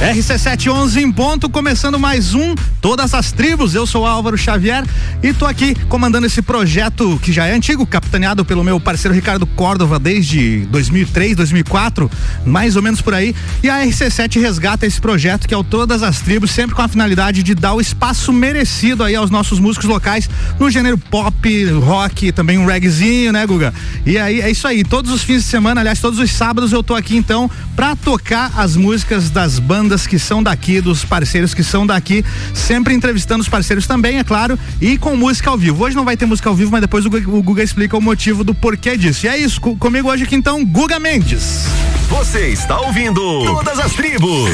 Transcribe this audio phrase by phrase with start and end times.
[0.00, 3.74] RC711 em ponto, começando mais um Todas as Tribos.
[3.74, 4.82] Eu sou Álvaro Xavier
[5.22, 9.44] e tô aqui comandando esse projeto que já é antigo, capitaneado pelo meu parceiro Ricardo
[9.44, 12.10] Córdova desde 2003, 2004,
[12.46, 13.36] mais ou menos por aí.
[13.62, 16.88] E a RC7 resgata esse projeto que é o Todas as Tribos, sempre com a
[16.88, 22.32] finalidade de dar o espaço merecido aí aos nossos músicos locais no gênero pop, rock,
[22.32, 23.74] também um reggaezinho, né, Guga?
[24.06, 24.82] E aí é isso aí.
[24.82, 28.50] Todos os fins de semana, aliás, todos os sábados eu tô aqui então para tocar
[28.56, 33.42] as músicas das bandas bandas que são daqui, dos parceiros que são daqui, sempre entrevistando
[33.42, 35.82] os parceiros também, é claro, e com música ao vivo.
[35.82, 38.44] Hoje não vai ter música ao vivo, mas depois o, o Guga explica o motivo
[38.44, 39.26] do porquê disso.
[39.26, 41.64] E é isso, comigo hoje aqui então, Guga Mendes.
[42.08, 44.50] Você está ouvindo Todas as Tribos.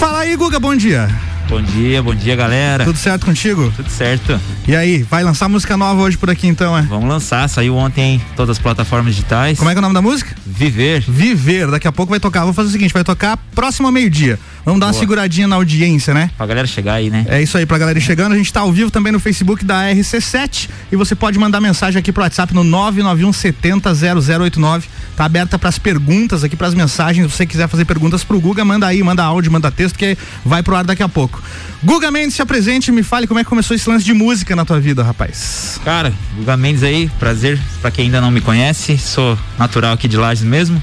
[0.00, 1.08] Fala aí, Guga, bom dia.
[1.52, 2.82] Bom dia, bom dia, galera.
[2.82, 3.70] Tudo certo contigo?
[3.76, 4.40] Tudo certo.
[4.66, 6.80] E aí, vai lançar música nova hoje por aqui então, é?
[6.80, 9.58] Vamos lançar, saiu ontem em todas as plataformas digitais.
[9.58, 10.34] Como é que é o nome da música?
[10.46, 11.04] Viver.
[11.06, 12.44] Viver, daqui a pouco vai tocar.
[12.44, 14.38] Vou fazer o seguinte, vai tocar próximo ao meio-dia.
[14.64, 14.94] Vamos dar Boa.
[14.94, 16.30] uma seguradinha na audiência, né?
[16.38, 17.26] Pra galera chegar aí, né?
[17.28, 18.32] É isso aí, pra galera ir chegando.
[18.32, 21.98] A gente tá ao vivo também no Facebook da RC7 e você pode mandar mensagem
[21.98, 24.88] aqui pro WhatsApp no 991 70 0089.
[25.16, 27.30] Tá aberta pras perguntas aqui, pras mensagens.
[27.30, 30.62] Se você quiser fazer perguntas pro Guga, manda aí, manda áudio, manda texto, que vai
[30.62, 31.42] pro ar daqui a pouco.
[31.84, 34.56] Guga Mendes, se apresente e me fale como é que começou esse lance de música
[34.56, 35.80] na tua vida, rapaz.
[35.84, 38.96] Cara, Guga Mendes aí, prazer pra quem ainda não me conhece.
[38.96, 40.82] Sou natural aqui de Lages mesmo.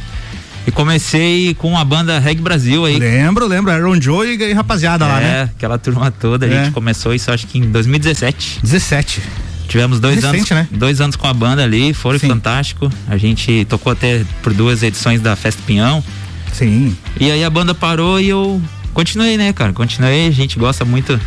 [0.67, 3.00] E comecei com a banda Reg Brasil aí.
[3.00, 5.39] Lembro, lembro, Aaron Joe e rapaziada é, lá, né?
[5.39, 6.45] É, aquela turma toda.
[6.45, 6.63] A é.
[6.63, 8.59] gente começou isso acho que em 2017.
[8.61, 9.22] 17.
[9.70, 10.78] Tivemos dois Recente, anos, né?
[10.78, 12.28] dois anos com a banda ali, foi Sim.
[12.28, 12.92] fantástico.
[13.08, 16.03] A gente tocou até por duas edições da Festa Pinhão.
[16.52, 16.98] Sim.
[17.20, 18.59] E aí a banda parou e eu
[18.94, 19.72] continuei, né, cara?
[19.72, 21.22] Continuei, a gente gosta muito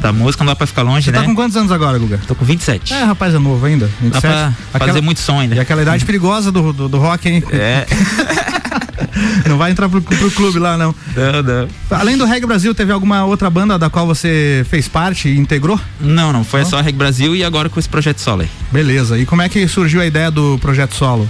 [0.00, 1.24] da música, não dá pra ficar longe, Você tá né?
[1.24, 2.20] tá com quantos anos agora, Guga?
[2.26, 2.92] Tô com 27.
[2.92, 3.88] É, rapaz, é novo ainda.
[4.00, 4.12] 27.
[4.12, 5.54] Dá pra aquela, fazer muito som ainda.
[5.54, 7.42] E aquela idade perigosa do, do, do rock, hein?
[7.52, 7.86] É.
[9.48, 10.94] não vai entrar pro, pro clube lá, não.
[11.16, 11.68] Não, não.
[11.90, 15.78] Além do Reg Brasil, teve alguma outra banda da qual você fez parte e integrou?
[16.00, 16.44] Não, não.
[16.44, 16.70] Foi não?
[16.70, 18.48] só a Reg Brasil e agora com esse projeto solo aí.
[18.72, 19.18] Beleza.
[19.18, 21.28] E como é que surgiu a ideia do projeto solo?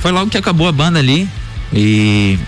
[0.00, 1.28] Foi logo que acabou a banda ali.
[1.72, 2.38] E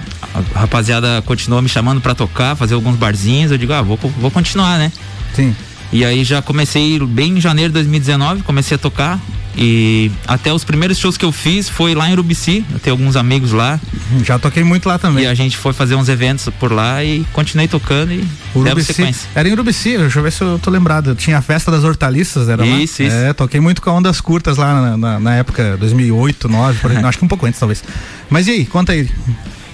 [0.54, 3.50] a rapaziada continuou me chamando para tocar, fazer alguns barzinhos.
[3.50, 4.92] Eu digo, ah, vou, vou continuar, né?
[5.34, 5.54] Sim.
[5.92, 9.18] E aí já comecei bem em janeiro de 2019, comecei a tocar.
[9.60, 13.16] E até os primeiros shows que eu fiz foi lá em Urubici, eu tenho alguns
[13.16, 13.80] amigos lá.
[14.24, 15.24] Já toquei muito lá também.
[15.24, 18.24] E a gente foi fazer uns eventos por lá e continuei tocando e
[18.54, 19.28] Urubici, sequência.
[19.34, 21.16] Era em Urubici, deixa eu ver se eu tô lembrado.
[21.16, 23.08] Tinha a festa das hortaliças, era isso, lá?
[23.08, 26.90] Isso, É, toquei muito com ondas curtas lá na, na, na época, 2008, 2009, por
[26.92, 27.82] aí, acho que um pouco antes talvez.
[28.30, 29.10] Mas e aí, conta aí.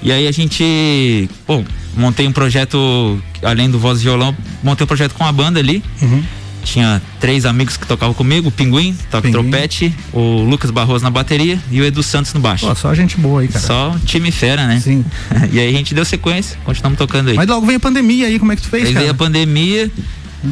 [0.03, 1.63] E aí a gente, pô,
[1.95, 5.83] montei um projeto, além do voz e violão, montei um projeto com a banda ali.
[6.01, 6.23] Uhum.
[6.65, 11.59] Tinha três amigos que tocavam comigo, o Pinguim, toca trompete, o Lucas Barroso na bateria
[11.71, 12.67] e o Edu Santos no baixo.
[12.67, 13.65] Pô, só gente boa aí, cara.
[13.65, 14.81] Só time fera, né?
[14.81, 15.05] Sim.
[15.53, 17.37] e aí a gente deu sequência, continuamos tocando aí.
[17.37, 19.01] Mas logo veio a pandemia aí, como é que tu fez, aí cara?
[19.01, 19.91] veio a pandemia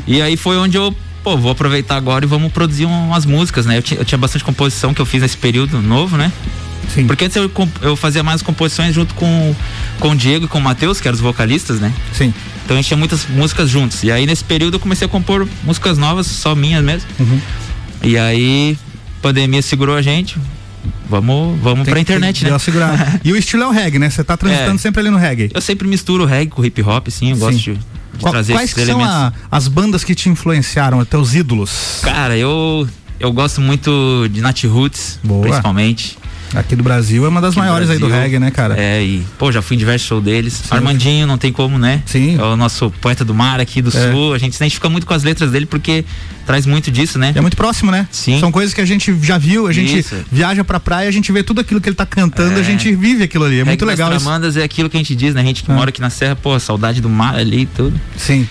[0.07, 3.79] e aí foi onde eu pô, vou aproveitar agora e vamos produzir umas músicas, né?
[3.79, 6.33] Eu, eu, tinha bastante composição que eu fiz nesse período novo, né?
[6.93, 7.07] Sim.
[7.07, 7.51] Porque antes eu,
[7.81, 9.55] eu fazia mais composições junto com,
[9.99, 11.93] com o Diego e com o Matheus, que eram os vocalistas, né?
[12.13, 12.35] Sim.
[12.65, 14.03] Então a gente tinha muitas músicas juntos.
[14.03, 17.09] E aí nesse período eu comecei a compor músicas novas, só minhas mesmo.
[17.19, 17.41] Uhum.
[18.03, 18.77] E aí,
[19.21, 20.37] pandemia segurou a gente.
[21.09, 22.59] Vamos, vamos Tem pra internet, né?
[22.59, 23.21] Segurar.
[23.23, 24.11] e o estilo é o reggae, né?
[24.11, 24.79] Você tá transitando é.
[24.79, 25.51] sempre ali no reggae.
[25.53, 27.31] Eu sempre misturo o reggae com o hip hop, sim.
[27.31, 27.41] Eu sim.
[27.41, 27.81] gosto de, de
[28.19, 29.13] Qual, trazer quais esses elementos.
[29.13, 32.01] Quais são a, as bandas que te influenciaram, teus ídolos?
[32.03, 32.89] Cara, eu,
[33.21, 35.43] eu gosto muito de Nat Roots, Boa.
[35.43, 36.19] principalmente.
[36.55, 38.79] Aqui do Brasil é uma das Aqui maiores aí do reggae, né, cara?
[38.79, 40.53] É, e, pô, já fui em diversos shows deles.
[40.53, 40.75] Sim.
[40.75, 42.03] Armandinho, não tem como, né?
[42.05, 42.39] Sim.
[42.39, 44.13] É o nosso poeta do mar aqui do é.
[44.13, 44.35] sul.
[44.35, 46.05] A gente se identifica muito com as letras dele porque
[46.45, 47.33] traz muito disso, né?
[47.35, 48.07] É muito próximo, né?
[48.11, 48.39] Sim.
[48.39, 50.17] São coisas que a gente já viu, a gente isso.
[50.31, 52.61] viaja pra praia, a gente vê tudo aquilo que ele tá cantando, é.
[52.61, 53.61] a gente vive aquilo ali.
[53.61, 54.11] É muito legal.
[54.11, 55.41] As Tramandas é aquilo que a gente diz, né?
[55.41, 55.75] A gente que é.
[55.75, 57.99] mora aqui na serra, pô, saudade do mar ali e tudo.
[58.17, 58.47] Sim.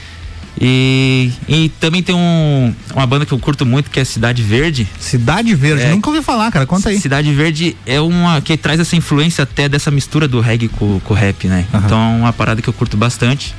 [0.59, 4.87] E, e também tem um, uma banda que eu curto muito que é Cidade Verde.
[4.99, 6.65] Cidade Verde, é, nunca ouvi falar, cara.
[6.65, 6.99] Conta aí.
[6.99, 11.13] Cidade Verde é uma que traz essa influência até dessa mistura do reggae com, com
[11.13, 11.65] o rap, né?
[11.73, 11.79] Uhum.
[11.79, 13.55] Então é uma parada que eu curto bastante.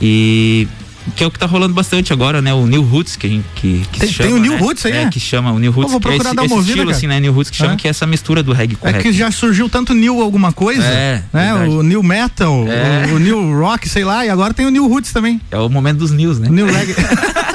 [0.00, 0.68] E
[1.14, 2.52] que é o que tá rolando bastante agora, né?
[2.52, 4.58] O New Roots, que, a gente, que, que tem, chama, tem o New né?
[4.58, 5.08] Roots aí, é, é?
[5.08, 5.90] que chama o New Roots.
[5.90, 6.96] vou procurar é esse, dar uma ouvida, estilo, cara.
[6.96, 7.20] assim, né?
[7.20, 7.76] New Roots, que chama é.
[7.76, 10.84] que é essa mistura do reggae com É que já surgiu tanto New alguma coisa,
[10.84, 11.52] é, né?
[11.52, 11.70] Verdade.
[11.70, 13.12] O New Metal, É.
[13.12, 15.40] o, o New Rock, sei lá, e agora tem o New Roots também.
[15.50, 16.48] É o momento dos news, né?
[16.50, 16.94] New Reggae.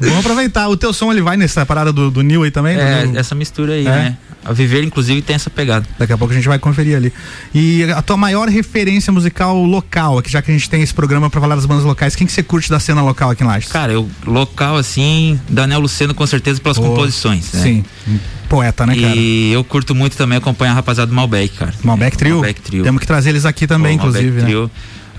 [0.00, 0.68] Vamos aproveitar.
[0.68, 2.78] O teu som ele vai nessa parada do, do New aí também?
[2.78, 3.18] É, New...
[3.18, 3.90] essa mistura aí, É.
[3.90, 4.16] né?
[4.44, 5.86] A viver, inclusive, tem essa pegada.
[5.98, 7.12] Daqui a pouco a gente vai conferir ali.
[7.54, 11.28] E a tua maior referência musical local, aqui, já que a gente tem esse programa
[11.28, 13.70] para falar das bandas locais, quem que você curte da cena local aqui em Lages?
[13.70, 17.62] Cara, eu local assim, Daniel Luceno com certeza pelas oh, composições, né?
[17.62, 17.84] Sim.
[18.48, 19.14] Poeta, né, cara?
[19.14, 21.74] E eu curto muito também acompanhar a rapaziada do Malbec, cara.
[21.84, 22.36] Malbec Trio?
[22.36, 22.82] Malbec Trio.
[22.82, 24.26] Temos que trazer eles aqui também, Pô, inclusive.
[24.26, 24.46] Malbec né?
[24.46, 24.70] Trio.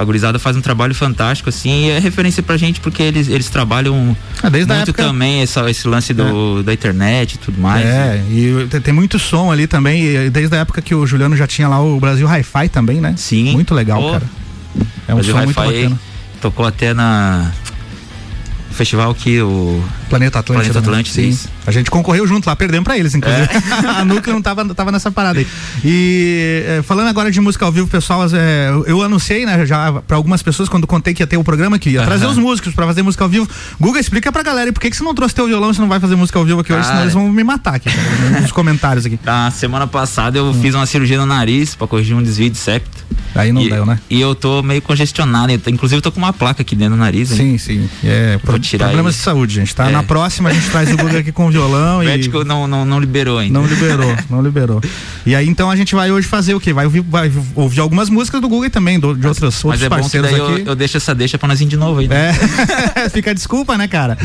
[0.02, 3.50] A gurizada faz um trabalho fantástico, assim, e é referência pra gente porque eles, eles
[3.50, 5.04] trabalham ah, muito época...
[5.04, 6.64] também essa, esse lance do, é.
[6.64, 7.86] da internet e tudo mais.
[7.86, 8.26] É, né?
[8.32, 11.80] e tem, muito som ali também, desde a época que o Juliano já tinha lá
[11.80, 13.14] o Brasil Hi-Fi também, né?
[13.16, 13.52] Sim.
[13.52, 14.24] Muito legal, Pô, cara.
[15.08, 16.00] É um Brasil som muito bacana.
[16.42, 17.52] Tocou até na
[18.72, 20.74] festival que o Planeta Atlântico.
[20.74, 21.38] Planeta Atlântico, sim.
[21.66, 23.44] A gente concorreu junto lá, perdemos pra eles, inclusive.
[23.44, 23.90] É.
[24.02, 25.48] a Núcleo não tava, tava nessa parada aí.
[25.84, 30.18] E é, falando agora de música ao vivo, pessoal, é, eu, anunciei, né, já pra
[30.18, 32.86] algumas pessoas quando contei que ia ter o programa, que ia trazer os músicos pra
[32.86, 33.48] fazer música ao vivo.
[33.80, 36.00] Guga, explica pra galera, por que, que você não trouxe teu violão, você não vai
[36.00, 37.90] fazer música ao vivo aqui Cara, hoje, senão eles vão me matar aqui,
[38.42, 39.20] nos comentários aqui.
[39.24, 40.62] Na semana passada eu hum.
[40.62, 43.02] fiz uma cirurgia no nariz pra corrigir um desvio de septo.
[43.34, 44.00] Aí não e, deu, né?
[44.10, 47.30] E eu tô meio congestionado, inclusive eu tô com uma placa aqui dentro do nariz.
[47.30, 47.58] Sim, hein?
[47.58, 47.90] sim.
[48.04, 49.90] É, Vou tirar problemas de saúde, gente, tá?
[49.90, 49.92] É.
[49.92, 52.06] Na próxima a gente traz o Guga aqui com o violão o e...
[52.06, 53.60] médico não, não, não liberou ainda.
[53.60, 54.82] Não liberou, não liberou.
[55.26, 56.74] E aí então a gente vai hoje fazer o quê?
[56.74, 59.90] Vai ouvir, vai ouvir algumas músicas do Guga também, do, de outras, mas outros é
[59.90, 60.40] parceiros aqui.
[60.40, 62.08] Eu, eu, deixo essa deixa pra nós ir de novo aí.
[62.08, 62.32] Né?
[62.96, 64.18] É, fica a desculpa, né, cara?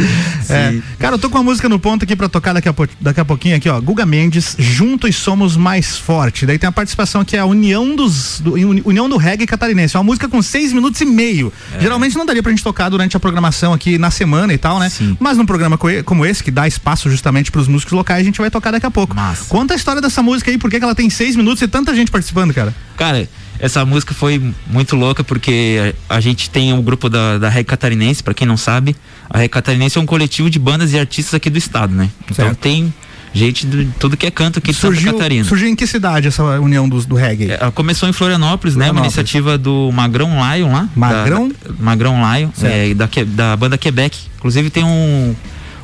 [0.49, 0.79] É.
[0.99, 3.25] Cara, eu tô com uma música no ponto aqui pra tocar daqui a, daqui a
[3.25, 3.81] pouquinho aqui, ó.
[3.81, 6.47] Guga Mendes, Juntos Somos Mais Forte.
[6.47, 9.97] Daí tem a participação aqui, a União dos, do, União do Reggae Catarinense.
[9.97, 11.53] É uma música com seis minutos e meio.
[11.75, 11.81] É.
[11.81, 14.89] Geralmente não daria pra gente tocar durante a programação aqui na semana e tal, né?
[14.89, 15.17] Sim.
[15.21, 18.51] Mas num programa como esse, que dá espaço justamente pros músicos locais, a gente vai
[18.51, 19.15] tocar daqui a pouco.
[19.15, 19.47] Massa.
[19.49, 22.11] Conta a história dessa música aí, por que ela tem seis minutos e tanta gente
[22.11, 22.75] participando, cara?
[22.97, 23.29] Cara,
[23.59, 27.49] essa música foi muito louca porque a, a gente tem o um grupo da, da
[27.49, 28.97] Reg Catarinense, para quem não sabe,
[29.31, 32.11] a Reg Catarinense é um coletivo de bandas e artistas aqui do estado, né?
[32.25, 32.59] Então certo.
[32.59, 32.93] tem
[33.37, 35.45] gente de tudo que é canto aqui surgiu, de Santa Catarina.
[35.45, 37.51] Surgiu em que cidade essa união dos, do reggae?
[37.51, 38.91] É, começou em Florianópolis, Florianópolis, né?
[38.91, 40.89] Uma iniciativa do Magrão Lion lá.
[40.95, 41.49] Magrão?
[41.49, 44.19] Da, Magrão Lion, é, da, da banda Quebec.
[44.37, 45.35] Inclusive tem um.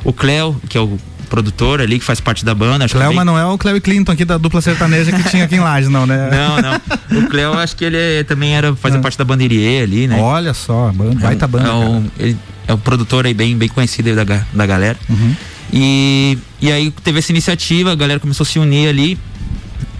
[0.03, 2.87] O Cleo, que é o produtor ali que faz parte da banda.
[2.87, 3.15] Cléo bem...
[3.15, 6.29] Manuel o Cléo Clinton aqui da dupla sertaneja que tinha aqui em Lages, não, né?
[6.29, 7.23] Não, não.
[7.23, 9.01] O Cléo acho que ele é, também era fazia ah.
[9.01, 10.19] parte da banda Irie ali, né?
[10.19, 11.69] Olha só, banda, baita banda.
[11.69, 14.97] É um, ele é um produtor aí bem, bem conhecido da, da galera.
[15.09, 15.35] Uhum.
[15.71, 19.17] E, e aí teve essa iniciativa, a galera começou a se unir ali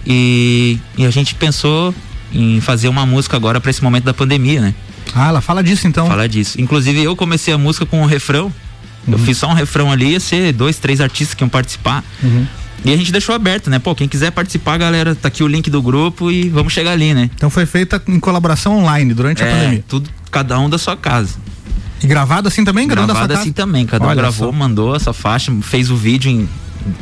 [0.06, 1.94] e, e a gente pensou
[2.32, 4.74] em fazer uma música agora para esse momento da pandemia, né?
[5.14, 6.06] Ah, ela fala disso então?
[6.06, 6.60] Fala disso.
[6.60, 8.52] Inclusive eu comecei a música com um refrão
[9.06, 9.14] Uhum.
[9.14, 12.04] Eu fiz só um refrão ali, ia ser dois, três artistas que iam participar.
[12.22, 12.46] Uhum.
[12.84, 13.78] E a gente deixou aberto, né?
[13.78, 17.14] Pô, quem quiser participar, galera, tá aqui o link do grupo e vamos chegar ali,
[17.14, 17.30] né?
[17.34, 19.84] Então foi feita em colaboração online durante é, a pandemia.
[19.88, 21.30] Tudo, cada um da sua casa.
[22.04, 22.86] E gravado assim também?
[22.86, 24.56] Gravado assim também, cada Olha um gravou, só.
[24.56, 26.48] mandou essa faixa, fez o vídeo em,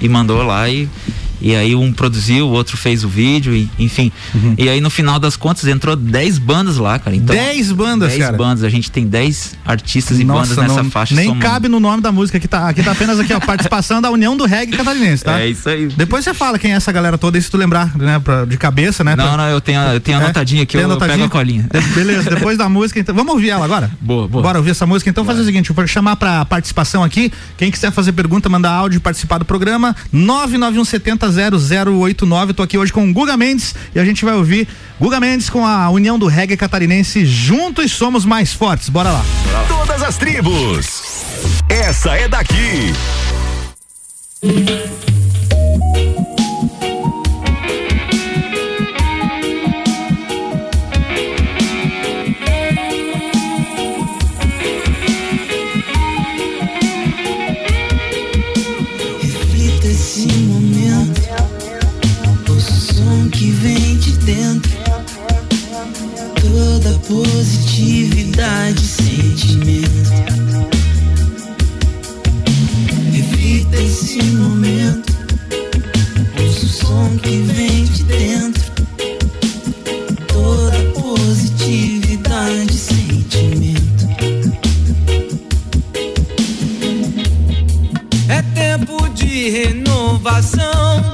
[0.01, 0.89] e mandou lá e
[1.43, 4.13] e aí um produziu, o outro fez o vídeo, e, enfim.
[4.33, 4.55] Uhum.
[4.57, 7.17] E aí no final das contas entrou 10 bandas lá, cara.
[7.17, 8.37] Então, 10 bandas, 10 cara.
[8.37, 8.65] bandas.
[8.65, 11.15] A gente tem 10 artistas e Nossa, bandas nessa não, faixa.
[11.17, 11.45] Nem somando.
[11.45, 12.39] cabe no nome da música.
[12.39, 15.41] Aqui tá, aqui tá apenas aqui, ó, participação da União do Reggae Catarinense, tá?
[15.41, 15.89] É isso aí.
[15.89, 18.57] Depois você fala quem é essa galera toda, e se tu lembrar, né, pra, de
[18.57, 19.17] cabeça, né?
[19.17, 19.37] Não, pra...
[19.37, 21.25] não, eu tenho, eu tenho é, anotadinha aqui, eu, anotadinha?
[21.25, 21.69] eu pego a colinha.
[21.95, 23.15] Beleza, depois da música, então.
[23.15, 23.91] Vamos ouvir ela agora?
[24.01, 24.43] Boa, boa.
[24.43, 25.11] Bora ouvir essa música.
[25.11, 27.33] Então fazer o seguinte, vou chamar pra participação aqui.
[27.57, 32.53] Quem quiser fazer pergunta, mandar áudio e participar do programa, 99170 008 89.
[32.53, 34.69] Tô aqui hoje com o Guga Mendes e a gente vai ouvir
[35.01, 37.25] Guga Mendes com a União do Reggae Catarinense.
[37.25, 38.89] Juntos somos mais fortes.
[38.89, 39.25] Bora lá.
[39.69, 41.03] Todas as tribos.
[41.69, 42.93] Essa é daqui.
[67.13, 70.13] Positividade, sentimento.
[73.13, 75.13] Reflita esse momento,
[76.41, 78.73] ouça o som que vem de dentro.
[80.29, 84.09] Toda positividade, sentimento.
[88.29, 91.05] É tempo de renovação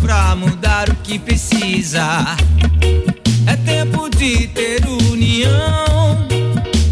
[0.00, 2.36] pra mudar o que precisa.
[3.46, 4.80] É tempo de ter
[5.40, 6.26] união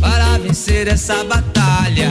[0.00, 2.10] para vencer essa batalha.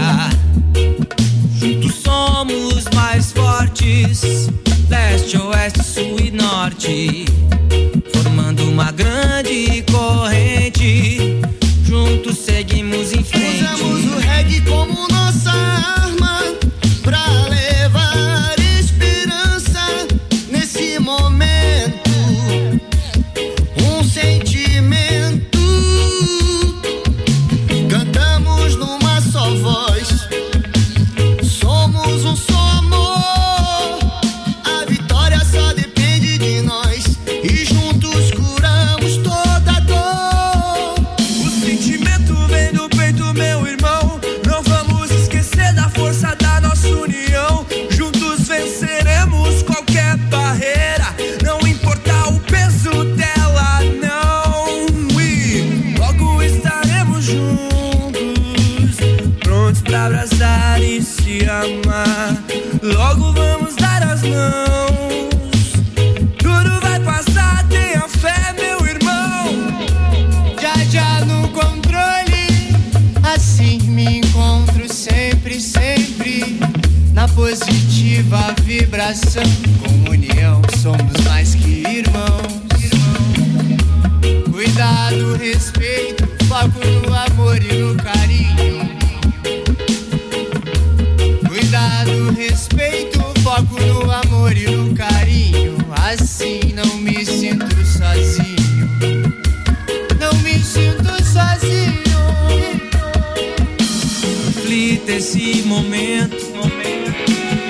[1.55, 4.49] Juntos somos mais fortes,
[4.89, 7.25] leste, oeste, sul e norte,
[8.13, 11.39] formando uma grande corrente.
[11.83, 13.16] Juntos seguimos em
[94.47, 95.77] amor e no carinho.
[95.91, 98.89] Assim não me sinto sozinho.
[100.19, 101.97] Não me sinto sozinho.
[104.45, 106.35] Reflita esse momento,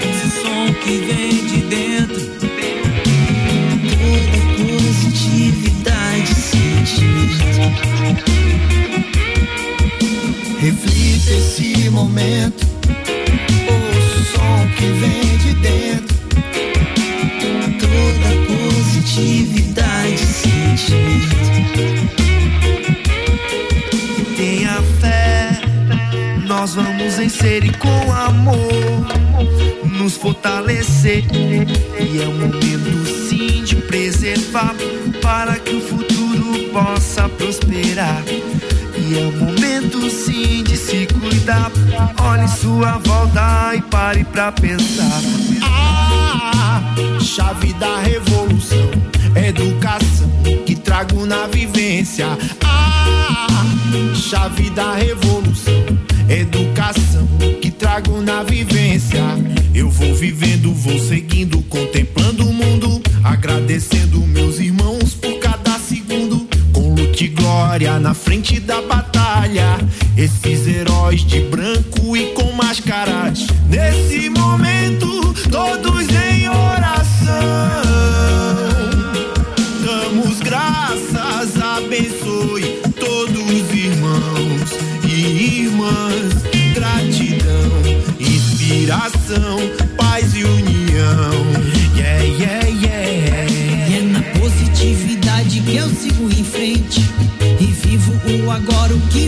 [0.07, 2.27] esse som que vem de dentro.
[3.89, 7.77] Toda positividade, sentimento.
[10.59, 12.76] Reflita esse momento.
[26.67, 29.07] Nós vamos vencer e com amor
[29.85, 31.23] nos fortalecer.
[31.97, 34.75] E é o momento sim de preservar
[35.21, 38.21] para que o futuro possa prosperar.
[38.97, 41.71] E é o momento sim de se cuidar.
[42.21, 45.21] Olhe sua volta e pare pra pensar.
[45.63, 46.81] Ah,
[47.21, 48.91] chave da revolução,
[49.35, 50.29] educação
[50.65, 52.27] que trago na vivência.
[52.61, 53.47] Ah,
[54.15, 55.76] chave da revolução,
[56.29, 57.27] educação
[57.61, 59.23] que trago na vivência.
[59.73, 66.47] Eu vou vivendo, vou seguindo, contemplando o mundo, agradecendo meus irmãos por cada segundo.
[66.73, 69.77] Com luta e glória na frente da batalha,
[70.15, 73.47] esses heróis de branco e com máscaras.
[73.69, 74.76] Nesse momento,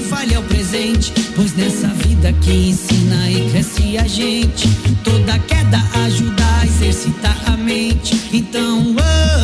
[0.10, 1.14] vale é o presente.
[1.36, 4.68] Pois nessa vida que ensina e cresce a gente,
[5.04, 8.20] toda queda ajuda a exercitar a mente.
[8.34, 8.96] Então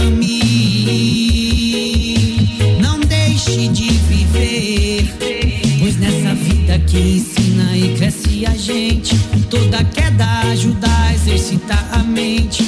[0.01, 0.39] ame,
[2.81, 5.07] não deixe de viver.
[5.79, 9.15] Pois nessa vida que ensina e cresce a gente,
[9.49, 12.64] toda queda ajuda a exercitar a mente.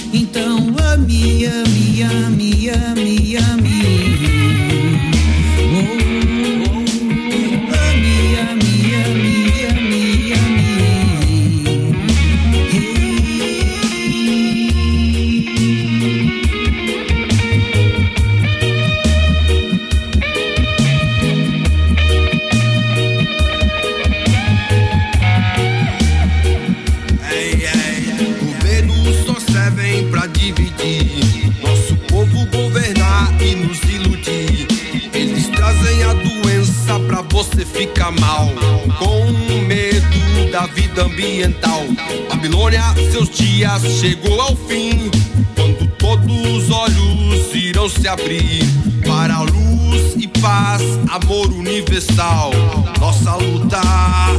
[40.97, 41.83] Vida ambiental.
[42.29, 45.11] Babilônia, seus dias chegou ao fim.
[45.55, 48.63] Quando todos os olhos irão se abrir
[49.05, 52.51] para a luz e paz, amor universal.
[52.99, 53.79] Nossa luta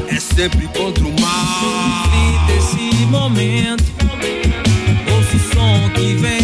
[0.08, 2.48] é sempre contra o mal.
[2.56, 3.84] Esse momento.
[5.14, 6.37] Ouça o som que vem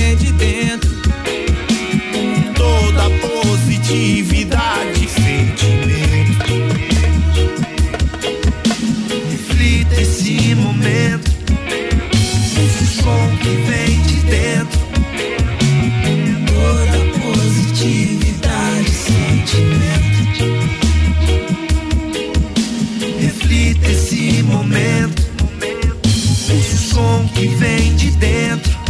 [28.25, 28.84] dentro.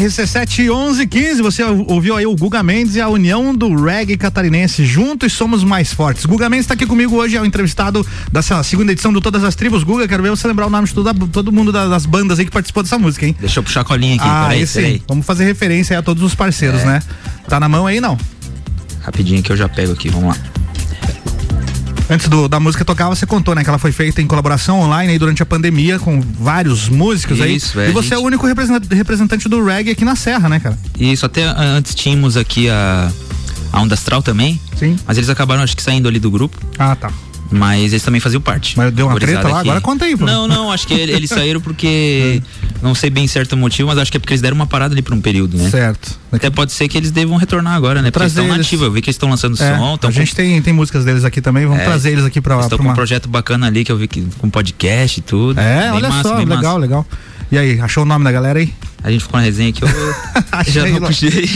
[0.00, 4.84] RC7 1115, você ouviu aí o Guga Mendes e a união do reggae catarinense.
[4.86, 6.24] Juntos somos mais fortes.
[6.24, 9.54] Guga Mendes está aqui comigo hoje, é o entrevistado dessa segunda edição do Todas as
[9.54, 9.82] Tribos.
[9.84, 12.46] Guga, quero ver você lembrar o nome de todo, todo mundo da- das bandas aí
[12.46, 13.36] que participou dessa música, hein?
[13.38, 14.92] Deixa eu puxar a colinha aqui, ah, peraí, peraí.
[14.92, 15.02] aí.
[15.06, 16.86] Vamos fazer referência aí a todos os parceiros, É.
[16.86, 17.02] né?
[17.46, 18.16] Tá na mão aí, não?
[19.02, 20.42] Rapidinho que eu já pego aqui, vamos lá.
[22.10, 23.62] Antes do- da música tocar, você contou, né?
[23.62, 27.54] Que ela foi feita em colaboração online aí durante a pandemia com vários músicos aí.
[27.54, 28.46] Isso, é, E você a é o gente- único
[28.92, 30.76] representante, do reggae aqui na Serra, né, cara?
[30.98, 33.12] Isso, até antes tínhamos aqui a,
[33.72, 34.96] a Onda Astral também, Sim.
[35.06, 36.58] mas eles acabaram, acho que, saindo ali do grupo.
[36.76, 37.12] Ah, tá.
[37.52, 38.76] Mas eles também faziam parte.
[38.76, 39.60] Mas deu uma treta lá?
[39.60, 40.24] Agora conta aí, pô.
[40.24, 42.40] Não, não, acho que ele- eles saíram porque
[42.82, 44.94] Não sei bem certo o motivo, mas acho que é porque eles deram uma parada
[44.94, 45.68] ali por um período, né?
[45.68, 46.18] Certo.
[46.32, 48.10] Até pode ser que eles devam retornar agora, né?
[48.10, 48.86] Porque eles estão nativos.
[48.86, 49.96] Eu vi que eles estão lançando É, som.
[49.98, 52.54] Tão a gente tem, tem músicas deles aqui também, vamos É, trazer eles aqui pra,
[52.56, 52.94] Estão pra com um uma...
[52.94, 55.60] projeto bacana ali que eu vi que com podcast e tudo.
[55.60, 56.76] É, Bem olha massa, só, legal, massa.
[56.78, 57.06] legal.
[57.52, 58.72] E aí, achou o nome da galera aí?
[59.02, 59.88] A gente ficou na resenha aqui, eu
[60.72, 61.08] já não lá.
[61.08, 61.48] puxei.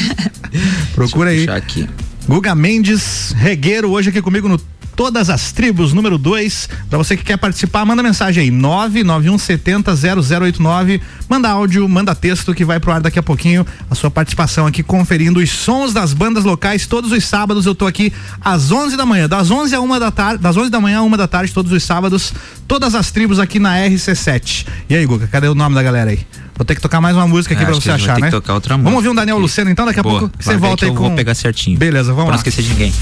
[0.94, 1.48] Procura aí.
[1.48, 1.88] Aqui.
[2.26, 4.58] Guga Mendes, regueiro, hoje aqui comigo no
[4.96, 6.68] Todas as Tribos, número 2.
[6.88, 11.00] Pra você que quer participar, manda mensagem aí, 991700089.
[11.28, 13.66] Manda áudio, manda texto que vai pro ar daqui a pouquinho.
[13.90, 16.86] A sua participação aqui conferindo os sons das bandas locais.
[16.86, 20.10] Todos os sábados eu tô aqui às 11 da manhã, das 11 a 1 da
[20.10, 22.32] tarde, das 11 da manhã a 1 da tarde, todos os sábados.
[22.68, 24.66] Todas as tribos aqui na RC7.
[24.88, 26.20] E aí, Guga, cadê o nome da galera aí?
[26.56, 28.26] Vou ter que tocar mais uma música aqui É, pra você achar, né?
[28.28, 30.84] que tocar outra Vamos ouvir um Daniel Luceno então, daqui a Boa, pouco você volta
[30.84, 31.02] aí eu com.
[31.08, 31.76] vou pegar certinho.
[31.78, 32.36] Beleza, vamos Pra não lá.
[32.36, 32.92] esquecer de ninguém.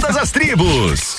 [0.00, 1.18] Todas as tribos.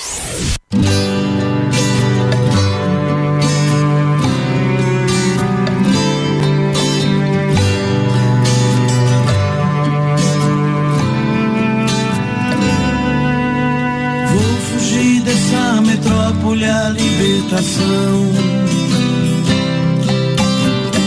[14.32, 18.32] Vou fugir dessa metrópole a libertação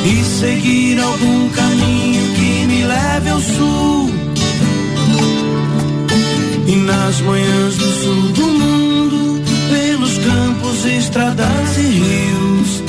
[0.10, 4.10] e seguir algum caminho que me leve ao sul.
[6.66, 12.84] E nas manhãs do sul do mundo, pelos campos, estradas e rios,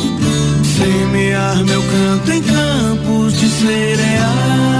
[0.76, 4.78] semear meu canto em campos de cereal.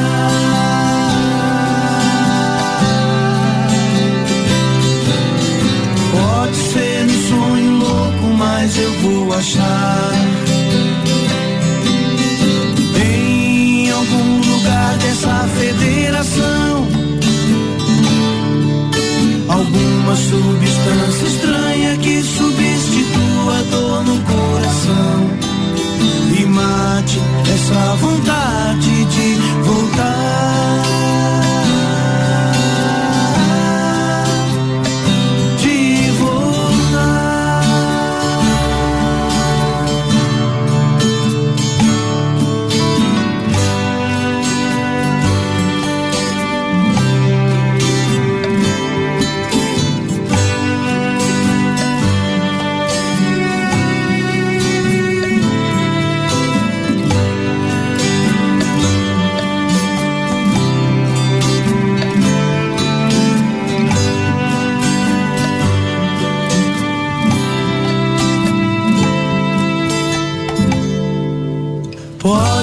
[6.13, 10.18] Pode ser um sonho louco, mas eu vou achar.
[20.09, 25.31] Alguma substância estranha que substitua a dor no coração
[26.39, 27.21] e mate
[27.53, 30.18] essa vontade de voltar.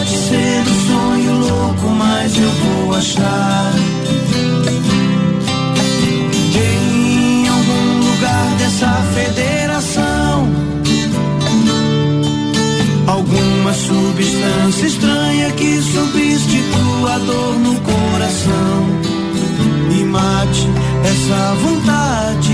[0.05, 3.73] Pode ser um sonho louco, mas eu vou achar.
[6.53, 10.47] Em algum lugar dessa federação,
[13.07, 18.85] alguma substância estranha que substitua a dor no coração
[19.89, 20.67] e mate
[21.03, 22.44] essa vontade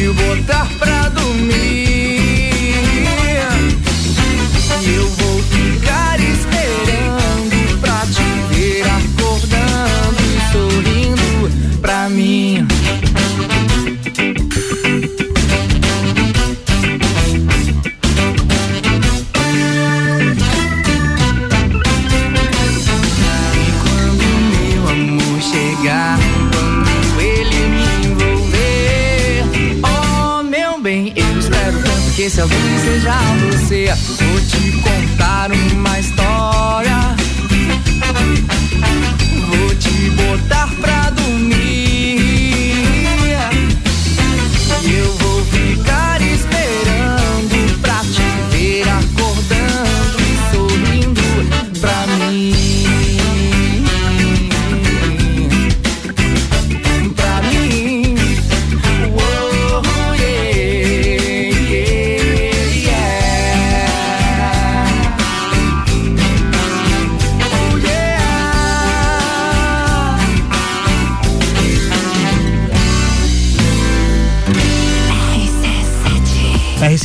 [0.00, 0.59] te botar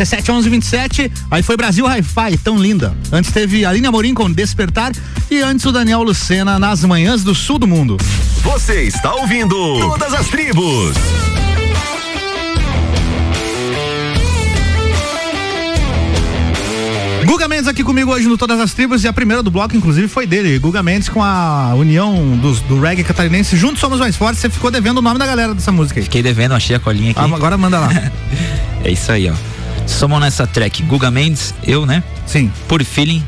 [0.05, 2.95] RC7 1127, aí foi Brasil Hi-Fi, tão linda.
[3.11, 4.91] Antes teve Aline Amorim com Despertar
[5.29, 7.97] e antes o Daniel Lucena nas manhãs do sul do mundo.
[8.43, 10.95] Você está ouvindo Todas as Tribos.
[17.25, 20.07] Guga Mendes aqui comigo hoje no Todas as Tribos e a primeira do bloco, inclusive,
[20.07, 20.59] foi dele.
[20.59, 23.57] Guga Mendes com a união dos, do reggae catarinense.
[23.57, 24.39] Juntos somos mais fortes.
[24.39, 26.03] Você ficou devendo o nome da galera dessa música aí.
[26.03, 27.19] Fiquei devendo, achei a colinha aqui.
[27.19, 27.89] Ah, agora manda lá.
[28.83, 29.54] é isso aí, ó.
[29.87, 32.03] Somos nessa track Guga Mendes, eu, né?
[32.25, 32.51] Sim.
[32.67, 33.23] Por Feeling,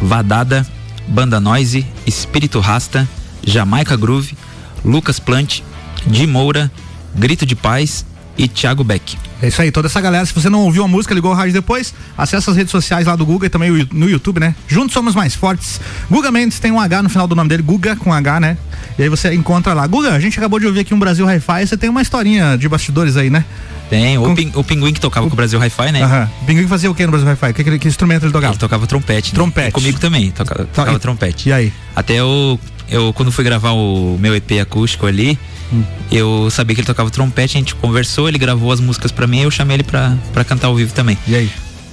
[0.00, 0.66] Vadada,
[1.08, 3.08] Banda Noise, Espírito Rasta,
[3.44, 4.36] Jamaica Groove,
[4.84, 5.60] Lucas Plant,
[6.06, 6.70] Di Moura,
[7.14, 8.04] Grito de Paz
[8.38, 9.16] e Thiago Beck.
[9.42, 10.24] É isso aí, toda essa galera.
[10.24, 13.14] Se você não ouviu a música, ligou o rádio depois, acessa as redes sociais lá
[13.14, 14.54] do Guga e também no YouTube, né?
[14.66, 15.80] Juntos somos mais fortes.
[16.10, 18.56] Guga Mendes tem um H no final do nome dele, Guga com H, né?
[18.98, 19.86] E aí você encontra lá.
[19.86, 22.68] Guga, a gente acabou de ouvir aqui um Brasil Hi-Fi, você tem uma historinha de
[22.68, 23.44] bastidores aí, né?
[23.88, 25.30] Tem, o, pin, o Pinguim que tocava o...
[25.30, 26.02] com o Brasil Hi-Fi, né?
[26.02, 26.30] Aham.
[26.42, 27.52] O Pinguim fazia o que no Brasil Hi-Fi?
[27.52, 28.52] Que, que, que, instrumento ele tocava?
[28.52, 29.32] Ele tocava trompete.
[29.32, 29.34] Né?
[29.34, 29.72] Trompete.
[29.72, 31.48] Comigo também, tocava, tocava e, trompete.
[31.50, 31.72] E aí?
[31.94, 35.38] Até eu, eu, quando fui gravar o meu EP acústico ali,
[35.72, 35.82] Hum.
[36.10, 39.40] Eu sabia que ele tocava trompete, a gente conversou, ele gravou as músicas para mim
[39.40, 41.18] e eu chamei ele pra, pra cantar ao vivo também.
[41.26, 41.50] E aí?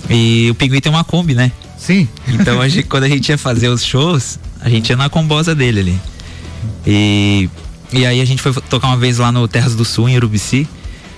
[0.09, 1.51] E o Pinguim tem uma Kombi, né?
[1.77, 2.07] Sim.
[2.27, 5.53] Então a gente, quando a gente ia fazer os shows, a gente ia na combosa
[5.53, 5.99] dele ali.
[6.88, 7.49] E,
[7.91, 10.67] e aí a gente foi tocar uma vez lá no Terras do Sul, em Urubici.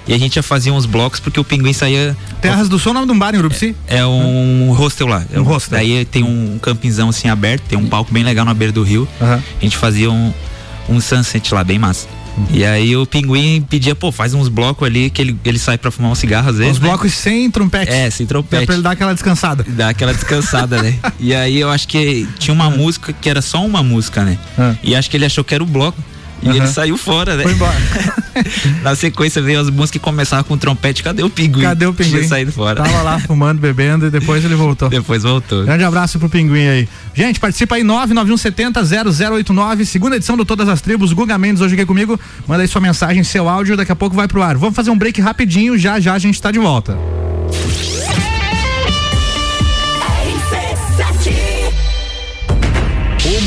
[0.08, 2.16] E a gente já fazia uns blocos porque o pinguim saía.
[2.42, 3.76] Terras do Sul é o nome de um bar em Urubici?
[3.88, 5.24] É, é um hostel lá.
[5.32, 5.78] É um hostel.
[5.78, 9.08] Daí tem um campinzão assim aberto, tem um palco bem legal na beira do rio.
[9.20, 9.34] Uhum.
[9.34, 10.34] A gente fazia um,
[10.90, 12.08] um sunset lá, bem massa.
[12.52, 15.90] E aí o pinguim pedia, pô, faz uns blocos ali que ele, ele sai pra
[15.92, 16.74] fumar um cigarro às vezes.
[16.78, 16.90] Uns né?
[16.90, 17.92] blocos sem trompete.
[17.92, 18.64] É, sem trompete.
[18.64, 19.66] É pra ele dar aquela descansada.
[19.68, 20.96] Dar aquela descansada, né?
[21.20, 24.38] E aí eu acho que tinha uma música que era só uma música, né?
[24.58, 24.76] Ah.
[24.84, 25.98] E acho que ele achou que era o bloco.
[26.44, 26.56] E Uhum.
[26.56, 27.44] ele saiu fora, né?
[27.44, 27.76] Foi embora.
[28.82, 31.04] Na sequência veio as músicas que começavam com trompete.
[31.04, 31.62] Cadê o pinguim?
[31.62, 32.12] Cadê o pinguim?
[32.12, 32.84] Tinha saído fora.
[32.84, 34.90] Tava lá fumando, bebendo e depois ele voltou.
[34.90, 35.64] Depois voltou.
[35.64, 36.90] Grande abraço pro Pinguim aí.
[37.14, 41.14] Gente, participa aí 991700089, segunda edição do Todas as Tribos.
[41.14, 42.20] Guga Mendes hoje aqui comigo.
[42.48, 44.58] Manda aí sua mensagem, seu áudio, daqui a pouco vai pro ar.
[44.58, 46.98] Vamos fazer um break rapidinho, já já a gente tá de volta.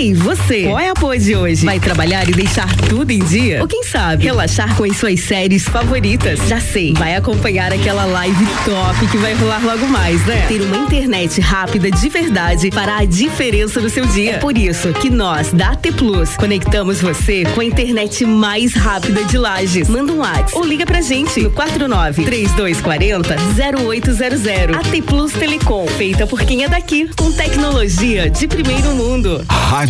[0.00, 0.62] Ei, você!
[0.62, 1.66] Qual é a pose de hoje?
[1.66, 3.60] Vai trabalhar e deixar tudo em dia?
[3.60, 6.40] Ou quem sabe, relaxar com as suas séries favoritas?
[6.48, 10.46] Já sei, vai acompanhar aquela live top que vai rolar logo mais, né?
[10.48, 14.36] Ter uma internet rápida de verdade fará a diferença no seu dia.
[14.36, 19.22] É por isso que nós, da AT Plus, conectamos você com a internet mais rápida
[19.24, 19.86] de Lages.
[19.86, 23.36] Manda um WhatsApp ou liga pra gente no 49 3240
[23.76, 24.76] 0800.
[24.76, 29.44] AT Plus Telecom, feita por quem é daqui, com tecnologia de primeiro mundo.
[29.46, 29.89] Rádio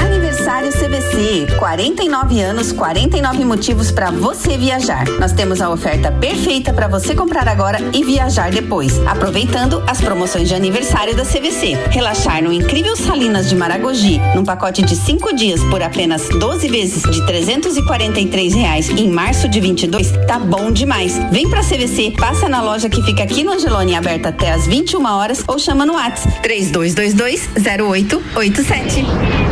[0.00, 5.06] Aniversário CVC, 49 anos, 49 motivos para você viajar.
[5.20, 10.48] Nós temos a oferta perfeita para você comprar agora e viajar depois, aproveitando as promoções
[10.48, 11.78] de aniversário da CVC.
[11.90, 17.02] Relaxar no incrível Salinas de Maragogi, num pacote de 5 dias por apenas 12 vezes
[17.02, 21.18] de 343 reais em março de 22, tá bom demais.
[21.30, 25.04] Vem pra CVC, passa na loja que fica aqui no Angelone, aberta até às 21
[25.04, 29.51] horas ou chama no WhatsApp 3222 0887.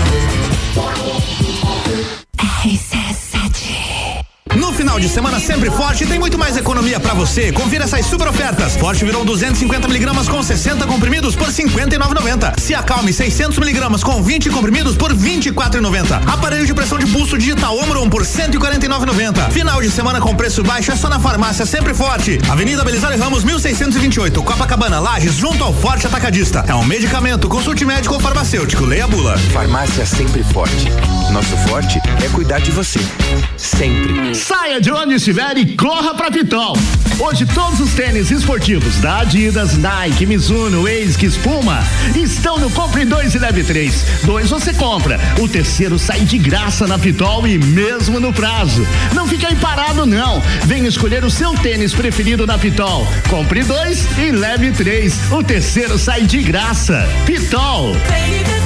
[2.61, 3.10] he said.
[4.55, 7.53] No final de semana sempre forte tem muito mais economia para você.
[7.53, 8.75] Confira essas super ofertas.
[8.75, 12.59] Forte virou 250 miligramas com 60 comprimidos por 59,90.
[12.59, 16.27] Se acalme 600 miligramas com 20 comprimidos por 24,90.
[16.27, 19.51] Aparelho de pressão de pulso digital Omron por 149,90.
[19.51, 22.37] Final de semana com preço baixo é só na farmácia sempre forte.
[22.49, 26.65] Avenida Belisário Ramos 1628, Copacabana, Lages, junto ao Forte Atacadista.
[26.67, 27.47] É um medicamento.
[27.47, 28.83] Consulte médico ou farmacêutico.
[28.83, 29.37] Leia a bula.
[29.53, 30.89] Farmácia sempre forte.
[31.31, 32.99] Nosso forte é cuidar de você.
[33.55, 34.40] Sempre.
[34.41, 36.75] Saia de onde estiver e corra pra Pitol.
[37.19, 41.83] Hoje todos os tênis esportivos da Adidas, Nike, Mizuno, ASICS, Puma
[42.15, 44.05] estão no Compre 2 e Leve 3.
[44.23, 48.85] Dois você compra, o terceiro sai de graça na Pitol e mesmo no prazo.
[49.13, 50.41] Não fique aí parado não.
[50.65, 53.07] Venha escolher o seu tênis preferido na Pitol.
[53.29, 55.19] Compre dois e leve três.
[55.31, 57.07] O terceiro sai de graça.
[57.27, 57.93] Pitol.
[57.93, 58.60] Vem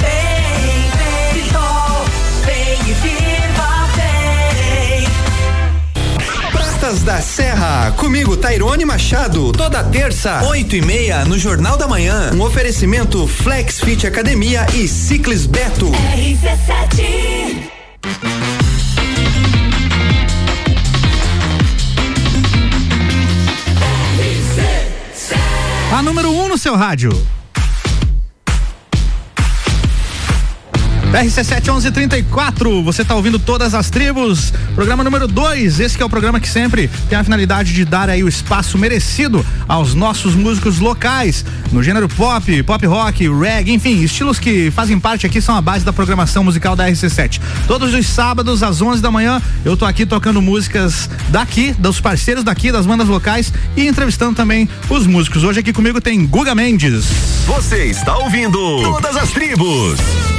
[6.96, 12.30] Pratas da Serra, comigo Tairone Machado, toda terça, oito e meia, no Jornal da Manhã.
[12.32, 15.90] Um oferecimento Flex Fit Academia e Ciclis Beto.
[15.90, 17.70] RC7.
[25.92, 27.10] A número 1 um no seu rádio.
[31.12, 35.80] RC7 1134, você está ouvindo todas as tribos, programa número 2.
[35.80, 39.44] Esse é o programa que sempre tem a finalidade de dar aí o espaço merecido
[39.66, 45.24] aos nossos músicos locais, no gênero pop, pop rock, reggae, enfim, estilos que fazem parte
[45.24, 47.40] aqui são a base da programação musical da RC7.
[47.66, 52.44] Todos os sábados às 11 da manhã, eu tô aqui tocando músicas daqui, dos parceiros
[52.44, 55.44] daqui, das bandas locais e entrevistando também os músicos.
[55.44, 57.06] Hoje aqui comigo tem Guga Mendes.
[57.46, 60.35] Você está ouvindo Todas as Tribos.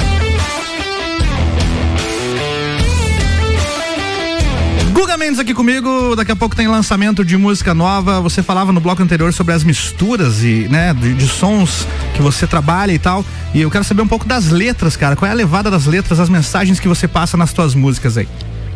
[4.97, 8.19] Guga Mendes aqui comigo, daqui a pouco tem lançamento de música nova.
[8.19, 12.47] Você falava no bloco anterior sobre as misturas e, né, de, de sons que você
[12.47, 13.23] trabalha e tal.
[13.53, 15.15] E eu quero saber um pouco das letras, cara.
[15.15, 18.27] Qual é a levada das letras, as mensagens que você passa nas tuas músicas aí?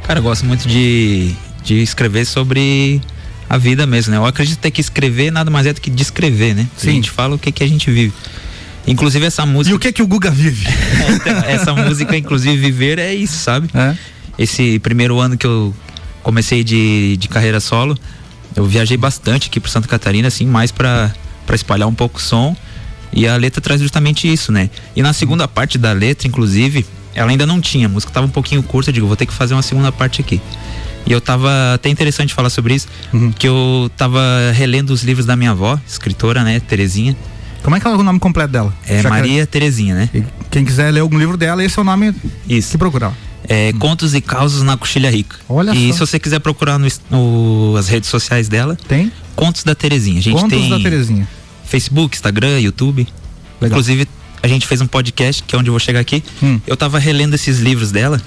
[0.05, 3.01] Cara, eu gosto muito de, de escrever sobre
[3.49, 4.17] a vida mesmo, né?
[4.19, 6.67] Eu acredito até que escrever nada mais é do que descrever, né?
[6.77, 6.89] Sim.
[6.89, 8.13] A gente fala o que, que a gente vive.
[8.85, 9.73] Inclusive essa música.
[9.73, 10.67] E o que que o Guga vive?
[11.15, 13.71] Então, essa música, inclusive, viver é isso, sabe?
[13.73, 13.95] É.
[14.37, 15.73] Esse primeiro ano que eu
[16.23, 17.97] comecei de, de carreira solo,
[18.55, 21.11] eu viajei bastante aqui pro Santa Catarina, assim, mais pra,
[21.45, 22.55] pra espalhar um pouco o som.
[23.13, 24.69] E a letra traz justamente isso, né?
[24.95, 28.29] E na segunda parte da letra, inclusive, ela ainda não tinha, a música tava um
[28.29, 30.39] pouquinho curta, eu digo, vou ter que fazer uma segunda parte aqui.
[31.05, 32.87] E eu tava até interessante falar sobre isso,
[33.37, 34.21] que eu tava
[34.53, 37.15] relendo os livros da minha avó, escritora, né, Terezinha.
[37.63, 38.73] Como é que é o nome completo dela?
[38.87, 40.09] É Já que- Maria Terezinha, né?
[40.13, 42.13] E quem quiser ler algum livro dela, esse é o nome
[42.47, 42.71] Isso.
[42.71, 43.13] que procurar.
[43.47, 45.37] É, Contos e Causos na Coxilha Rica.
[45.49, 45.93] Olha e só.
[45.93, 49.11] se você quiser procurar no, no- as redes sociais dela, Tem?
[49.35, 50.19] Contos da Terezinha.
[50.19, 51.27] A gente Contos tem da Terezinha.
[51.65, 53.07] Facebook, Instagram, YouTube.
[53.59, 53.79] Legal.
[53.79, 54.07] Inclusive,
[54.43, 56.23] a gente fez um podcast, que é onde eu vou chegar aqui.
[56.43, 56.59] Hum.
[56.67, 58.21] Eu tava relendo esses livros dela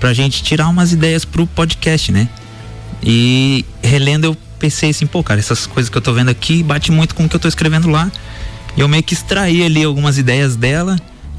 [0.00, 2.28] pra gente tirar umas ideias pro podcast, né?
[3.02, 6.90] E relendo eu pensei assim, pô, cara, essas coisas que eu tô vendo aqui bate
[6.90, 8.10] muito com o que eu tô escrevendo lá.
[8.76, 10.96] E eu meio que extraí ali algumas ideias dela,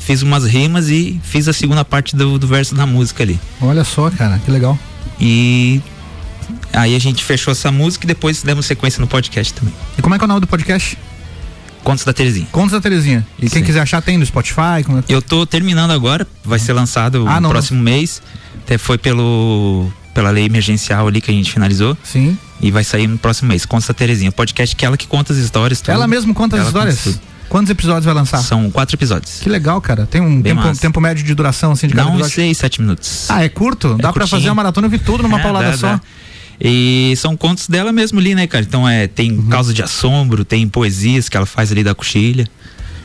[0.09, 3.39] fiz umas rimas e fiz a segunda parte do, do verso da música ali.
[3.61, 4.75] Olha só, cara, que legal.
[5.21, 5.79] E
[6.73, 9.71] aí a gente fechou essa música e depois demos sequência no podcast também.
[9.95, 10.97] E como é que é o nome do podcast?
[11.83, 12.47] Contos da Terezinha.
[12.51, 13.23] Contos da Terezinha.
[13.37, 13.63] E quem Sim.
[13.67, 14.81] quiser achar tem no Spotify.
[14.83, 17.49] Como é que- Eu tô terminando agora, vai ser lançado Ah, no não.
[17.51, 18.19] próximo mês.
[18.63, 22.35] Até foi pelo pela lei emergencial ali que a gente finalizou Sim.
[22.59, 23.63] e vai sair no próximo mês.
[23.63, 25.79] Conta da Terezinha, podcast que ela que conta as histórias.
[25.81, 25.91] tudo.
[25.93, 27.03] Ela mesmo conta as Ela histórias?
[27.03, 27.19] tudo.
[27.49, 28.37] Quantos episódios vai lançar?
[28.39, 29.39] São quatro episódios.
[29.41, 30.05] Que legal, cara.
[30.05, 32.35] Tem um tempo, tempo médio de duração assim de Dá cada uns episódio?
[32.35, 33.25] seis, sete minutos.
[33.29, 33.89] Ah, é curto?
[33.95, 34.27] Dá pra curtinho.
[34.27, 35.87] fazer uma maratona e ouvir tudo numa É, paulada dá, só.
[35.93, 36.01] dá.
[36.61, 38.63] E são contos dela mesmo ali, né, cara?
[38.63, 39.47] Então é, tem Uhum.
[39.47, 42.47] causa de assombro, tem poesias que ela faz ali da coxilha.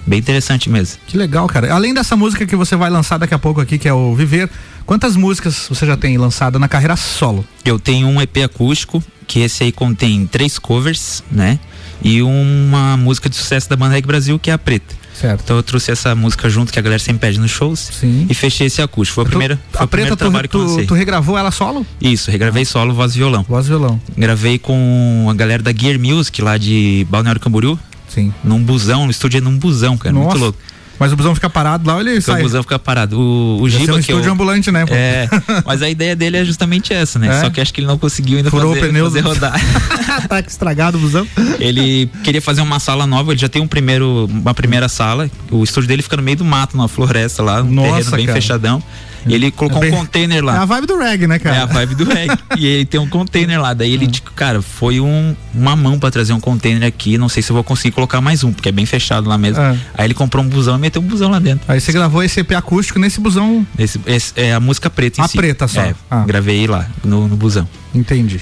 [0.06, 0.98] Bem interessante mesmo.
[1.06, 1.72] Que legal, cara.
[1.72, 4.50] Além dessa música que você vai lançar daqui a pouco aqui, que é o Viver,
[4.84, 7.42] quantas músicas você já tem lançada na carreira solo?
[7.64, 11.58] Eu tenho um EP acústico, que esse aí contém três covers, né?
[12.02, 14.94] E uma música de sucesso da banda Reggae Brasil, que é a Preta.
[15.14, 15.42] Certo.
[15.44, 17.78] Então eu trouxe essa música junto que a galera sempre pede nos shows.
[17.78, 18.26] Sim.
[18.28, 19.14] E fechei esse acústico.
[19.14, 20.86] Foi a primeira, foi a o preta, tu, trabalho que eu tu, lancei.
[20.86, 21.86] tu regravou ela solo?
[22.00, 23.44] Isso, regravei solo, voz e violão.
[23.48, 24.00] Voz e violão.
[24.18, 27.78] Gravei com a galera da Gear Music lá de Balneário Camboriú.
[28.08, 28.34] Sim.
[28.42, 30.14] Num busão, no estúdio é num busão, cara.
[30.14, 30.38] Muito Nossa.
[30.38, 30.58] louco.
[31.04, 32.40] Mas o busão fica parado lá, ele Então sai.
[32.40, 33.20] o busão fica parado.
[33.20, 34.86] O, o Giba um que eu, estúdio ambulante, né?
[34.86, 34.94] pô?
[34.94, 35.28] É,
[35.66, 37.28] mas a ideia dele é justamente essa, né?
[37.28, 37.40] É?
[37.40, 39.60] Só que acho que ele não conseguiu ainda Furou o fazer, pneu fazer do- rodar.
[40.28, 41.26] tá estragado o busão.
[41.60, 45.30] Ele queria fazer uma sala nova, ele já tem um primeiro, uma primeira sala.
[45.50, 48.26] O estúdio dele fica no meio do mato, numa floresta lá, um Nossa, terreno bem
[48.26, 48.40] cara.
[48.40, 48.82] fechadão.
[49.26, 50.64] Ele colocou É bem- um container É a lá.
[50.64, 51.56] vibe do reggae, né, cara?
[51.56, 52.38] É a vibe do reggae.
[52.58, 53.72] e ele tem um container lá.
[53.74, 53.94] Daí Hum.
[53.94, 57.16] ele, tipo, cara, foi um, uma mão pra trazer um container aqui.
[57.18, 59.62] Não sei se eu vou conseguir colocar mais um, porque é bem fechado lá mesmo.
[59.62, 59.76] É.
[59.96, 61.64] Aí ele comprou um busão e meteu um busão lá dentro.
[61.70, 63.66] Aí você gravou esse EP acústico nesse busão.
[63.78, 65.36] Esse, esse é a música preta em A si.
[65.36, 65.80] preta só.
[65.80, 66.24] É, Ah.
[66.26, 67.66] Gravei lá, no, no busão.
[67.94, 68.40] Entendi.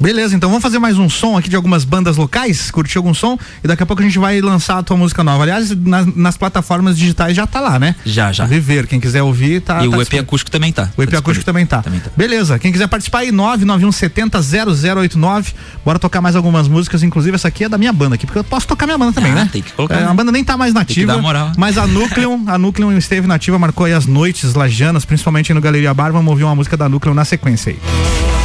[0.00, 2.70] Beleza, então vamos fazer mais um som aqui de algumas bandas locais.
[2.70, 3.36] Curtiu algum som?
[3.64, 5.42] E daqui a pouco a gente vai lançar a tua música nova.
[5.42, 7.96] Aliás, nas, nas plataformas digitais já tá lá, né?
[8.04, 8.46] Já, já.
[8.46, 9.84] Viver, quem quiser ouvir, tá.
[9.84, 10.88] e tá o EP acústico também tá.
[10.96, 11.82] O EP Tá acústico também tá.
[11.82, 12.10] Também tá.
[12.16, 15.52] Beleza, quem quiser participar aí, 991700089.
[15.84, 18.44] Bora tocar mais algumas músicas, inclusive essa aqui é da minha banda aqui, porque eu
[18.44, 19.48] posso tocar minha banda também, Ah, né?
[19.52, 20.10] tem que colocar, É, né?
[20.10, 21.18] a banda nem tá mais nativa.
[21.18, 21.50] moral.
[21.56, 25.60] Mas a Núcleo, a Núcleo esteve nativa, marcou aí as noites lajanas, principalmente aí no
[25.60, 26.12] Galeria Bar.
[26.12, 28.37] Vamos ouvir uma música da Núcleo na sequência aí.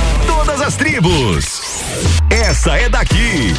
[0.66, 1.62] As tribos.
[2.30, 3.54] Essa é daqui.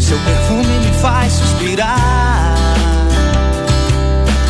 [0.00, 2.54] Seu perfume me faz suspirar.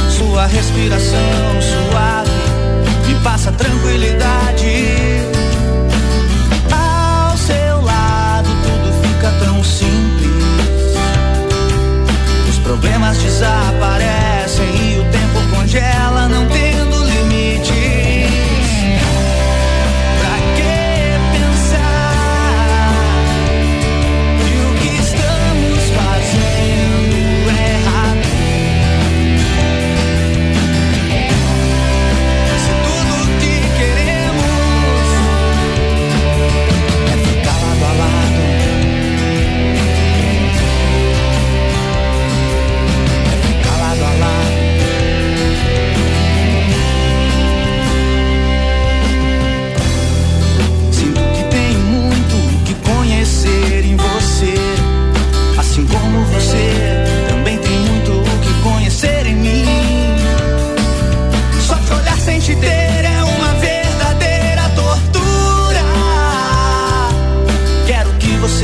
[0.08, 1.18] Sua respiração
[1.60, 2.30] suave
[3.08, 4.53] me passa tranquilidade.
[12.85, 16.24] Problemas desaparecem e o tempo congela,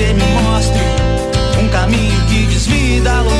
[0.00, 0.80] você me mostre
[1.62, 3.39] um caminho que desvie da loucura.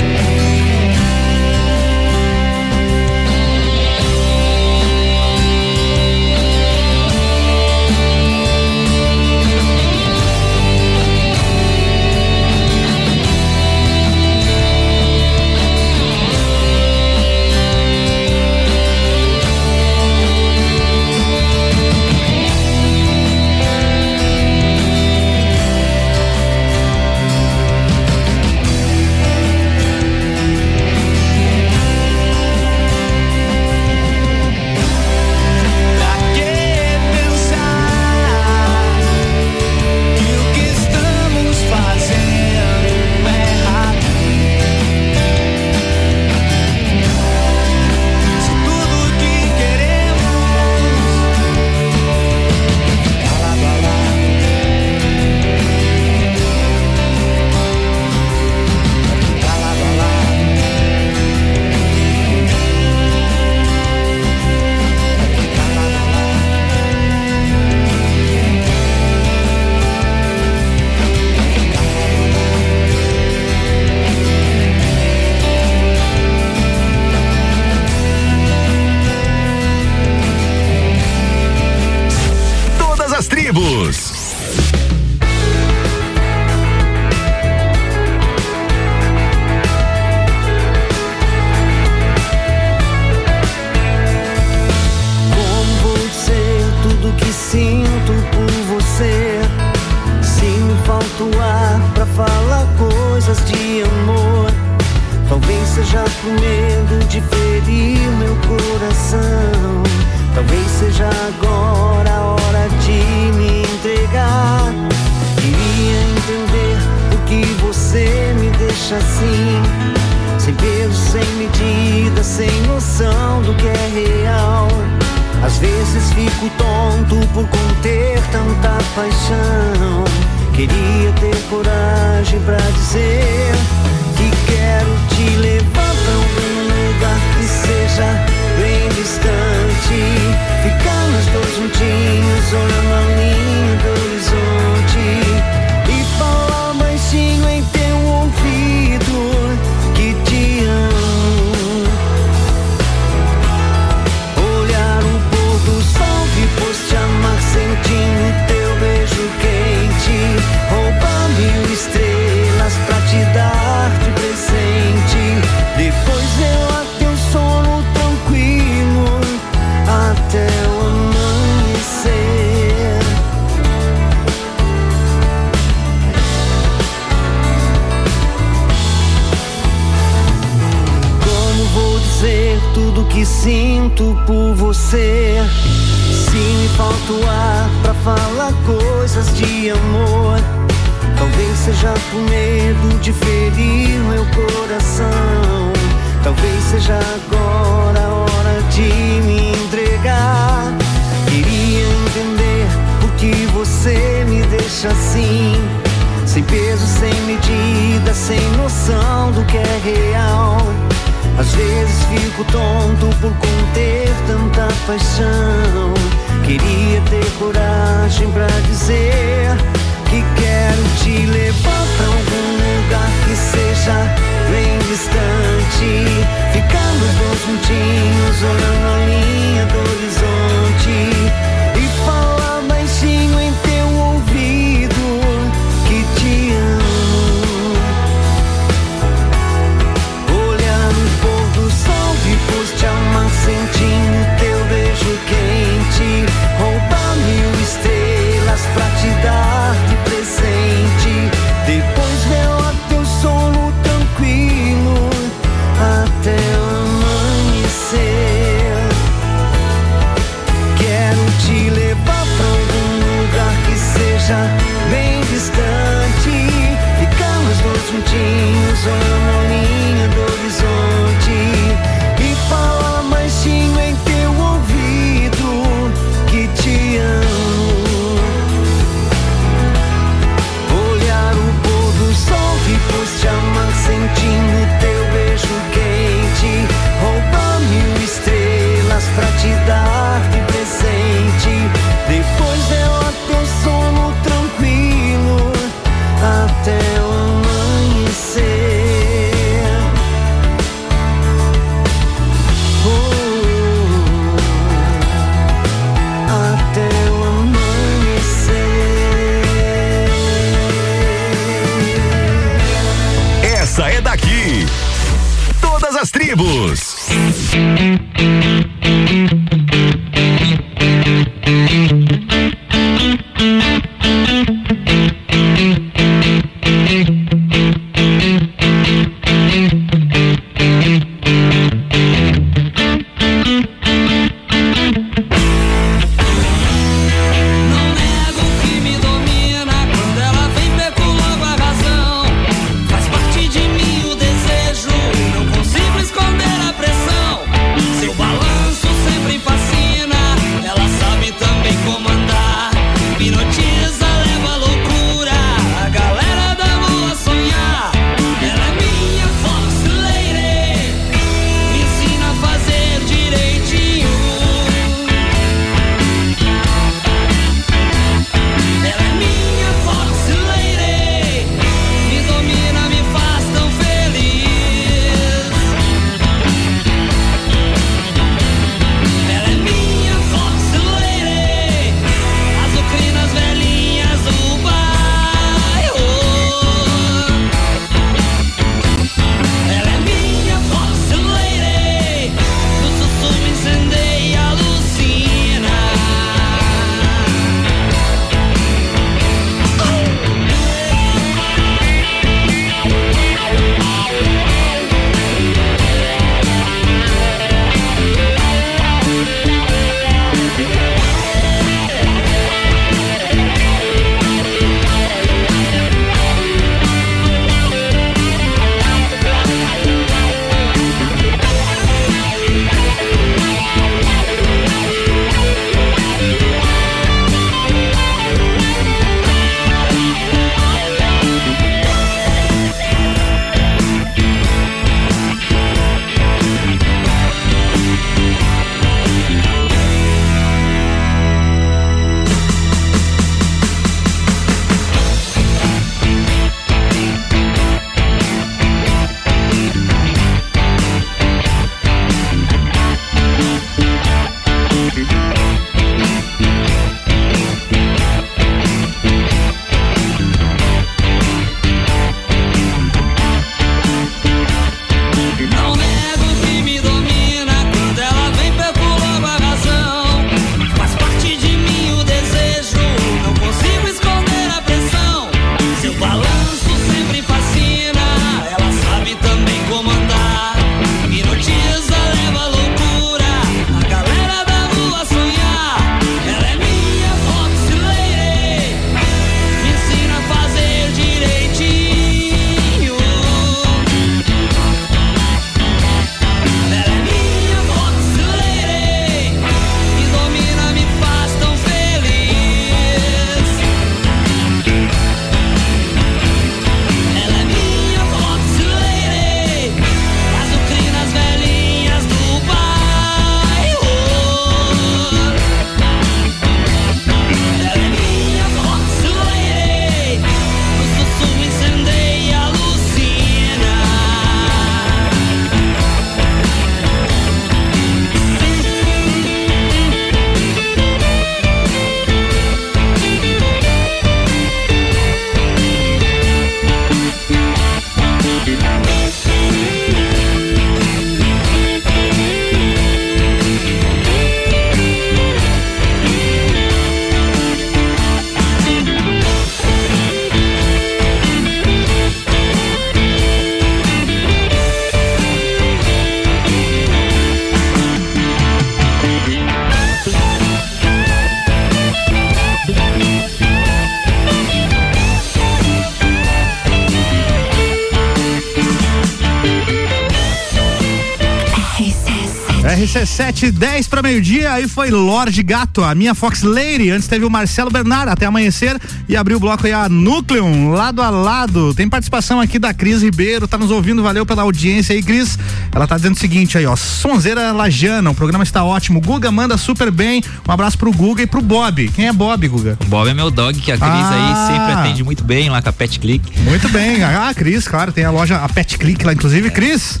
[573.20, 576.90] RC7, 10 para meio-dia, aí foi Lorde Gato, a minha Fox Lady.
[576.90, 581.02] Antes teve o Marcelo Bernard até amanhecer e abriu o bloco aí a Núcleum, lado
[581.02, 581.74] a lado.
[581.74, 585.38] Tem participação aqui da Cris Ribeiro, tá nos ouvindo, valeu pela audiência aí, Cris.
[585.70, 589.00] Ela tá dizendo o seguinte aí, ó, Sonzeira Lajana, o programa está ótimo.
[589.02, 590.22] Guga manda super bem.
[590.48, 591.88] Um abraço pro Guga e pro Bob.
[591.88, 592.78] Quem é Bob, Guga?
[592.80, 594.46] O Bob é meu dog, que a Cris Ah.
[594.48, 596.40] aí sempre atende muito bem lá com a Pet Click.
[596.40, 597.04] Muito bem.
[597.04, 599.50] Ah, Cris, claro, tem a loja, a Pet Click lá, inclusive.
[599.50, 600.00] Cris,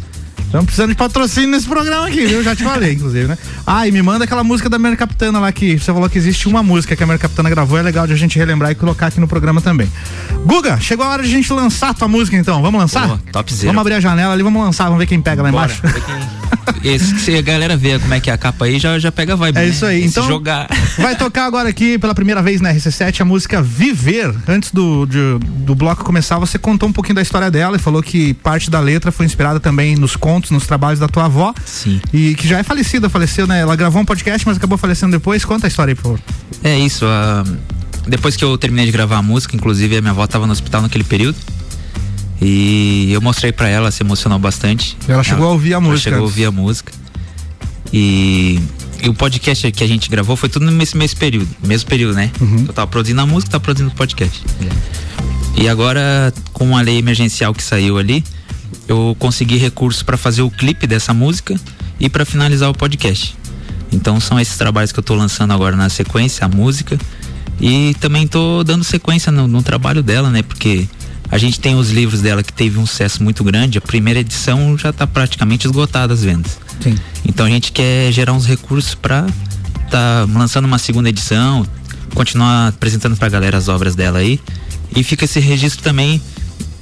[0.50, 2.42] estamos precisando de patrocínio nesse programa aqui, viu?
[2.42, 3.38] Já te falei, inclusive, né?
[3.64, 6.48] Ah, e me manda aquela música da Mary Capitana lá que você falou que existe
[6.48, 9.06] uma música que a Mary Capitana gravou, é legal de a gente relembrar e colocar
[9.06, 9.88] aqui no programa também.
[10.44, 12.60] Guga, chegou a hora de a gente lançar a tua música então.
[12.62, 13.08] Vamos lançar?
[13.08, 13.68] Pô, topzera.
[13.68, 15.72] Vamos abrir a janela ali, vamos lançar, vamos ver quem pega lá Bora.
[15.72, 15.82] embaixo.
[16.82, 19.34] Esse, se a galera vê como é que é a capa aí, já, já pega
[19.34, 19.56] a vibe.
[19.56, 19.68] É né?
[19.68, 19.98] isso aí.
[20.00, 20.68] Esse Então, jogar.
[20.98, 24.34] vai tocar agora aqui pela primeira vez na RC7 a música Viver.
[24.48, 28.02] Antes do, de- do bloco começar, você contou um pouquinho da história dela e falou
[28.02, 31.52] que parte da letra foi inspirada também nos contos, nos trabalhos da tua avó.
[31.64, 32.00] Sim.
[32.12, 33.60] E que já é falecida, faleceu, né?
[33.60, 35.44] Ela gravou um podcast, mas acabou falecendo depois.
[35.44, 36.20] Conta a história aí, por favor.
[36.64, 37.04] É isso.
[37.06, 37.44] ah,
[38.06, 40.82] depois que eu terminei de gravar a música, inclusive a minha avó tava no hospital
[40.82, 41.36] naquele período.
[42.40, 44.96] E eu mostrei pra ela, se emocionou bastante.
[45.06, 46.92] Ela chegou a ouvir a ela música Chegou a ouvir a música.
[47.92, 48.58] E,
[49.02, 51.48] e o podcast que a gente gravou foi tudo nesse mesmo período.
[51.62, 52.30] Mesmo período, né?
[52.40, 52.64] Uhum.
[52.68, 54.42] Eu tava produzindo a música, tava produzindo o podcast.
[55.56, 58.24] E agora, com a lei emergencial que saiu ali,
[58.88, 61.54] eu consegui recursos para fazer o clipe dessa música
[61.98, 63.36] e para finalizar o podcast.
[63.92, 66.98] Então são esses trabalhos que eu tô lançando agora na sequência, a música.
[67.60, 70.42] E também tô dando sequência no, no trabalho dela, né?
[70.42, 70.88] Porque
[71.30, 73.78] a gente tem os livros dela que teve um sucesso muito grande.
[73.78, 76.58] A primeira edição já tá praticamente esgotada as vendas.
[76.80, 76.96] Sim.
[77.24, 79.26] Então a gente quer gerar uns recursos para
[79.90, 81.66] tá lançando uma segunda edição,
[82.14, 84.40] continuar apresentando pra galera as obras dela aí.
[84.94, 86.20] E fica esse registro também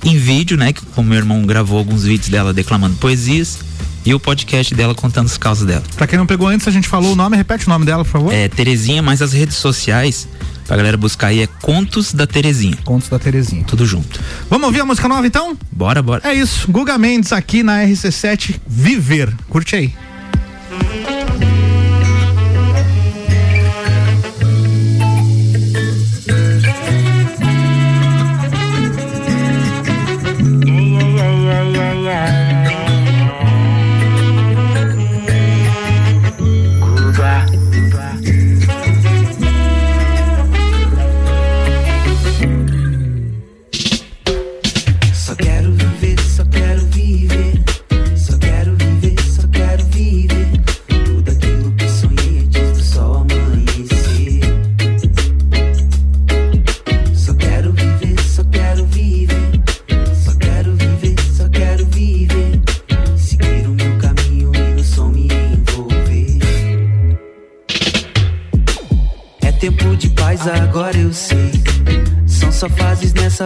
[0.05, 0.73] em vídeo, né?
[0.73, 3.59] Que como meu irmão gravou alguns vídeos dela declamando poesias
[4.05, 5.83] e o podcast dela contando as causas dela.
[5.97, 8.11] Pra quem não pegou antes, a gente falou o nome, repete o nome dela, por
[8.11, 8.33] favor.
[8.33, 10.29] É Terezinha, mas as redes sociais,
[10.67, 12.77] pra galera buscar aí, é Contos da Terezinha.
[12.85, 13.65] Contos da Terezinha.
[13.65, 14.21] Tudo junto.
[14.49, 15.57] Vamos ouvir a música nova então?
[15.71, 16.23] Bora, bora.
[16.29, 16.71] É isso.
[16.71, 19.35] Guga Mendes aqui na RC7 Viver.
[19.49, 19.95] Curte aí.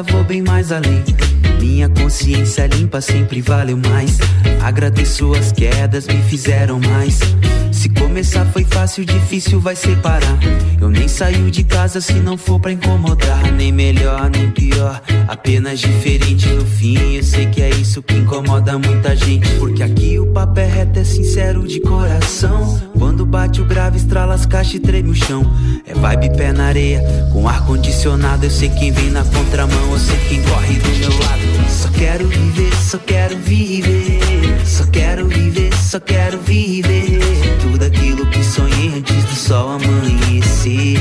[0.00, 1.04] Vou bem mais além.
[1.60, 4.18] Minha consciência limpa sempre valeu mais.
[4.62, 7.18] Agradeço as quedas, me fizeram mais.
[8.02, 10.36] Começar foi fácil, difícil vai separar.
[10.80, 13.52] Eu nem saio de casa se não for pra incomodar.
[13.52, 17.14] Nem melhor, nem pior, apenas diferente no fim.
[17.14, 19.48] Eu sei que é isso que incomoda muita gente.
[19.54, 22.80] Porque aqui o papo é reto, é sincero de coração.
[22.98, 25.48] Quando bate o grave, estrala as caixas e treme o chão.
[25.86, 28.44] É vibe pé na areia, com ar condicionado.
[28.44, 31.41] Eu sei quem vem na contramão, eu sei quem corre do meu lado.
[31.96, 34.20] Quero viver, só quero viver.
[34.66, 37.20] Só quero viver, só quero viver.
[37.60, 40.98] Tudo aquilo que sonhei antes do sol amanhecer.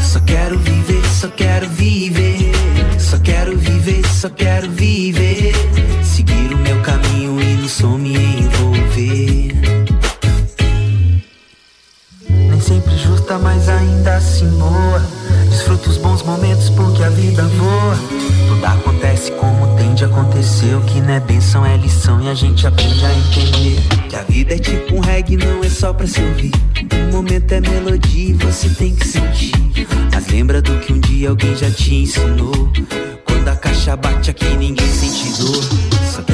[0.00, 2.52] Só quero viver, só quero viver.
[2.98, 5.52] Só quero viver, só quero viver.
[6.02, 9.54] Seguir o meu caminho e no som me envolver.
[12.28, 15.02] Nem sempre justa, mas ainda assim boa.
[15.48, 17.96] Desfruta os momentos porque a vida voa.
[18.48, 20.74] Tudo acontece como tem de acontecer.
[20.74, 23.82] O que não é benção é lição e a gente aprende a entender.
[24.08, 26.52] Que a vida é tipo um reggae, não é só pra se ouvir.
[27.08, 29.52] Um momento é melodia e você tem que sentir.
[30.12, 32.70] Mas lembra do que um dia alguém já te ensinou.
[33.24, 36.33] Quando a caixa bate aqui, ninguém sente dor.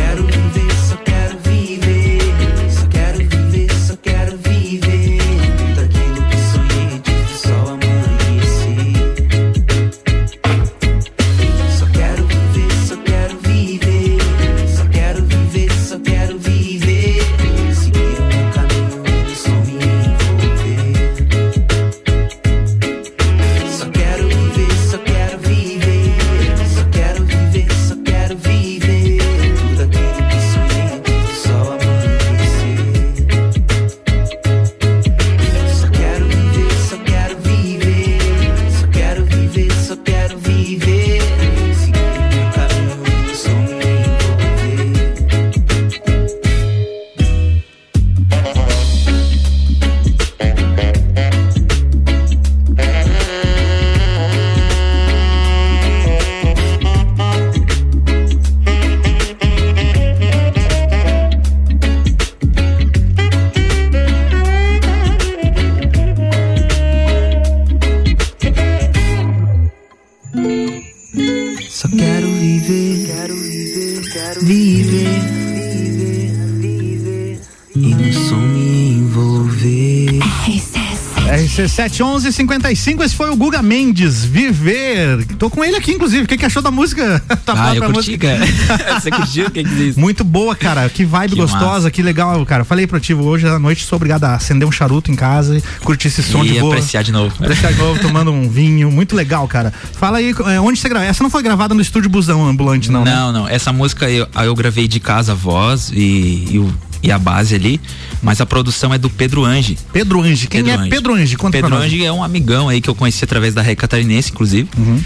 [81.89, 85.24] RC7 55, esse foi o Guga Mendes, Viver.
[85.39, 86.24] Tô com ele aqui, inclusive.
[86.24, 87.22] O que, que achou da música?
[87.45, 88.39] Tua Ah, eu curti, música?
[88.68, 89.01] cara.
[89.01, 89.47] Você curtiu?
[89.47, 89.97] O que que diz?
[89.97, 90.89] Muito boa, cara.
[90.89, 91.91] Que vibe Que gostosa, massa.
[91.91, 92.64] que legal, cara.
[92.64, 95.62] Falei pro Tivo, hoje à noite sou obrigado a acender um charuto em casa e
[95.83, 96.74] curtir esse som E de boa.
[96.74, 97.35] apreciar de novo.
[97.41, 98.91] Apreciar de novo, tomando um vinho.
[98.91, 99.72] Muito legal, cara.
[99.95, 101.09] Fala aí, é, onde você gravou?
[101.09, 103.14] Essa não foi gravada no estúdio Busão Ambulante, não, né?
[103.14, 103.49] Não, não.
[103.49, 106.70] Essa música eu, eu gravei de casa a voz e, e,
[107.05, 107.81] e a base ali,
[108.22, 109.78] mas a produção é do Pedro Ange.
[109.92, 110.46] Pedro Ange.
[110.46, 111.36] Quem é Pedro Ange?
[111.36, 111.74] Conta Pedro.
[111.74, 114.68] Ange é um amigão aí que eu conheci através da Rei Catarinense, inclusive.
[114.76, 115.00] Uhum.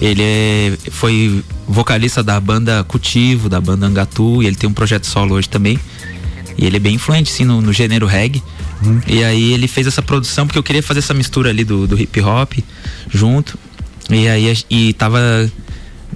[0.00, 5.06] Ele é, foi vocalista da banda Cultivo, da banda Angatu, e ele tem um projeto
[5.06, 5.78] solo hoje também.
[6.56, 8.42] E ele é bem influente, sim, no, no gênero reggae.
[8.84, 9.00] Uhum.
[9.06, 12.00] E aí ele fez essa produção porque eu queria fazer essa mistura ali do, do
[12.00, 12.52] hip hop
[13.10, 13.58] junto.
[14.10, 15.50] E aí e tava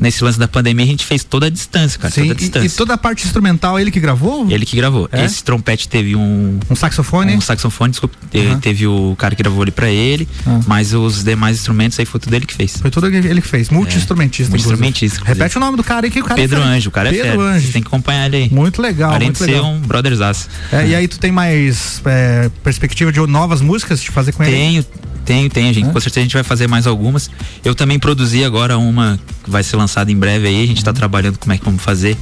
[0.01, 2.39] nesse lance da pandemia a gente fez toda a distância, cara, Sim, toda a e-
[2.39, 2.67] distância.
[2.67, 4.51] E, toda a parte instrumental ele que gravou?
[4.51, 5.09] Ele que gravou.
[5.13, 5.25] É?
[5.25, 6.59] Esse trompete teve um.
[6.71, 7.35] Um saxofone?
[7.35, 8.17] Um saxofone, desculpa.
[8.35, 8.61] Uhum.
[8.61, 10.29] Teve o cara que gravou ali pra ele.
[10.47, 10.61] Ah.
[10.67, 12.77] Mas os demais instrumentos aí foi tudo ele que fez.
[12.77, 13.71] Foi tudo ele que fez.
[13.71, 14.51] Multi-instrumentista.
[14.51, 15.39] Multi-instrumentista, inclusive.
[15.39, 16.65] Repete o nome do cara aí que o cara Pedro é.
[16.65, 17.41] Anjo, o cara é Pedro.
[17.41, 17.67] Anjo.
[17.67, 18.51] Você tem que acompanhar ele aí.
[18.51, 19.67] Muito legal, Além muito de ser legal.
[19.71, 20.49] um brotherzaço.
[20.73, 24.53] É, e aí tu tem mais é, perspectiva de novas músicas de fazer com ele?
[24.53, 24.87] Tenho,
[25.27, 25.91] tenho, tenho, gente.
[25.91, 27.31] Com certeza a gente vai fazer mais algumas.
[27.65, 30.63] Eu também produzi agora uma que vai ser lançada em breve aí.
[30.65, 32.17] A gente tá trabalhando como é que vamos fazer.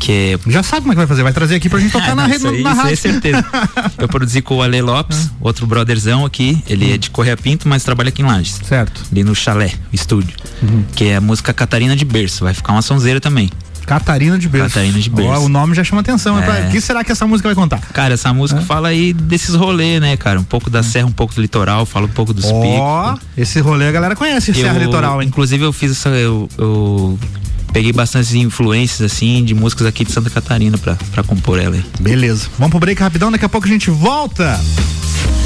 [0.00, 0.12] Que
[0.46, 0.50] é.
[0.50, 1.22] Já sabe como é que vai fazer?
[1.24, 2.92] Vai trazer aqui pra gente tocar Ah, na rede, isso na isso aí rádio.
[2.92, 3.44] é certeza.
[3.98, 6.62] Eu produzi com o Ale Lopes, outro brotherzão aqui.
[6.68, 8.60] Ele é de Correia Pinto, mas trabalha aqui em Lages.
[8.64, 9.02] Certo.
[9.12, 10.36] Ali no Chalé, estúdio.
[10.94, 12.44] Que é a música Catarina de Berço.
[12.44, 13.50] Vai ficar uma sonzeira também.
[13.88, 14.68] Catarina de Berço.
[14.74, 15.30] Catarina de Berço.
[15.42, 16.38] Ó, o nome já chama atenção.
[16.42, 16.66] É.
[16.68, 17.80] O que será que essa música vai contar?
[17.92, 20.38] Cara, essa música fala aí desses rolês, né, cara?
[20.38, 22.60] Um pouco da serra, um pouco do litoral, fala um pouco dos Ó,
[23.14, 23.26] picos.
[23.36, 25.28] esse rolê a galera conhece, Serra Eu- Litoral, hein?
[25.28, 26.10] Inclusive eu fiz essa.
[26.10, 27.18] Eu, eu
[27.72, 31.84] peguei bastantes influências, assim, de músicas aqui de Santa Catarina pra, pra compor ela aí.
[32.00, 32.48] Beleza.
[32.58, 34.60] Vamos pro break rapidão, daqui a pouco a gente volta.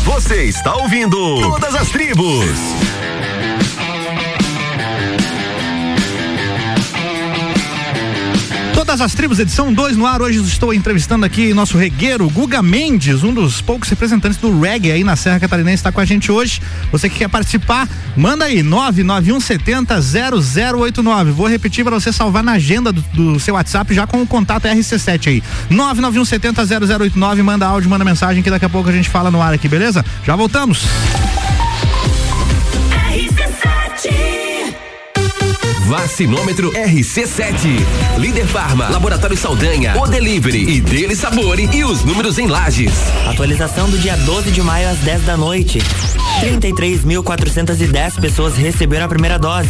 [0.04, 2.46] Você está ouvindo Todas as Tribos.
[8.92, 10.20] Todas as tribos, edição 2 no ar.
[10.20, 15.02] Hoje estou entrevistando aqui nosso regueiro, Guga Mendes, um dos poucos representantes do reggae aí
[15.02, 16.60] na Serra Catarinense, está com a gente hoje.
[16.90, 21.32] Você que quer participar, manda aí, 991700089.
[21.32, 24.64] Vou repetir para você salvar na agenda do, do seu WhatsApp já com o contato
[24.64, 25.42] RC7 aí.
[25.70, 29.68] 991700089, manda áudio, manda mensagem que daqui a pouco a gente fala no ar aqui,
[29.68, 30.04] beleza?
[30.22, 30.84] Já voltamos.
[35.92, 37.68] Vacinômetro RC7.
[38.16, 42.94] Líder Farma, Laboratório Saldanha, O Delivery e Dele Sabore e os números em lajes.
[43.28, 45.80] Atualização do dia 12 de maio às 10 da noite.
[46.40, 49.68] 33.410 pessoas receberam a primeira dose.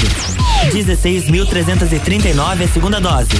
[0.70, 3.30] 16.339 a segunda dose.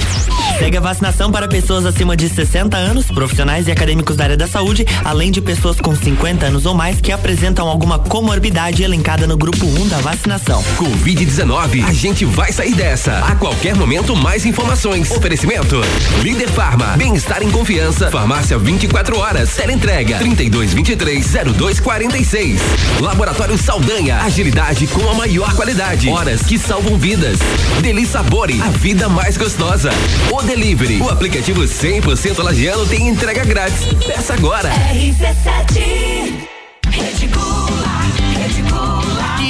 [0.59, 4.47] Segue a vacinação para pessoas acima de 60 anos, profissionais e acadêmicos da área da
[4.47, 9.35] saúde, além de pessoas com 50 anos ou mais que apresentam alguma comorbidade elencada no
[9.35, 10.63] grupo 1 da vacinação.
[10.77, 13.19] Covid-19, a gente vai sair dessa.
[13.19, 15.11] A qualquer momento, mais informações.
[15.11, 15.81] Oferecimento:
[16.21, 18.09] Líder Farma, bem-estar em confiança.
[18.09, 19.55] Farmácia 24 horas.
[19.55, 22.59] Teleentrega 3223-0246.
[22.99, 26.09] Laboratório Saldanha, agilidade com a maior qualidade.
[26.09, 27.39] Horas que salvam vidas.
[27.81, 29.91] Deli Sabore, a vida mais gostosa.
[30.31, 33.85] O Delivery, o aplicativo 100% lagiano tem entrega grátis.
[34.05, 34.69] Peça agora.
[34.69, 36.43] RC7
[36.89, 37.82] Rede Rede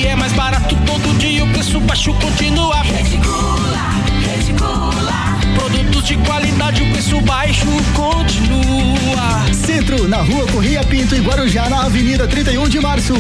[0.06, 2.82] É mais barato todo dia, o preço baixo continua.
[2.82, 3.90] Rede Gula,
[4.22, 5.40] Rede Gula.
[5.56, 9.54] Produtos de qualidade, o preço baixo continua.
[9.54, 13.14] Centro, na rua Correia Pinto e Guarujá, na Avenida 31 de Março.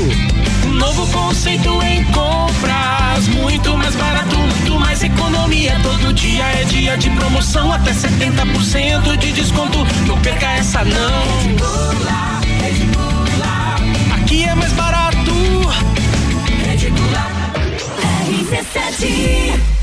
[0.67, 5.79] Novo conceito em compras, muito mais barato, muito mais economia.
[5.81, 9.79] Todo dia é dia de promoção, até 70% de desconto.
[10.05, 11.42] Não perca essa não.
[18.71, 19.82] RC7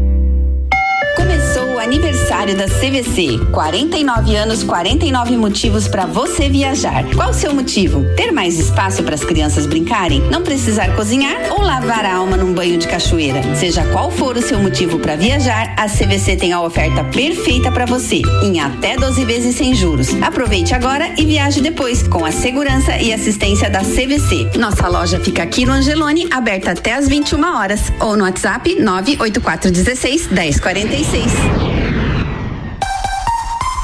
[1.91, 3.37] Aniversário da CVC.
[3.51, 7.03] 49 anos, 49 motivos para você viajar.
[7.13, 8.05] Qual o seu motivo?
[8.15, 10.21] Ter mais espaço para as crianças brincarem?
[10.31, 13.41] Não precisar cozinhar ou lavar a alma num banho de cachoeira?
[13.57, 17.85] Seja qual for o seu motivo para viajar, a CVC tem a oferta perfeita para
[17.85, 20.13] você, em até 12 vezes sem juros.
[20.21, 24.57] Aproveite agora e viaje depois, com a segurança e assistência da CVC.
[24.57, 30.29] Nossa loja fica aqui no Angelone, aberta até às 21 horas, ou no WhatsApp 98416
[30.29, 31.80] 1046.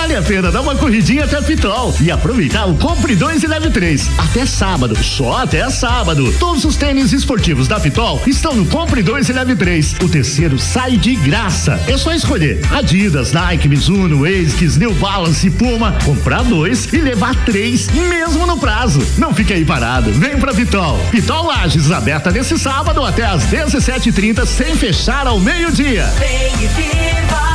[0.00, 3.68] Vale a pena dar uma corridinha até Pitol e aproveitar o Compre 2 e Leve
[3.68, 4.08] 3.
[4.16, 6.32] Até sábado, só até sábado.
[6.38, 9.96] Todos os tênis esportivos da Pitol estão no Compre 2 e Leve 3.
[10.00, 11.82] O terceiro sai de graça.
[11.88, 17.88] É só escolher Adidas, Nike, Mizuno, ASICS, New Balance, Puma, comprar dois e levar três,
[17.88, 19.04] mesmo no prazo.
[19.18, 20.12] Não fique aí parado.
[20.12, 20.96] Vem pra Pitol.
[21.10, 26.06] Pitol Lages, aberta nesse sábado até às 17h30, sem fechar ao meio-dia.
[26.20, 27.47] Vem e viva.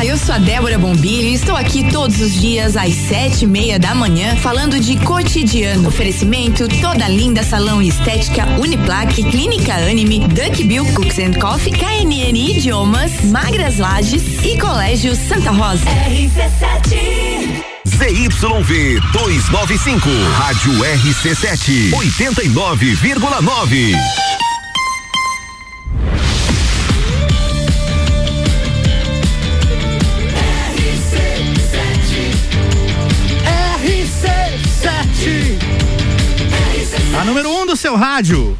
[0.00, 3.46] Olá, eu sou a Débora Bombilho e estou aqui todos os dias às sete e
[3.46, 5.88] meia da manhã falando de cotidiano.
[5.88, 12.34] Oferecimento toda linda salão e estética Uniplaque, Clínica Anime, Duck Bill Cooks and Coffee, KNN
[12.34, 15.84] Idiomas, Magras Lages e Colégio Santa Rosa.
[15.84, 24.49] RC7 ZYV 295, Rádio RC7, 89,9.
[37.20, 38.56] A número 1 um do seu rádio.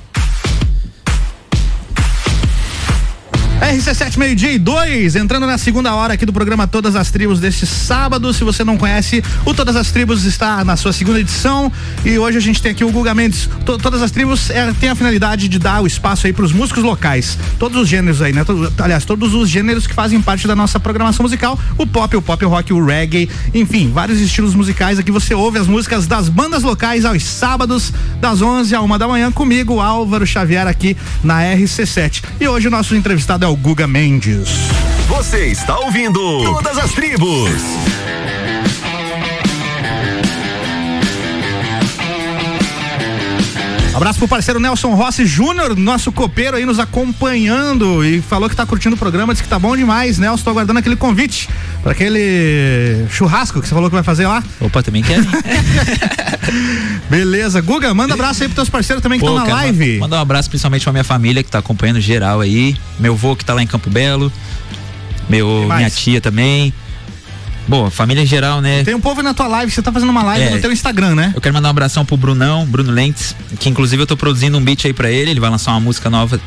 [3.60, 7.66] RC7 meio-dia e dois, entrando na segunda hora aqui do programa Todas as Tribos deste
[7.66, 8.32] sábado.
[8.32, 11.70] Se você não conhece, o Todas as Tribos está na sua segunda edição
[12.02, 13.50] e hoje a gente tem aqui o Guga Mendes.
[13.66, 16.52] To- todas as Tribos é, tem a finalidade de dar o espaço aí para os
[16.52, 17.36] músicos locais.
[17.58, 18.44] Todos os gêneros aí, né?
[18.44, 22.22] To- aliás, todos os gêneros que fazem parte da nossa programação musical: o pop, o
[22.22, 24.98] pop, rock, o reggae, enfim, vários estilos musicais.
[24.98, 27.92] Aqui você ouve as músicas das bandas locais aos sábados,
[28.22, 32.22] das 11 à uma da manhã, comigo, Álvaro Xavier, aqui na RC7.
[32.40, 34.48] E hoje o nosso entrevistado é o Guga Mendes.
[35.08, 37.50] Você está ouvindo Todas as Tribos.
[43.92, 48.64] Abraço pro parceiro Nelson Rossi Júnior, nosso copeiro aí nos acompanhando e falou que tá
[48.64, 50.16] curtindo o programa, disse que tá bom demais.
[50.16, 51.48] Nelson, tô aguardando aquele convite
[51.82, 54.42] para aquele churrasco que você falou que vai fazer lá.
[54.60, 55.18] Opa, também quer?
[57.08, 57.60] Beleza.
[57.60, 59.94] Guga, manda abraço aí pros teus parceiros também que estão na quero live.
[59.94, 62.76] ma- Mandar um abraço principalmente pra minha família que tá acompanhando geral aí.
[62.98, 64.32] Meu vô que tá lá em Campo Belo.
[65.28, 66.72] Meu, minha tia também.
[67.68, 68.82] Bom, família em geral, né?
[68.82, 70.50] Tem um povo na tua live, você tá fazendo uma live É.
[70.50, 71.32] no teu Instagram, né?
[71.34, 74.60] Eu quero mandar um abração pro Brunão, Bruno Lentes, que inclusive eu tô produzindo um
[74.62, 76.40] beat aí pra ele, ele vai lançar uma música nova,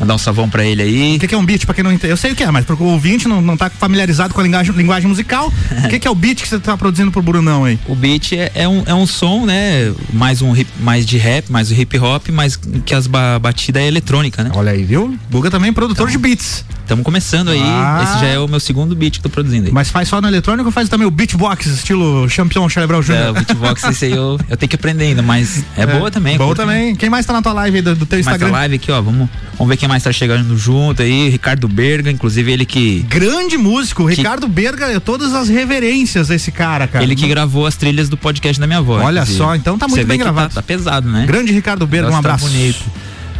[0.00, 1.16] mandar um salvão pra ele aí.
[1.16, 2.12] O que, que é um beat, pra quem não entende?
[2.12, 4.74] Eu sei o que é, mas pro ouvinte não, não tá familiarizado com a linguagem,
[4.74, 5.52] linguagem musical.
[5.84, 7.78] O que, que é o beat que você tá produzindo pro Brunão aí?
[7.86, 9.92] O beat é, é um, é um som, né?
[10.12, 13.86] Mais um hip- mais de rap, mais hip hop, mas que as ba batida é
[13.86, 14.50] eletrônica, né?
[14.54, 15.16] Olha aí, viu?
[15.30, 16.64] Guga também é produtor de beats.
[16.82, 17.60] Estamos começando aí.
[17.62, 18.00] Ah.
[18.02, 19.72] Esse já é o meu segundo beat que tô produzindo aí.
[19.72, 23.12] Mas faz só no eletrônico ou faz também o beatbox, estilo Champion Cerebral Jr.?
[23.14, 26.36] É, o beatbox esse aí eu, eu tenho que aprender ainda, mas é, boa também.
[26.38, 26.94] Boa também.
[26.96, 28.52] Quem mais tá na tua live aí do, do teu Mais a Instagram?
[28.52, 29.00] live aqui, ó.
[29.02, 29.28] Vamos,
[29.58, 31.28] vamos ver quem mais tá chegando junto aí.
[31.28, 33.00] Ricardo Berga, inclusive ele que.
[33.08, 37.02] Grande músico, Ricardo Berga, todas as reverências desse cara, cara.
[37.02, 38.98] Ele que gravou as trilhas do podcast da minha avó.
[39.00, 39.38] Olha inclusive.
[39.38, 40.54] só, então tá muito Você bem que gravado.
[40.54, 41.24] Tá, tá pesado, né?
[41.26, 42.48] Grande Ricardo Berga, um Nossa, tá abraço.
[42.52, 42.84] bonito.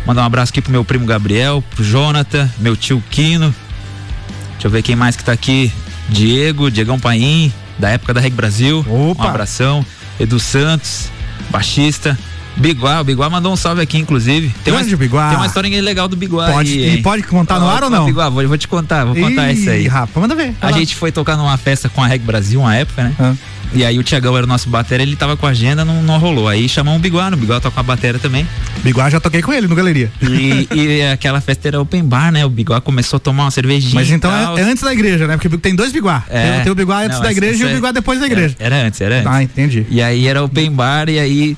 [0.06, 3.54] Mandar um abraço aqui pro meu primo Gabriel, pro Jonathan, meu tio Quino.
[4.52, 5.70] Deixa eu ver quem mais que tá aqui.
[6.08, 8.84] Diego, Diegão Paim, da época da Reg Brasil.
[8.88, 9.24] Opa.
[9.24, 9.86] Um abração.
[10.18, 11.10] Edu Santos,
[11.50, 12.18] baixista.
[12.58, 14.52] Biguá, o Biguá mandou um salve aqui, inclusive.
[14.64, 15.28] Tem Grande uma, Biguá.
[15.28, 16.50] Tem uma história legal do Biguá.
[16.50, 18.04] Pode- aí, e pode contar no ar ou não?
[18.06, 19.86] Biguá, vou, vou te contar, vou contar Ih, essa aí.
[19.86, 20.54] Rafa, manda ver.
[20.60, 20.72] A lá.
[20.72, 23.12] gente foi tocar numa festa com a Reg Brasil uma época, né?
[23.18, 23.34] Ah.
[23.74, 26.18] E aí o Tiagão era o nosso batera, ele tava com a agenda, não, não
[26.18, 26.48] rolou.
[26.48, 28.48] Aí chamamos o Biguá, o Biguá toca com a batera também.
[28.82, 30.10] Biguá já toquei com ele no Galeria.
[30.22, 32.46] E, e aquela festa era open bar, né?
[32.46, 33.94] O Biguá começou a tomar uma cervejinha.
[33.94, 35.36] Mas então é, é antes da igreja, né?
[35.36, 36.24] Porque tem dois Biguá.
[36.30, 36.52] É.
[36.54, 38.56] Tem, tem o Biguá antes Não, da essa- igreja e o Biguá depois da igreja.
[38.58, 39.26] Era, era antes, era antes.
[39.30, 39.86] Ah, entendi.
[39.90, 41.56] E aí era open bar, e aí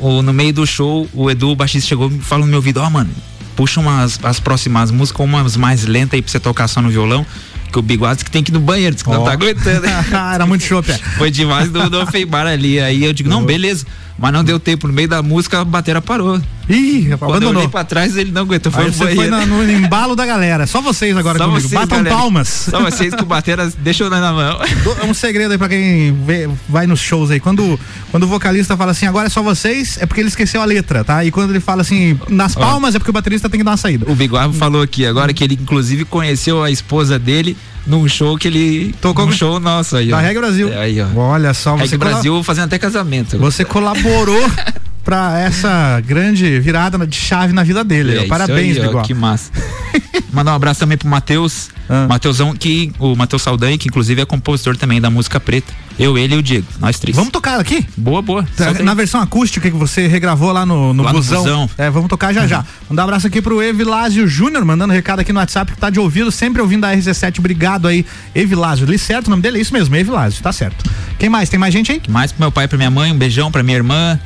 [0.00, 2.80] o, no meio do show, o Edu, o baixista, chegou e falou no meu ouvido,
[2.80, 3.10] ó, mano,
[3.54, 7.26] puxa umas as próximas músicas, umas mais lentas aí pra você tocar só no violão.
[7.72, 9.24] Que o Biguado que tem que ir no banheiro, disse que não Ó.
[9.24, 9.84] tá aguentando.
[10.32, 10.98] Era muito é.
[11.18, 12.80] Foi demais do, do Feibar ali.
[12.80, 13.84] Aí eu digo, não, beleza.
[14.18, 14.86] Mas não deu tempo.
[14.86, 16.40] No meio da música, a bateria parou.
[16.68, 17.56] Ih, Quando eu abandonou.
[17.58, 18.72] olhei pra trás, ele não aguentou.
[18.72, 20.66] Foi Aí no você foi na- no embalo da galera.
[20.66, 21.60] Só vocês agora Só comigo.
[21.60, 22.16] vocês, Batam galera.
[22.16, 22.48] palmas.
[22.70, 24.58] Só vocês que o batera deixou na mão.
[25.02, 27.38] É um segredo aí pra quem vê- vai nos shows aí.
[27.38, 27.78] Quando,
[28.10, 31.04] quando o vocalista fala assim, agora é só vocês, é porque ele esqueceu a letra,
[31.04, 31.22] tá?
[31.24, 33.76] E quando ele fala assim, nas palmas, é porque o baterista tem que dar uma
[33.76, 34.10] saída.
[34.10, 37.56] O Biguabo falou aqui agora que ele inclusive conheceu a esposa dele
[37.86, 40.20] num show que ele Tocou com- show nosso aí, Da ó.
[40.20, 40.72] Reggae Brasil.
[40.72, 41.06] É, aí, ó.
[41.16, 43.38] Olha só, você, Reggae Brasil fazendo até casamento.
[43.38, 44.42] você colaborou
[45.06, 48.16] pra essa grande virada de chave na vida dele.
[48.16, 48.26] É ó.
[48.26, 49.02] Parabéns, aí, ó, Biguá.
[49.02, 49.52] Que massa.
[50.32, 51.68] Mandar um abraço também pro Matheus.
[51.88, 52.08] Ah.
[52.08, 55.72] Matheusão, que o Matheus Saldanha, que inclusive é compositor também da música preta.
[55.96, 57.16] Eu, ele e o Diego, nós três.
[57.16, 57.86] Vamos tocar aqui?
[57.96, 58.44] Boa, boa.
[58.56, 58.84] Solta aí.
[58.84, 61.42] Na versão acústica que você regravou lá no, no Lá no busão.
[61.42, 61.62] busão.
[61.62, 61.68] Uhum.
[61.78, 62.64] É, vamos tocar já já.
[62.90, 66.00] Mandar um abraço aqui pro Evilásio Júnior, mandando recado aqui no WhatsApp que tá de
[66.00, 67.38] ouvido, sempre ouvindo a RC7.
[67.38, 68.04] Obrigado aí,
[68.34, 68.84] Evilásio.
[68.84, 69.58] Li certo o nome dele?
[69.58, 70.90] É isso mesmo, Evilásio, tá certo.
[71.16, 71.48] Quem mais?
[71.48, 72.02] Tem mais gente aí?
[72.08, 74.18] Mais pro meu pai e pra minha mãe, um beijão pra minha irmã.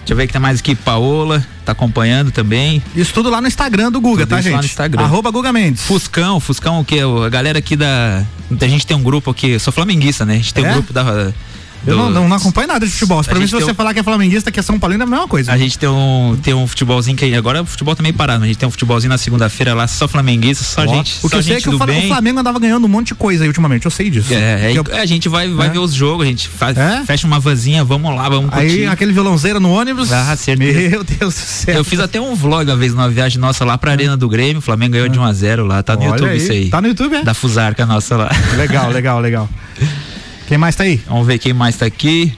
[0.00, 2.82] Deixa eu ver que tem mais aqui, Paola, tá acompanhando também.
[2.96, 4.52] Isso tudo lá no Instagram do Guga, Tudo tá, gente?
[4.54, 5.02] lá no Instagram.
[5.04, 5.82] Arroba Guga Mendes.
[5.82, 6.98] Fuscão, Fuscão, o que?
[7.00, 8.24] A galera aqui da.
[8.60, 10.34] A gente tem um grupo aqui, eu sou flamenguista, né?
[10.34, 10.70] A gente tem É?
[10.70, 11.32] um grupo da.
[11.86, 13.22] Eu do- não, não, acompanho nada de futebol.
[13.24, 15.06] Pra A mim, se você um- falar que é flamenguista, que é São Paulino, é
[15.06, 15.52] a mesma coisa.
[15.52, 18.48] A gente tem um, tem um futebolzinho que agora o futebol também parado, mas a
[18.48, 21.42] gente tem um futebolzinho na segunda-feira lá, só flamenguista, só Ó, gente, o que eu
[21.42, 24.10] sei é que o Flamengo andava ganhando um monte de coisa aí ultimamente, eu sei
[24.10, 24.32] disso.
[24.34, 25.70] É, é, eu- a gente vai, vai É?
[25.70, 27.02] ver os jogos, a gente faz, É?
[27.06, 28.86] fecha uma vanzinha, vamos lá, vamos Aí curtir.
[28.86, 30.12] aquele violãozeiro no ônibus.
[30.12, 30.90] Ah, certeza.
[30.90, 31.76] Meu Deus do céu.
[31.76, 34.58] Eu fiz até um vlog uma vez numa viagem nossa lá pra Arena do Grêmio,
[34.58, 36.68] o Flamengo ganhou de 1 a 0 lá, tá no Olha YouTube aí, isso aí.
[36.68, 37.22] Tá no YouTube, é?
[37.22, 38.30] Da Fusarca nossa lá.
[38.56, 39.48] Legal, legal, legal.
[40.50, 40.96] Quem mais tá aí?
[41.06, 42.36] Vamos ver quem mais tá aqui.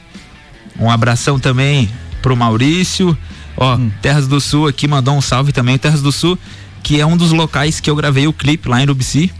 [0.78, 1.88] Um abração também
[2.20, 3.16] pro Maurício.
[3.56, 3.90] Ó, Hum.
[4.02, 5.78] Terras do Sul aqui mandou um salve também.
[5.78, 6.38] Terras do Sul,
[6.82, 9.32] que é um dos locais que eu gravei o clipe lá em Urubici.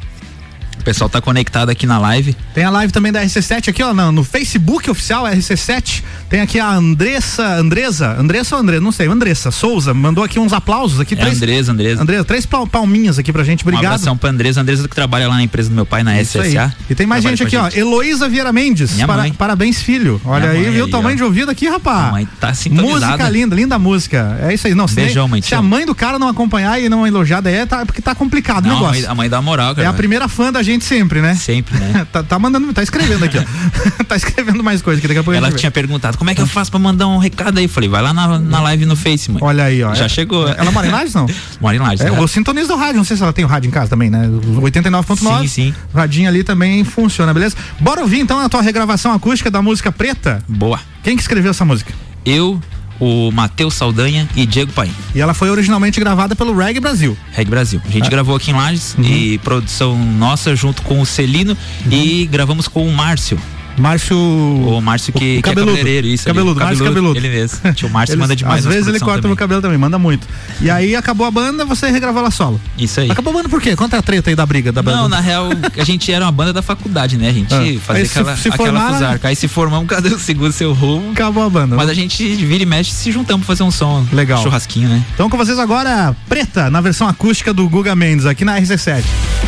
[0.78, 2.36] O pessoal tá conectado aqui na live.
[2.52, 6.02] Tem a live também da RC7 aqui, ó, no, no Facebook oficial RC7.
[6.28, 10.52] Tem aqui a Andressa, Andresa, Andressa ou Andressa, não sei, Andressa Souza, mandou aqui uns
[10.52, 11.14] aplausos aqui.
[11.14, 12.02] É Andresa, Andresa.
[12.02, 13.92] Andressa, três pal- palminhas aqui pra gente, Um obrigado.
[13.94, 14.60] abração pra Andresa.
[14.60, 16.48] Andresa que trabalha lá na empresa do meu pai, na Isso aí.
[16.56, 16.74] SSA.
[16.90, 17.68] E tem mais gente aqui, a ó.
[17.72, 18.92] Heloísa Vieira Mendes.
[18.94, 19.32] Minha Para- mãe.
[19.32, 20.20] parabéns, filho.
[20.24, 21.18] Olha Minha aí, viu o aí, tamanho ó.
[21.18, 22.08] de ouvido aqui, rapaz.
[22.08, 23.06] A mãe tá sintonizada.
[23.12, 24.38] Música linda, linda música.
[24.42, 24.74] É isso aí.
[24.74, 27.54] Não, se, Beijão, mãe, se a mãe do cara não acompanhar e não elogiar, daí
[27.54, 29.02] é tá, porque tá complicado o Não, a negócio.
[29.02, 29.86] mãe, a mãe dá moral, cara.
[29.86, 31.34] É a primeira fã da gente sempre, né?
[31.34, 32.06] Sempre, né?
[32.12, 33.42] tá, tá mandando, tá escrevendo aqui, ó.
[34.04, 35.56] tá escrevendo mais coisa que daqui a pouco a Ela vê.
[35.56, 37.68] tinha perguntado, como é que eu faço pra mandar um recado aí?
[37.68, 39.42] Falei, vai lá na, na live no Face, mãe.
[39.42, 39.94] Olha aí, ó.
[39.94, 40.48] Já É- chegou.
[40.48, 41.26] Ela mora em Lages, não?
[41.60, 42.00] Mora em Lages.
[42.00, 42.18] É, né?
[42.18, 44.26] eu sintonizo do rádio, não sei se ela tem o rádio em casa também, né?
[44.28, 45.40] O 89.9.
[45.42, 45.74] Sim, sim.
[45.92, 47.56] O radinho ali também funciona, beleza?
[47.80, 50.42] Bora ouvir então a tua regravação acústica da música Preta?
[50.48, 50.80] Boa.
[51.02, 51.92] Quem que escreveu essa música?
[52.24, 52.60] Eu,
[53.04, 54.92] o Matheus Saldanha e Diego Paim.
[55.14, 57.16] E ela foi originalmente gravada pelo Reggae Brasil.
[57.32, 57.80] Reg Brasil.
[57.84, 58.10] A gente Ah.
[58.10, 59.04] gravou aqui em Lages Uhum.
[59.04, 61.56] e produção nossa junto com o Celino
[61.90, 63.38] e gravamos com o Márcio.
[63.78, 64.16] Márcio.
[64.16, 65.72] O Márcio que, o que é cabeludo.
[65.72, 66.28] cabeleireiro, isso.
[66.28, 66.36] ali.
[66.38, 67.18] Cabeludo, Márcio Cabeludo.
[67.18, 67.72] Ele mesmo.
[67.74, 68.66] Tio Márcio Eles- manda demais.
[68.66, 69.30] Às vezes ele corta também.
[69.30, 70.26] no cabelo também, manda muito.
[70.60, 72.60] E aí acabou a banda, você regravou ela solo.
[72.78, 73.10] Isso aí.
[73.10, 73.74] Acabou a banda por quê?
[73.76, 74.96] Conta a treta aí da briga da banda.
[74.98, 77.28] Não, na real, a gente era uma banda da faculdade, né?
[77.28, 77.80] A gente Ah.
[77.80, 79.28] fazia Aí se- aquela, se aquela formaram, fusarca.
[79.28, 81.12] Aí se formamos, cada um segura o seu rumo.
[81.12, 81.76] Acabou a banda.
[81.76, 84.06] Mas a gente vira e mexe se juntamos pra fazer um som.
[84.12, 84.42] Legal.
[84.42, 85.02] Churrasquinho, né?
[85.14, 89.02] Então com vocês agora, Preta, na versão acústica do Guga Mendes, aqui na RC7.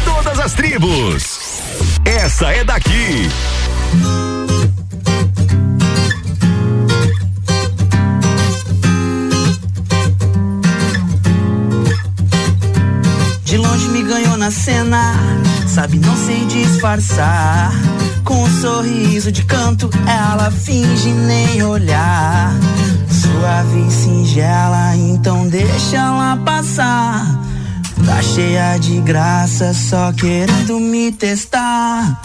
[0.05, 1.61] Todas as tribos.
[2.05, 3.29] Essa é daqui.
[13.45, 15.15] De longe me ganhou na cena,
[15.67, 17.73] sabe, não sei disfarçar.
[18.25, 22.53] Com um sorriso de canto, ela finge nem olhar.
[23.09, 27.45] Suave e singela, então deixa ela passar.
[28.05, 32.21] Tá cheia de graça, só querendo me testar.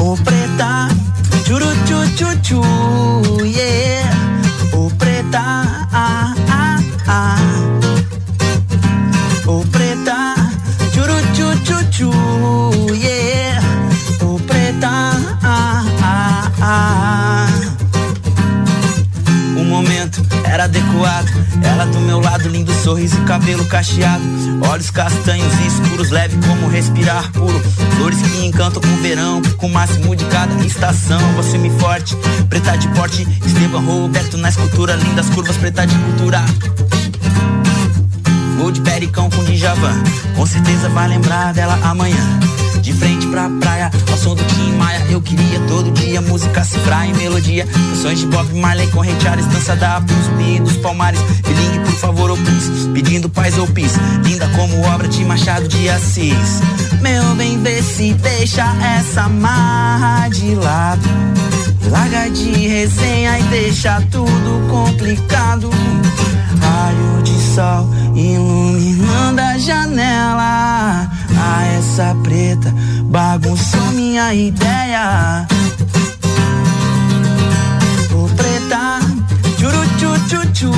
[0.00, 0.88] Ô preta,
[1.44, 2.60] churu chu chu chu,
[3.44, 4.08] yeah.
[4.72, 5.44] Ô preta,
[5.92, 7.38] ah ah ah.
[9.46, 10.18] Ô preta,
[10.94, 12.10] churu chu chu chu,
[13.04, 13.29] yeah.
[20.60, 21.28] Era adequado.
[21.62, 24.22] Ela do meu lado, lindo sorriso e cabelo cacheado.
[24.68, 27.58] Olhos castanhos e escuros, leve como respirar puro.
[27.96, 31.20] Flores que encantam com verão, com o máximo de cada estação.
[31.36, 32.14] Você me forte,
[32.48, 33.26] preta de porte.
[33.44, 36.44] Esteban Roberto na escultura, lindas curvas, preta de cultura.
[38.60, 40.02] Gol de pericão com Djavan.
[40.36, 42.38] Com certeza vai lembrar dela amanhã.
[42.82, 45.02] De frente pra praia, ao som do Tim Maia.
[45.08, 47.66] Eu queria todo dia música cifrar em melodia.
[47.66, 49.14] Canções de Bob Marley com Ray
[49.50, 51.18] dança da zumbi dos palmares.
[51.20, 52.86] Bilingue, por favor, opus.
[52.92, 53.94] Pedindo paz ou pis.
[54.24, 56.60] Linda como obra de Machado de Assis.
[57.00, 58.66] Meu bem, vê se deixa
[58.98, 61.08] essa marra de lado.
[61.90, 65.70] Larga de resenha e deixa tudo complicado.
[66.80, 71.10] Raio de sol iluminando a janela.
[71.38, 72.72] Ah, essa preta
[73.04, 75.46] bagunçou minha ideia.
[78.14, 78.98] Ô preta,
[79.58, 80.72] churu chu chu chu,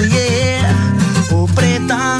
[0.00, 0.74] yeah.
[1.30, 2.18] Ô preta,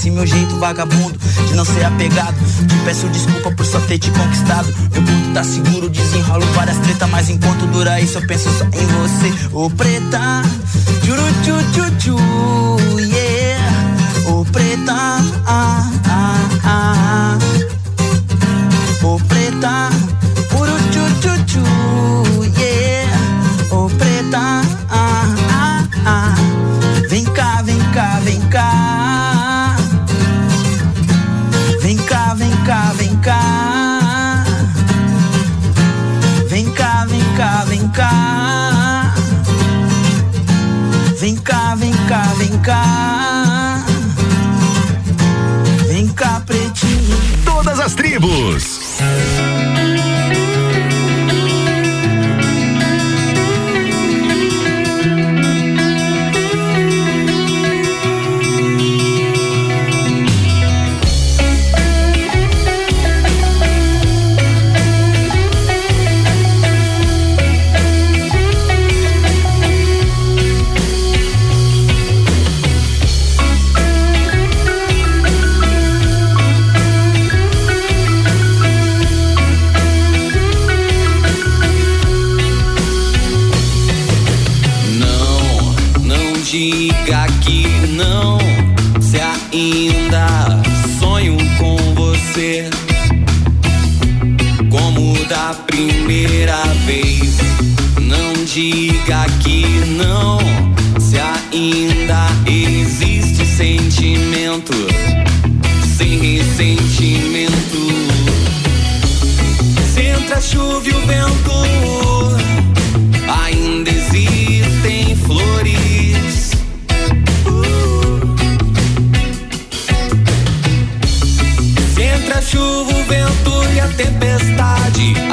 [0.00, 2.34] Esse meu jeito vagabundo de não ser apegado.
[2.66, 4.66] Te peço desculpa por só ter te conquistado.
[4.92, 7.10] Meu ponto tá seguro, desenrolo várias tretas.
[7.10, 9.30] Mas enquanto dura isso, eu penso só em você.
[9.52, 10.40] Ô preta,
[11.04, 13.60] churu chu chu chu, yeah.
[14.26, 14.94] Ô preta,
[15.46, 17.38] ah ah ah.
[19.02, 19.90] Ô preta,
[20.48, 21.62] puro chu chu chu,
[22.58, 23.70] yeah.
[23.70, 26.34] Ô preta, ah ah ah.
[27.10, 28.99] Vem cá, vem cá, vem cá.
[42.62, 43.84] Cá,
[45.88, 46.40] vem cá.
[46.46, 47.16] Pretinho.
[47.44, 48.80] Todas as tribos.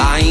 [0.00, 0.27] I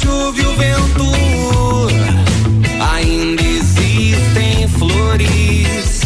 [0.00, 1.10] chuva e o vento.
[2.94, 5.99] Ainda existem flores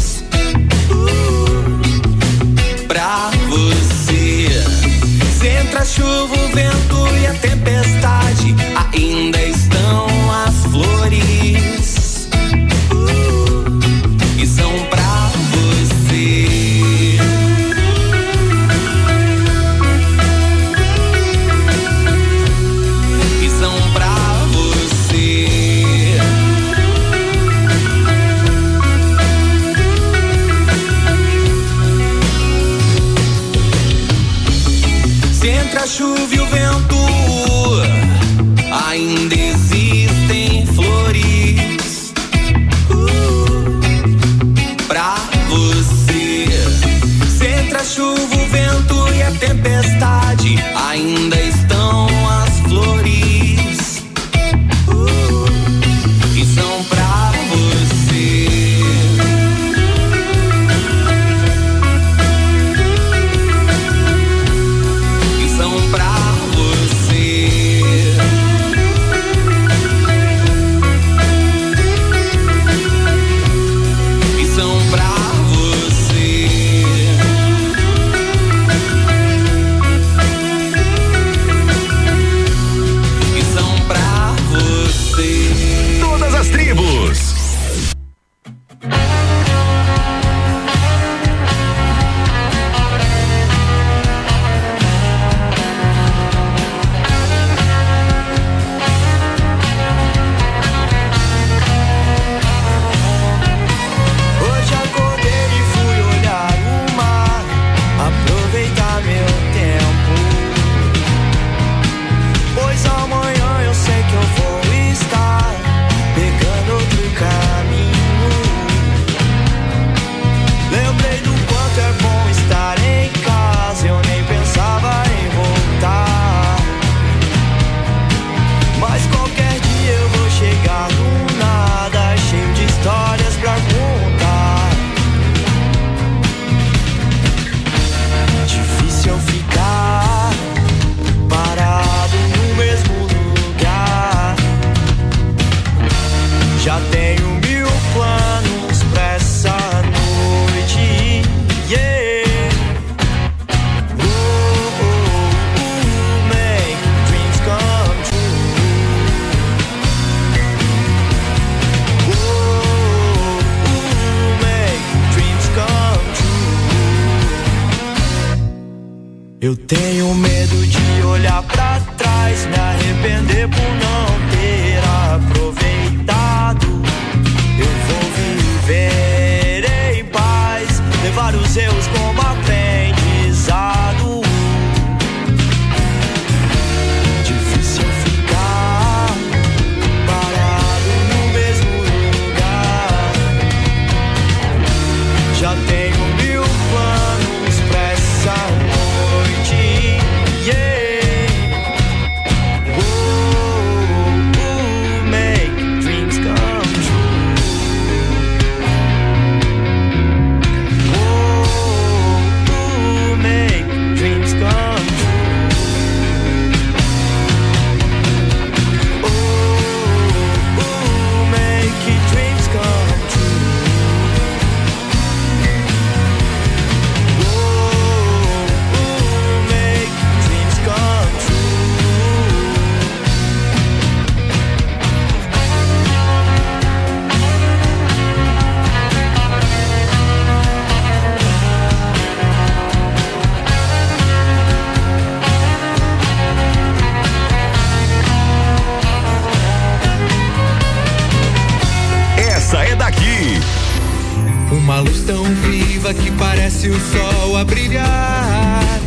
[256.64, 258.80] parece o sol a brilhar.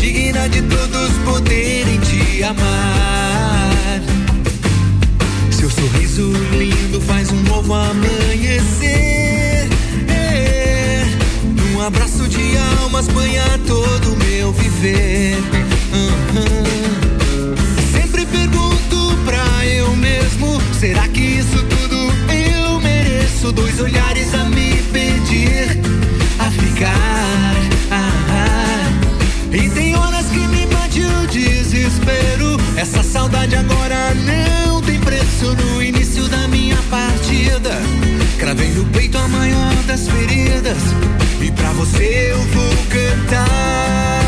[0.00, 4.00] Digna de todos poderem te amar.
[5.50, 9.68] Seu sorriso lindo faz um novo amanhecer.
[11.74, 15.36] Um abraço de almas banha todo o meu viver.
[17.92, 21.96] Sempre pergunto pra eu mesmo: será que isso tudo
[22.32, 23.52] eu mereço?
[23.52, 24.74] Dois olhares a me
[26.38, 27.54] a ficar.
[27.90, 29.56] Ah, ah.
[29.56, 32.56] E tem horas que me bate o desespero.
[32.76, 35.54] Essa saudade agora não tem preço.
[35.54, 37.70] No início da minha partida,
[38.38, 40.78] cravei no peito a maior das feridas.
[41.40, 44.23] E pra você eu vou cantar.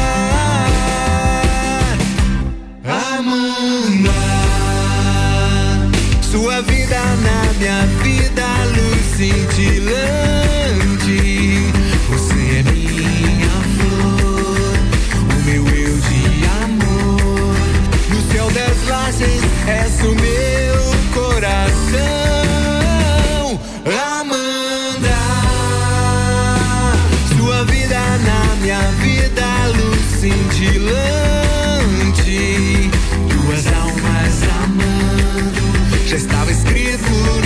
[7.59, 9.73] Minha vida, luz cintilante.
[12.09, 14.75] Você é minha flor,
[15.21, 16.25] o meu eu de
[16.63, 17.57] amor.
[18.11, 21.97] No céu das lajes, és o meu coração.
[24.21, 25.19] Amanda,
[27.37, 29.47] sua vida na minha vida,
[29.77, 30.77] luz cintilante.
[33.29, 35.65] Duas almas amando,
[36.07, 37.46] já estava escrito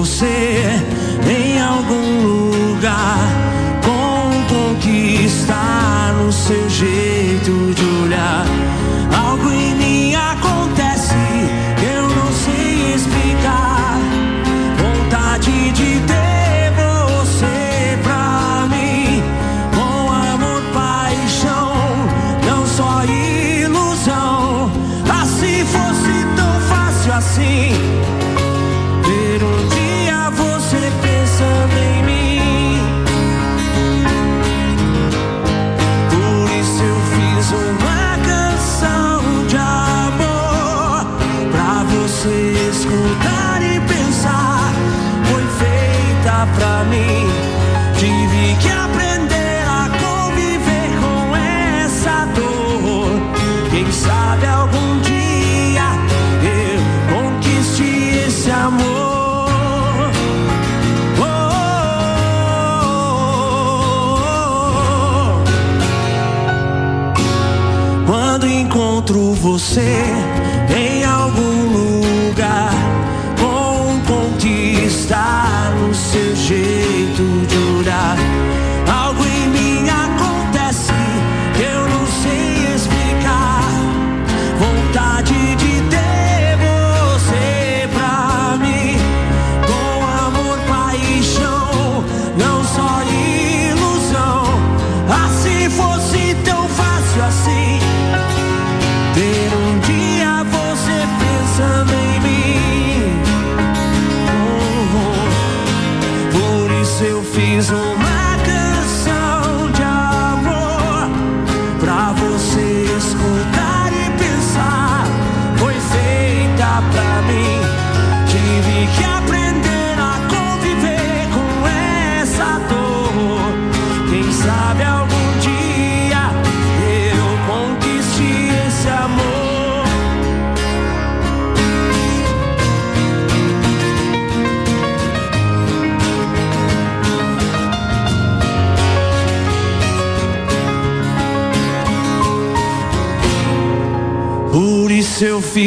[0.00, 0.49] você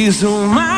[0.04, 0.73] fiz uma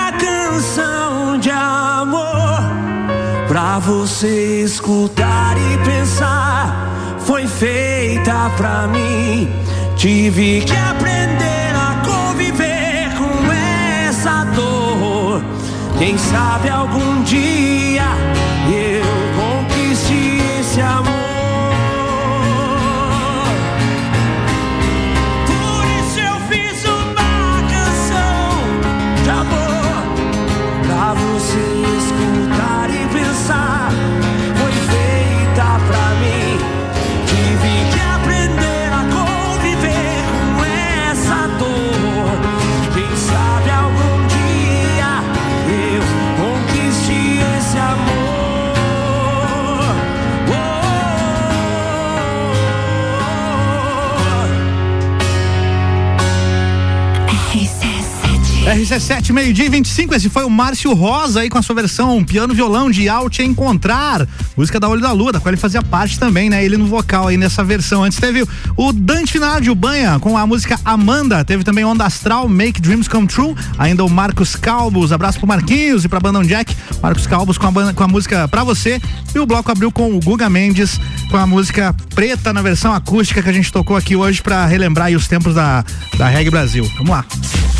[59.06, 60.15] RC7, meio-dia e 25.
[60.15, 64.27] Esse foi o Márcio Rosa aí com a sua versão piano-violão de Ao Te Encontrar.
[64.57, 66.65] Música da Olho da Lua, da qual ele fazia parte também, né?
[66.65, 68.03] Ele no vocal aí nessa versão.
[68.03, 68.44] Antes teve
[68.76, 71.45] o Dante Finardi, Banha, com a música Amanda.
[71.45, 73.56] Teve também Onda Astral, Make Dreams Come True.
[73.77, 75.11] Ainda o Marcos Calbos.
[75.11, 76.76] Abraço pro Marquinhos e pra Bandão Jack.
[76.99, 78.99] Marcos Calbos com a, banda, com a música Pra Você.
[79.36, 80.99] E o bloco abriu com o Guga Mendes
[81.30, 85.11] com a música Preta na versão acústica que a gente tocou aqui hoje pra relembrar
[85.11, 85.86] os tempos da,
[86.18, 86.90] da Reggae Brasil.
[86.98, 87.26] Vamos lá.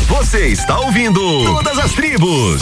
[0.08, 2.60] Você está ouvindo Todas as Tribos.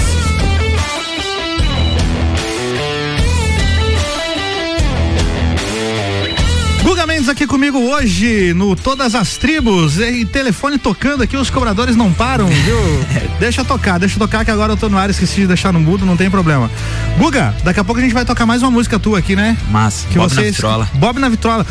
[6.83, 11.95] Guga Mendes aqui comigo hoje no Todas as Tribos e telefone tocando aqui, os cobradores
[11.95, 12.79] não param, viu?
[13.39, 16.07] deixa tocar, deixa tocar que agora eu tô no ar, esqueci de deixar no mudo,
[16.07, 16.71] não tem problema.
[17.19, 19.55] Guga, daqui a pouco a gente vai tocar mais uma música tua aqui, né?
[19.71, 20.91] Massa, que Bob você na vitrola.
[20.95, 21.67] Bob na vitrola.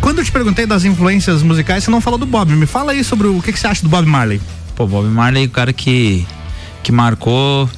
[0.00, 2.52] Quando eu te perguntei das influências musicais, você não falou do Bob.
[2.52, 4.40] Me fala aí sobre o que, que você acha do Bob Marley.
[4.74, 6.26] Pô, Bob Marley, o cara que,
[6.82, 7.68] que marcou,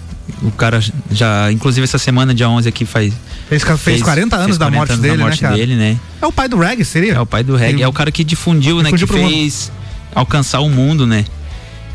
[0.42, 3.12] o cara já, inclusive essa semana, dia 11 aqui, faz...
[3.48, 6.00] Fez, fez 40 anos fez da 40 morte anos dele, da morte né, dele, né?
[6.20, 7.14] É o pai do reggae, seria?
[7.14, 8.90] É o pai do reggae, Ele- é o cara que difundiu, né?
[8.90, 9.30] Que pro mundo.
[9.30, 9.70] fez
[10.12, 11.24] alcançar o mundo, né?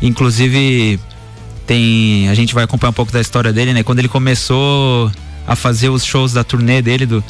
[0.00, 0.98] Inclusive,
[1.66, 2.28] tem.
[2.28, 3.82] A gente vai acompanhar um pouco da história dele, né?
[3.82, 5.10] Quando ele começou
[5.46, 7.22] a fazer os shows da turnê dele, do,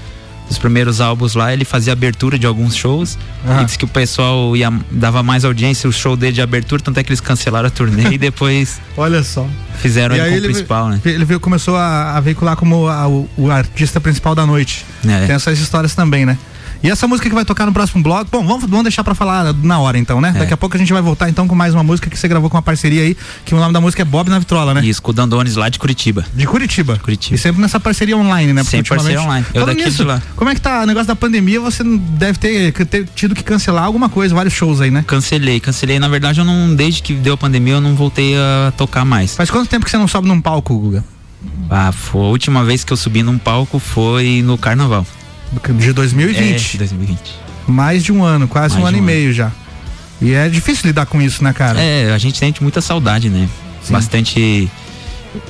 [0.53, 3.19] dos primeiros álbuns lá, ele fazia abertura de alguns shows.
[3.47, 3.63] Aham.
[3.63, 6.99] E disse que o pessoal ia, dava mais audiência o show dele de abertura, tanto
[7.01, 9.47] é que eles cancelaram a turnê e depois Olha só.
[9.81, 11.01] fizeram E ele como ele, principal, né?
[11.05, 14.85] ele veio, começou a, a veicular como a- o, o artista principal da noite.
[15.07, 15.27] É.
[15.27, 16.39] Tem essas histórias também, né?
[16.83, 19.55] E essa música que vai tocar no próximo bloco, bom, vamos, vamos deixar pra falar
[19.55, 20.33] na hora então, né?
[20.35, 20.39] É.
[20.41, 22.51] Daqui a pouco a gente vai voltar então com mais uma música que você gravou
[22.51, 24.85] com uma parceria aí, que o nome da música é Bob na Vitrola, né?
[24.85, 26.25] Isso, com o Dandones lá de Curitiba.
[26.35, 26.99] De Curitiba.
[26.99, 27.37] Curitiba.
[27.37, 28.63] E sempre nessa parceria online, né?
[28.63, 29.47] Porque Sempre parceria online.
[29.55, 30.21] Eu daqui nisso, de lá.
[30.35, 31.61] Como é que tá o negócio da pandemia?
[31.61, 35.05] Você deve ter, ter tido que cancelar alguma coisa, vários shows aí, né?
[35.07, 36.01] Cancelei, cancelei.
[36.01, 39.37] Na verdade, eu não, desde que deu a pandemia, eu não voltei a tocar mais.
[39.37, 41.05] Faz quanto tempo que você não sobe num palco, Guga?
[41.71, 45.07] Ah, foi, a última vez que eu subi num palco foi no carnaval.
[45.79, 46.75] De 2020.
[46.75, 47.19] É, 2020.
[47.67, 49.51] Mais de um ano, quase Mais um ano e meio já.
[50.21, 51.81] E é difícil lidar com isso, né, cara?
[51.81, 53.49] É, a gente sente muita saudade, né?
[53.91, 54.71] Bastante.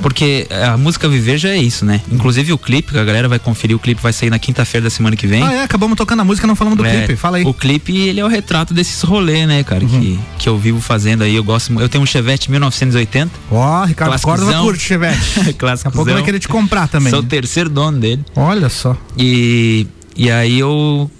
[0.01, 2.01] Porque a música Viver já é isso, né?
[2.11, 4.91] Inclusive o clipe, que a galera vai conferir, o clipe vai sair na quinta-feira da
[4.91, 5.43] semana que vem.
[5.43, 7.17] Ah, é, acabamos tocando a música, não falamos do É, clipe.
[7.17, 7.45] Fala aí.
[7.45, 7.51] Uhum.
[7.51, 9.85] O clipe, ele é o retrato desses rolê, né, cara?
[9.85, 11.35] Que, que eu vivo fazendo aí.
[11.35, 11.73] Eu gosto.
[11.81, 13.31] Eu tenho um Chevette 1980.
[13.51, 14.47] Ó, Ricardo Classicozão.
[14.47, 15.19] Córdova curte Chevette.
[15.59, 15.89] Clássico.
[15.89, 17.11] Daqui a pouco vai querer te comprar também.
[17.11, 18.25] Sou o terceiro dono dele.
[18.37, 18.97] Olha só.
[19.19, 19.87] E,
[20.17, 21.11] e aí eu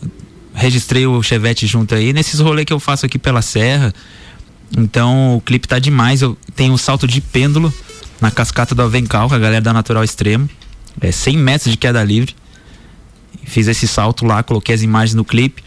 [0.55, 3.93] registrei o Chevette junto aí nesses rolês que eu faço aqui pela Serra.
[4.77, 6.23] Então o clipe tá demais.
[6.23, 7.73] Eu tenho um salto de pêndulo
[8.23, 10.49] na cascata do Avencal com a galera da Natural Extremo.
[11.01, 12.37] É 100 metros de queda livre.
[13.45, 15.63] Fiz esse salto lá, coloquei as imagens no clipe.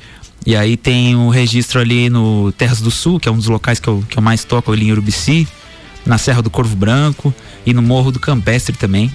[0.45, 3.77] E aí tem o registro ali no Terras do Sul, que é um dos locais
[3.79, 5.45] que eu, que eu mais toco ali em Urubici.
[6.05, 7.33] Na Serra do Corvo Branco
[7.65, 9.11] e no Morro do Campestre também.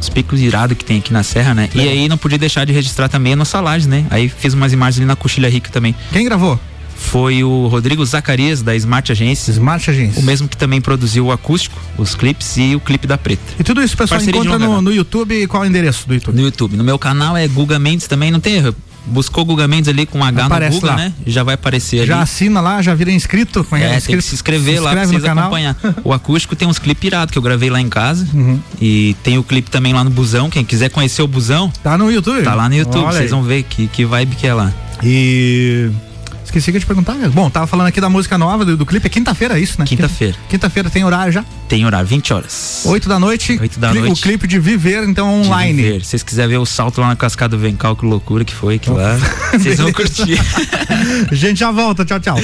[0.00, 1.68] Os picos irados que tem aqui na Serra, né?
[1.74, 4.06] E aí não podia deixar de registrar também a nossa laje, né?
[4.08, 5.94] Aí fiz umas imagens ali na Coxilha Rica também.
[6.12, 6.58] Quem gravou?
[7.00, 9.50] Foi o Rodrigo Zacarias, da Smart Agência.
[9.50, 10.20] Smart Agência.
[10.20, 13.42] O mesmo que também produziu o acústico, os clipes e o clipe da Preta.
[13.58, 15.46] E tudo isso pessoal Parceria encontra no, no YouTube.
[15.48, 16.36] Qual é o endereço do YouTube?
[16.36, 16.76] No YouTube.
[16.76, 18.74] No meu canal é Guga Mendes também, não tem erro.
[19.06, 20.96] Buscou Guga Mendes ali com H Aparece no Guga, lá.
[20.98, 21.12] né?
[21.26, 22.22] Já vai aparecer Já ali.
[22.22, 23.66] assina lá, já vira inscrito.
[23.72, 24.22] É, É, tem Inscrito?
[24.22, 25.44] que se inscrever Se lá pra vocês canal.
[25.44, 25.76] acompanhar.
[26.04, 28.28] O acústico tem uns clipes irados que eu gravei lá em casa.
[28.32, 28.60] Uhum.
[28.80, 30.50] E tem o clipe também lá no Busão.
[30.50, 31.72] Quem quiser conhecer o Busão.
[31.82, 32.42] Tá no YouTube?
[32.42, 32.98] Tá lá no YouTube.
[33.04, 33.28] Olha Vocês aí.
[33.30, 34.72] vão ver que, que vibe que é lá.
[35.02, 35.90] E.
[36.50, 37.14] Esqueci que eu te perguntar.
[37.28, 39.06] Bom, tava falando aqui da música nova do, do clipe.
[39.06, 39.86] É quinta-feira, é isso, né?
[39.86, 40.36] Quinta-feira.
[40.48, 41.44] Quinta-feira tem horário já?
[41.68, 42.82] Tem horário, 20 horas.
[42.86, 43.56] 8 da noite.
[43.60, 44.18] 8 da noite.
[44.18, 45.80] O clipe de Viver, então, online.
[45.80, 46.00] viver.
[46.00, 48.80] Se vocês quiserem ver o salto lá na cascada do Vencal, que loucura que foi,
[48.80, 49.16] que lá.
[49.54, 50.40] Vocês vão curtir.
[51.30, 52.04] A gente já volta.
[52.04, 52.36] Tchau, tchau.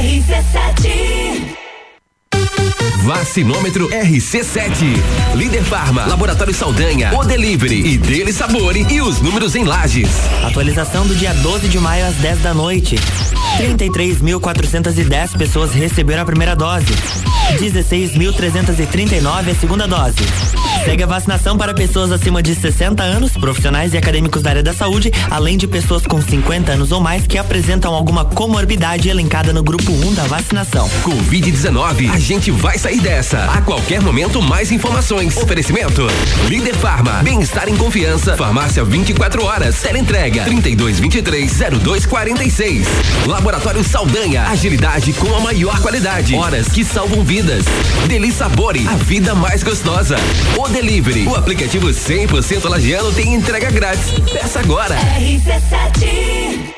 [0.00, 1.27] RC7
[3.02, 4.84] Vacinômetro RC7.
[5.34, 10.08] Líder Farma, Laboratório Saldanha, O Delivery e Dele Sabore e os números em lajes.
[10.44, 12.96] Atualização do dia 12 de maio às 10 da noite.
[13.58, 16.92] 33.410 pessoas receberam a primeira dose.
[17.56, 20.18] 16.339 a segunda dose.
[20.84, 24.72] Segue a vacinação para pessoas acima de 60 anos, profissionais e acadêmicos da área da
[24.72, 29.62] saúde, além de pessoas com 50 anos ou mais que apresentam alguma comorbidade elencada no
[29.62, 30.88] grupo 1 da vacinação.
[31.02, 33.44] Covid-19, a gente vai sair dessa.
[33.44, 35.36] A qualquer momento, mais informações.
[35.36, 36.06] Oferecimento:
[36.48, 38.36] Líder Farma, bem-estar em confiança.
[38.36, 39.80] Farmácia 24 horas.
[39.80, 42.86] Teleentrega 3223-0246.
[43.26, 46.34] Laboratório Saldanha, agilidade com a maior qualidade.
[46.34, 47.64] Horas que salvam vidas.
[48.06, 50.16] Deli Sabore, a vida mais gostosa.
[50.56, 54.12] O Delivery, o aplicativo 100% lagiano tem entrega grátis.
[54.32, 54.96] Peça agora.
[54.96, 56.77] RC7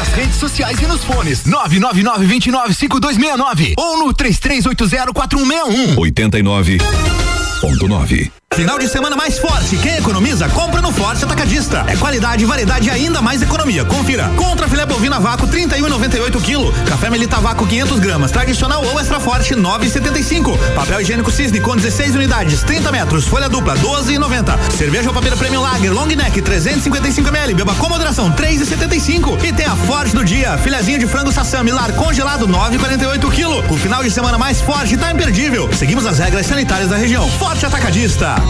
[0.00, 5.96] Nas redes sociais e nos fones 999-295269 ou no 33804161.
[5.96, 8.39] 89.9.
[8.60, 9.78] Final de semana mais forte.
[9.78, 11.82] Quem economiza, compra no Forte Atacadista.
[11.86, 13.86] É qualidade, variedade e ainda mais economia.
[13.86, 14.30] Confira.
[14.36, 16.84] Contra filé bovina vácuo 31,98 kg.
[16.84, 18.30] Café Melita vácuo 500 gramas.
[18.30, 20.58] Tradicional ou extra forte 9,75.
[20.74, 23.26] Papel higiênico Cisne com 16 unidades, 30 metros.
[23.26, 24.70] Folha dupla 12,90.
[24.76, 27.54] Cerveja ou papel Premium Lager Long Neck 355 ml.
[27.54, 29.42] Beba com moderação 3,75.
[29.42, 30.58] E tem a forte do dia.
[30.58, 33.72] Filezinho de frango sassami lar congelado 9,48 kg.
[33.72, 35.70] O final de semana mais forte tá imperdível.
[35.72, 37.26] Seguimos as regras sanitárias da região.
[37.38, 38.49] Forte Atacadista.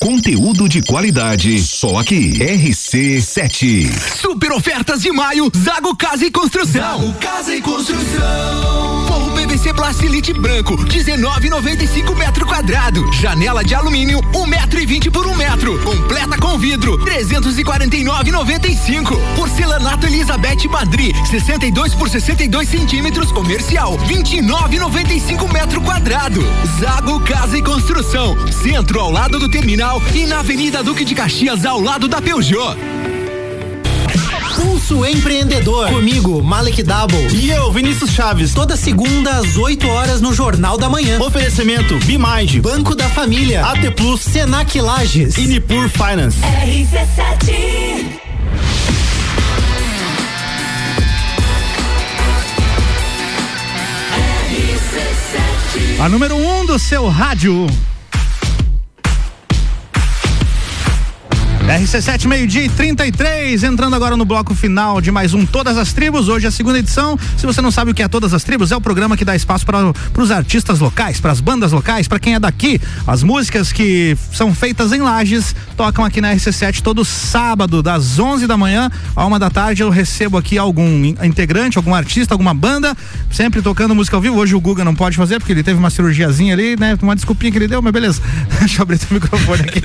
[0.00, 2.38] Conteúdo de qualidade, só aqui.
[2.38, 3.90] RC7.
[4.20, 7.00] Super ofertas de maio, Zago Casa e Construção.
[7.00, 9.08] Zago Casa e Construção.
[9.08, 13.12] Forro PVC Plastilite branco, 19,95 metro quadrado.
[13.14, 15.76] Janela de alumínio, 1 metro e 20 por 1 metro.
[15.82, 19.18] Completa com vidro, 349,95.
[19.34, 26.40] Porcelanato Elizabeth Madri, 62 por 62 centímetros comercial, 29,95 metro quadrado.
[26.78, 31.64] Zago Casa e Construção, centro ao lado do terminal e na Avenida Duque de Caxias
[31.64, 32.76] ao lado da Peugeot.
[34.54, 35.88] Pulso Empreendedor.
[35.88, 37.34] Comigo, Malek Double.
[37.34, 38.52] E eu, Vinícius Chaves.
[38.52, 41.18] Toda segunda às 8 horas no Jornal da Manhã.
[41.20, 42.60] Oferecimento Bimage.
[42.60, 43.64] Banco da Família.
[43.64, 44.20] AT Plus.
[44.20, 45.38] Senac Lages.
[45.38, 46.38] E Nipur Finance.
[46.38, 48.18] RC7.
[55.98, 57.66] A número 1 um do seu rádio.
[61.68, 66.26] RC7 meio-dia e 33, entrando agora no bloco final de mais um Todas as Tribos.
[66.26, 67.18] Hoje é a segunda edição.
[67.36, 69.36] Se você não sabe o que é Todas as Tribos, é o programa que dá
[69.36, 72.80] espaço para os artistas locais, para as bandas locais, para quem é daqui.
[73.06, 78.46] As músicas que são feitas em Lages tocam aqui na RC7 todo sábado, das 11
[78.46, 79.82] da manhã a uma da tarde.
[79.82, 82.96] Eu recebo aqui algum integrante, algum artista, alguma banda,
[83.30, 84.38] sempre tocando música ao vivo.
[84.38, 86.98] Hoje o Guga não pode fazer porque ele teve uma cirurgiazinha ali, né?
[87.02, 88.22] Uma desculpinha que ele deu, mas beleza.
[88.58, 89.82] Deixa eu abrir o microfone aqui.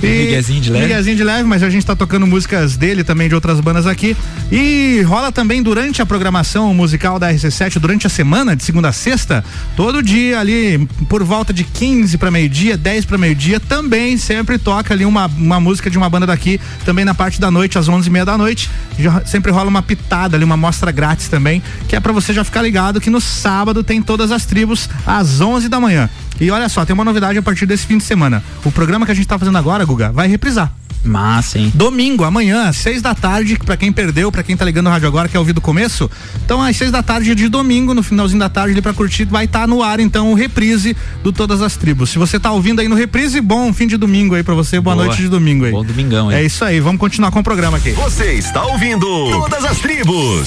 [0.00, 0.86] E, Miguezinho de leve.
[0.86, 4.16] Miguezinho de leve, mas a gente tá tocando músicas dele também de outras bandas aqui.
[4.52, 8.92] E rola também durante a programação musical da RC7, durante a semana, de segunda a
[8.92, 9.44] sexta,
[9.74, 14.94] todo dia ali, por volta de 15 para meio-dia, 10 para meio-dia, também sempre toca
[14.94, 18.08] ali uma, uma música de uma banda daqui, também na parte da noite, às 11
[18.08, 18.70] e meia da noite.
[18.98, 22.44] Já, sempre rola uma pitada ali, uma mostra grátis também, que é para você já
[22.44, 26.08] ficar ligado que no sábado tem todas as tribos às 11 da manhã.
[26.40, 28.42] E olha só, tem uma novidade a partir desse fim de semana.
[28.64, 30.72] O programa que a gente tá fazendo agora, Guga, vai reprisar.
[31.06, 31.72] Massa, hein?
[31.74, 35.08] Domingo, amanhã, às seis da tarde, para quem perdeu, para quem tá ligando o rádio
[35.08, 36.10] agora, quer ouvir do começo.
[36.44, 39.44] Então, às seis da tarde de domingo, no finalzinho da tarde ali pra curtir, vai
[39.44, 42.10] estar tá no ar, então, o reprise do Todas as Tribos.
[42.10, 44.94] Se você tá ouvindo aí no reprise, bom fim de domingo aí pra você, boa,
[44.94, 45.06] boa.
[45.06, 45.72] noite de domingo aí.
[45.72, 46.38] Bom domingão, hein?
[46.38, 47.90] É isso aí, vamos continuar com o programa aqui.
[47.92, 50.46] Você está ouvindo Todas as Tribos.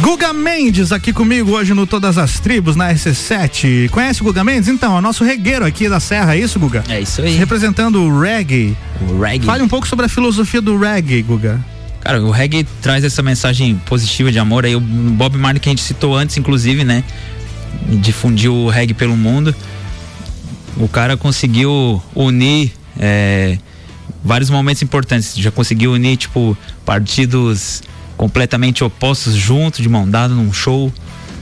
[0.00, 3.88] Guga Mendes aqui comigo hoje no Todas as Tribos, na RC7.
[3.88, 4.68] Conhece o Guga Mendes?
[4.68, 6.84] Então, é o nosso regueiro aqui da Serra, é isso, Guga?
[6.88, 7.34] É isso aí.
[7.36, 8.76] Representando o reggae.
[9.08, 9.46] O reggae.
[9.46, 11.64] Fale um pouco sobre a filosofia do reggae, Guga.
[12.00, 14.66] Cara, o reggae traz essa mensagem positiva de amor.
[14.66, 17.02] Aí o Bob Marley que a gente citou antes, inclusive, né?
[17.88, 19.54] Difundiu o reggae pelo mundo.
[20.76, 23.58] O cara conseguiu unir é,
[24.22, 25.34] vários momentos importantes.
[25.34, 27.82] Já conseguiu unir, tipo, partidos
[28.16, 30.92] completamente opostos juntos, de mão dada num show.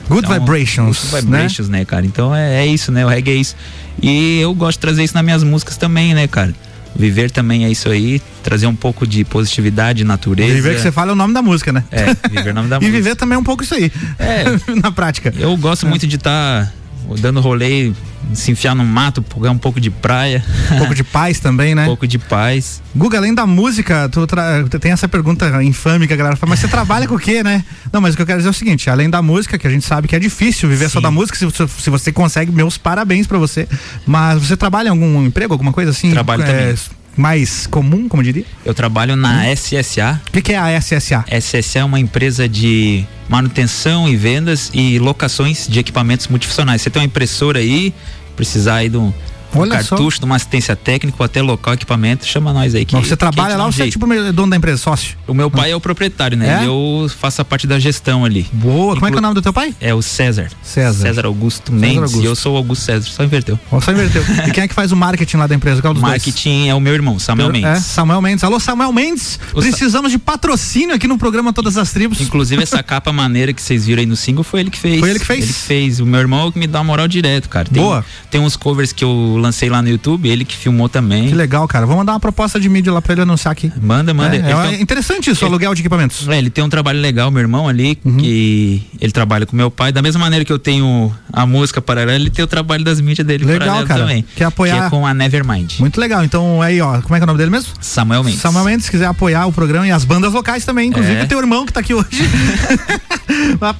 [0.08, 2.04] Good Vibrations, Good Vibrations, né, cara?
[2.04, 3.06] Então é, é isso, né?
[3.06, 3.56] O reggae é isso.
[4.02, 6.54] E eu gosto de trazer isso nas minhas músicas também, né, cara?
[6.96, 10.54] Viver também é isso aí, trazer um pouco de positividade, natureza.
[10.54, 11.82] Viver que você fala é o nome da música, né?
[11.90, 12.96] É, viver é o nome da e música.
[12.96, 13.90] viver também é um pouco isso aí.
[14.18, 14.44] É.
[14.80, 15.32] na prática.
[15.36, 16.72] Eu gosto muito de estar
[17.20, 17.92] dando rolê,
[18.32, 20.44] se enfiar no mato, pegar um pouco de praia.
[20.72, 21.82] Um pouco de paz também, né?
[21.84, 22.82] Um pouco de paz.
[22.96, 26.60] Guga, além da música, tu tra- tem essa pergunta infame que a galera fala, mas
[26.60, 27.64] você trabalha com o quê, né?
[27.92, 29.70] Não, mas o que eu quero dizer é o seguinte, além da música, que a
[29.70, 32.76] gente sabe que é difícil viver só da música, se, você- se você consegue, meus
[32.78, 33.68] parabéns pra você.
[34.06, 36.10] Mas você trabalha em algum emprego, alguma coisa assim?
[36.10, 36.74] Trabalho é, também.
[37.16, 38.44] Mais comum, como diria?
[38.64, 40.20] Eu trabalho na SSA.
[40.28, 41.24] O que, que é a SSA?
[41.40, 46.82] SSA é uma empresa de manutenção e vendas e locações de equipamentos multifuncionais.
[46.82, 47.94] Você tem uma impressora aí,
[48.36, 49.12] precisar aí de um
[49.58, 49.96] Olha só.
[49.96, 52.84] cartucho, de uma assistência técnica ou até local equipamento, chama nós aí.
[52.84, 55.16] Que, Mas você trabalha lá ou você é tipo meio dono da empresa, sócio?
[55.26, 56.60] O meu pai é o proprietário, né?
[56.60, 56.62] É?
[56.62, 58.46] E Eu faço a parte da gestão ali.
[58.52, 59.74] Boa, como é que é o nome do teu pai?
[59.80, 60.48] É o César.
[60.62, 61.02] César.
[61.02, 61.98] César Augusto César Mendes.
[61.98, 62.22] Augusto.
[62.22, 63.58] E eu sou o Augusto César, só inverteu.
[63.82, 64.22] Só inverteu.
[64.46, 65.80] e quem é que faz o marketing lá da empresa?
[65.80, 66.12] Qual dos dois?
[66.12, 67.84] Marketing é o meu irmão, Samuel É, Mendes.
[67.84, 68.44] Samuel Mendes.
[68.44, 69.38] Alô, Samuel Mendes.
[69.54, 72.20] O Sa- Precisamos de patrocínio aqui no programa Todas as Tribos.
[72.20, 75.00] Inclusive, essa capa maneira que vocês viram aí no single foi ele que fez.
[75.00, 75.44] Foi ele que fez?
[75.44, 76.00] Ele fez.
[76.00, 77.68] O meu irmão que me dá uma moral direto, cara.
[77.70, 78.04] Tem, Boa.
[78.30, 81.28] Tem uns covers que eu lancei lá no YouTube, ele que filmou também.
[81.28, 81.86] Que legal, cara.
[81.86, 83.72] Vou mandar uma proposta de mídia lá pra ele anunciar aqui.
[83.80, 84.34] Manda, manda.
[84.36, 86.26] É, Ele é tem interessante isso, aluguel de equipamentos.
[86.28, 88.16] É, ele tem um trabalho legal, meu irmão ali, Uhum.
[88.16, 89.92] que ele trabalha com meu pai.
[89.92, 93.26] Da mesma maneira que eu tenho a música paralela, ele tem o trabalho das mídias
[93.26, 94.00] dele Legal, cara.
[94.00, 94.24] também.
[94.34, 94.78] Quer apoiar?
[94.80, 95.78] Que é com a Nevermind.
[95.78, 96.24] Muito legal.
[96.24, 97.72] Então, aí, ó, como é que é o nome dele mesmo?
[97.80, 98.40] Samuel Mendes.
[98.40, 101.22] Samuel Mendes, se quiser apoiar o programa e as bandas locais também, inclusive É.
[101.24, 102.08] o teu irmão que tá aqui hoje.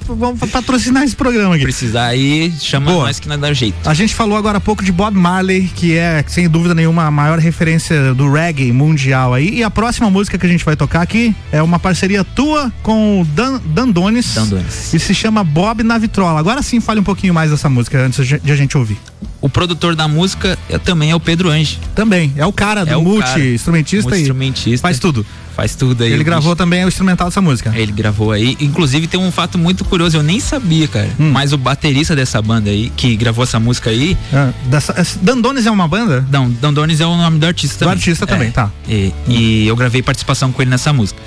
[0.07, 1.63] Vamos patrocinar esse programa aqui.
[1.63, 3.05] Precisar aí, chama Boa.
[3.05, 3.75] nós que nós dá jeito.
[3.87, 7.11] A gente falou agora há pouco de Bob Marley, que é, sem dúvida nenhuma, a
[7.11, 9.59] maior referência do reggae mundial aí.
[9.59, 13.21] E a próxima música que a gente vai tocar aqui é uma parceria tua com
[13.21, 14.33] o Dan, Dandones.
[14.33, 14.93] Dandones.
[14.93, 16.39] E se chama Bob na Vitrola.
[16.39, 18.97] Agora sim, fale um pouquinho mais dessa música antes de a gente ouvir.
[19.45, 21.79] O produtor da música é, também é o Pedro Ange.
[21.93, 23.37] Também, é o cara do É o cara.
[23.37, 24.81] multi-instrumentista e Multi-instrumentista.
[24.87, 25.23] faz tudo.
[25.55, 26.11] Faz tudo aí.
[26.11, 27.71] Ele gravou também o instrumental dessa música.
[27.75, 28.57] Ele gravou aí.
[28.59, 31.09] Inclusive tem um fato muito curioso, eu nem sabia, cara.
[31.19, 31.29] Hum.
[31.31, 34.17] Mas o baterista dessa banda aí, que gravou essa música aí.
[34.33, 36.25] Ah, dessa- Dandones é uma banda?
[36.31, 37.93] Não, Dandones é o nome do artista Do também.
[37.93, 38.51] artista também, É.
[38.51, 38.71] tá.
[38.89, 41.19] E, e eu gravei participação com ele nessa música.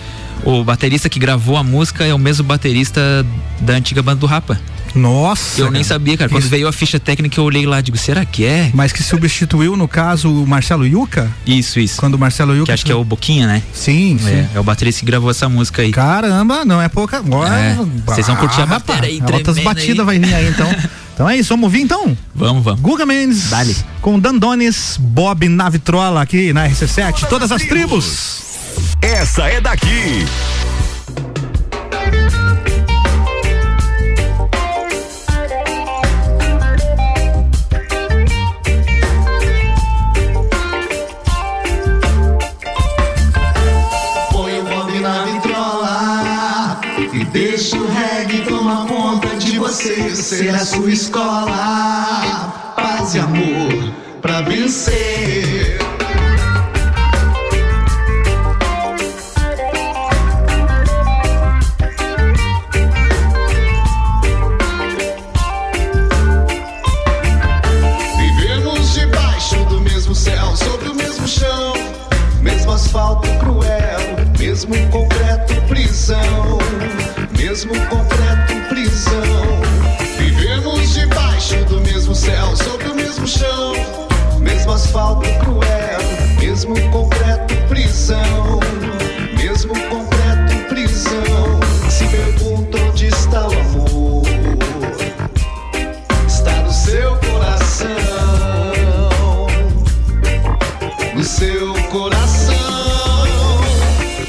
[0.45, 3.25] O baterista que gravou a música é o mesmo baterista
[3.61, 4.61] da antiga banda do Rapa.
[4.95, 5.61] Nossa.
[5.61, 5.85] Eu nem cara.
[5.85, 6.31] sabia, cara.
[6.31, 6.51] Quando Isso.
[6.51, 8.71] veio a ficha técnica, eu olhei lá, digo, será que é?
[8.75, 11.31] Mas que substituiu, no caso, o Marcelo Yuca?
[11.47, 11.99] Isso, isso.
[11.99, 12.67] Quando o Marcelo Yuca.
[12.67, 13.63] Que acho que é o Boquinha, né?
[13.73, 14.29] Sim, sim.
[14.31, 15.91] É, é o baterista que gravou essa música aí.
[15.91, 17.19] Caramba, não é pouca.
[17.19, 20.05] Agora, É, vocês vão curtir a bateria aí, Altas tremendo batidas aí.
[20.07, 20.69] vai vir aí, então.
[21.19, 22.17] Então é isso, vamos ouvir então?
[22.33, 22.81] Vamos, vamos.
[22.81, 23.77] Guga Mendes Dale.
[24.01, 28.39] com Dandones, Bob na Vitrola aqui na RC7, todas as tribos.
[29.03, 30.25] Essa é daqui.
[50.29, 55.79] Ser a sua escola, paz e amor pra vencer.
[68.19, 71.73] Vivemos debaixo do mesmo céu, sobre o mesmo chão,
[72.43, 74.01] mesmo asfalto cruel,
[74.39, 75.08] mesmo concreto
[86.69, 88.61] mesmo concreto prisão,
[89.37, 91.61] mesmo concreto prisão.
[91.89, 94.23] Se pergunta onde está o amor
[96.27, 97.89] está no seu coração,
[101.15, 102.55] no seu coração.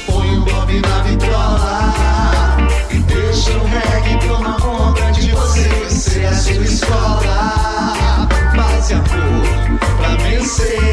[0.06, 2.56] Põe o Bob na vitrola
[2.90, 5.90] e deixa o reggae tomar conta de você.
[5.90, 10.89] Ser a sua escola, paz amor pra vencer.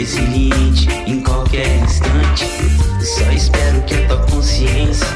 [0.00, 2.46] Resiliente em qualquer instante.
[3.04, 5.06] Só espero que a tua consciência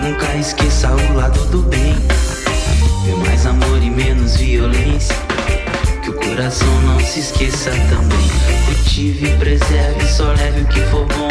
[0.00, 1.94] nunca esqueça o lado do bem.
[3.04, 5.14] Ter mais amor e menos violência.
[6.02, 8.30] Que o coração não se esqueça também.
[8.64, 11.28] Cultive, preserve, só leve o que for bom.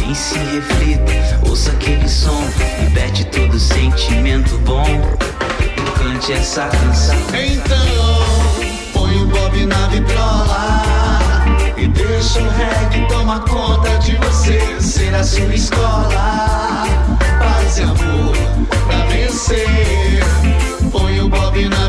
[0.00, 2.42] Pense, reflita, ouça aquele som.
[2.80, 4.84] Liberte todo sentimento bom.
[4.88, 7.16] E cante essa canção.
[7.32, 11.27] Então, põe o Bob na vitrola
[11.78, 14.80] e deixa o reggae tomar conta de você.
[14.80, 16.84] Ser a sua escola,
[17.38, 18.36] paz e amor
[18.86, 20.20] pra vencer.
[20.90, 21.87] Põe o Bob na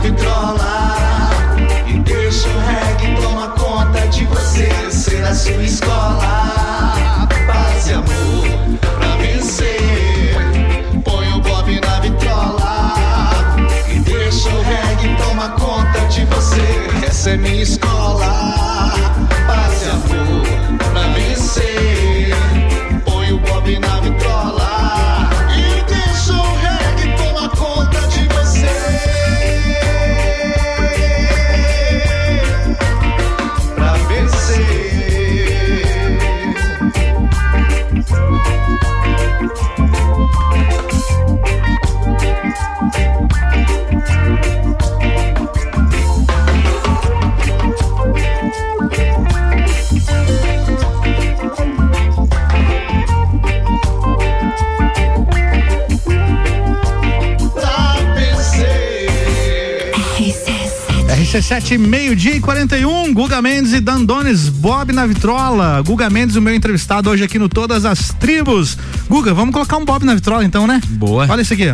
[61.59, 65.81] RC7, meio-dia e 41, Guga Mendes e Dandones, Bob na vitrola.
[65.85, 68.77] Guga Mendes, o meu entrevistado hoje aqui no Todas as Tribos.
[69.09, 70.81] Guga, vamos colocar um Bob na vitrola então, né?
[70.87, 71.27] Boa.
[71.29, 71.69] Olha isso aqui.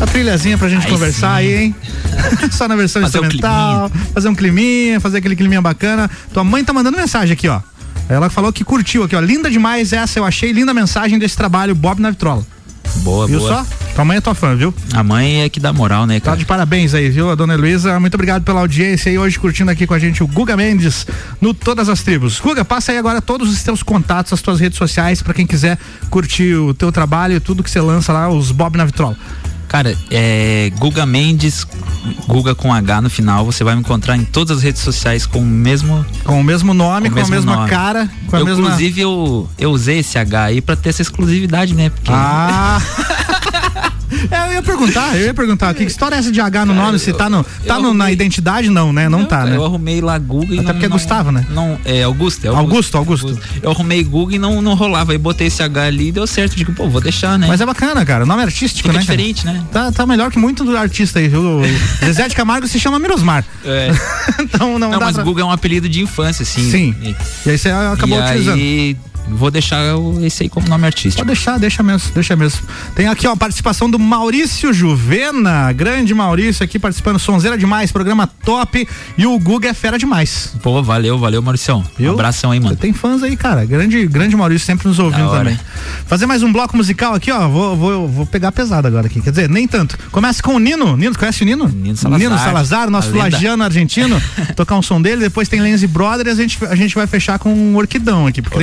[0.00, 1.46] A trilhazinha pra gente Aí conversar sim.
[1.46, 1.74] aí, hein?
[2.50, 6.10] Só na versão Fazer um instrumental, fazer um climinha, fazer aquele climinha bacana.
[6.32, 7.60] Tua mãe tá mandando mensagem aqui, ó.
[8.08, 9.20] Ela falou que curtiu aqui, ó.
[9.20, 12.44] Linda demais essa, eu achei linda a mensagem desse trabalho, Bob na vitrola.
[12.96, 13.64] Boa, Viu boa.
[13.64, 13.66] só?
[13.94, 14.72] Tua mãe é tua fã, viu?
[14.94, 16.36] A mãe é que dá moral, né, Tá cara?
[16.38, 17.98] de parabéns aí, viu, a dona Heloísa?
[18.00, 21.06] Muito obrigado pela audiência aí hoje curtindo aqui com a gente o Guga Mendes
[21.40, 22.38] no Todas as Tribos.
[22.40, 25.78] Guga, passa aí agora todos os teus contatos, as tuas redes sociais pra quem quiser
[26.10, 29.16] curtir o teu trabalho e tudo que você lança lá, os Bob na Vitrola.
[29.72, 31.66] Cara, é Guga Mendes,
[32.26, 35.38] Guga com H no final, você vai me encontrar em todas as redes sociais com
[35.38, 37.70] o mesmo Com o mesmo nome, com, a mesmo mesma nome.
[37.70, 38.64] cara, com a eu, mesma.
[38.64, 41.88] Inclusive, eu, eu usei esse H aí pra ter essa exclusividade, né?
[41.88, 42.82] Porque Ah!
[44.30, 46.98] É, eu ia perguntar, eu ia perguntar, que história é essa de H no nome?
[46.98, 49.08] Se tá, no, tá no- na identidade, não, né?
[49.08, 49.56] Não, tá, né?
[49.56, 51.46] Eu arrumei lá Google e Até não, porque é não- Gustavo, né?
[51.50, 53.38] Não, é Augusto, é Augusto, Augusto.
[53.62, 55.12] Eu arrumei Google e não, não rolava.
[55.12, 56.54] Aí botei esse H ali e deu certo.
[56.56, 57.46] Digo, pô, vou deixar, né?
[57.48, 58.24] Mas é bacana, cara.
[58.24, 59.04] O nome é artístico, Fica né?
[59.04, 59.16] cara?
[59.16, 59.62] diferente, né?
[59.72, 61.60] Tá, tá melhor que muito do artista aí, viu?
[62.04, 63.44] Zezé de Camargo se chama Mirosmar.
[63.64, 63.90] É.
[64.40, 65.24] então não, Não, mas pra...
[65.24, 66.70] Google é um apelido de infância, assim.
[66.70, 66.94] Sim.
[67.02, 67.16] E,
[67.46, 68.54] E aí você acabou e utilizando.
[68.58, 68.96] aí,
[69.28, 69.82] vou deixar
[70.22, 71.16] esse aí como nome artístico.
[71.16, 72.60] Pode deixar, deixa mesmo, deixa mesmo.
[72.94, 78.26] Tem aqui, ó, a participação do Maurício Juvena, grande Maurício aqui participando, sonzeira demais, programa
[78.26, 78.86] top
[79.16, 80.54] e o Guga é fera demais.
[80.62, 81.84] Pô, valeu, valeu, Mauricião.
[81.98, 82.76] Um abração aí, mano.
[82.76, 85.38] Tem fãs aí, cara, grande, grande Maurício sempre nos ouvindo hora.
[85.38, 85.58] também.
[86.06, 89.30] Fazer mais um bloco musical aqui, ó, vou, vou, vou pegar pesado agora aqui, quer
[89.30, 89.98] dizer, nem tanto.
[90.10, 91.68] Começa com o Nino, Nino, conhece o Nino?
[91.68, 92.38] Nino Salazar.
[92.38, 94.20] Salazar, nosso flagiano argentino,
[94.56, 97.38] tocar um som dele, depois tem Lenzi Brother e a gente, a gente vai fechar
[97.38, 98.58] com um orquidão aqui, porque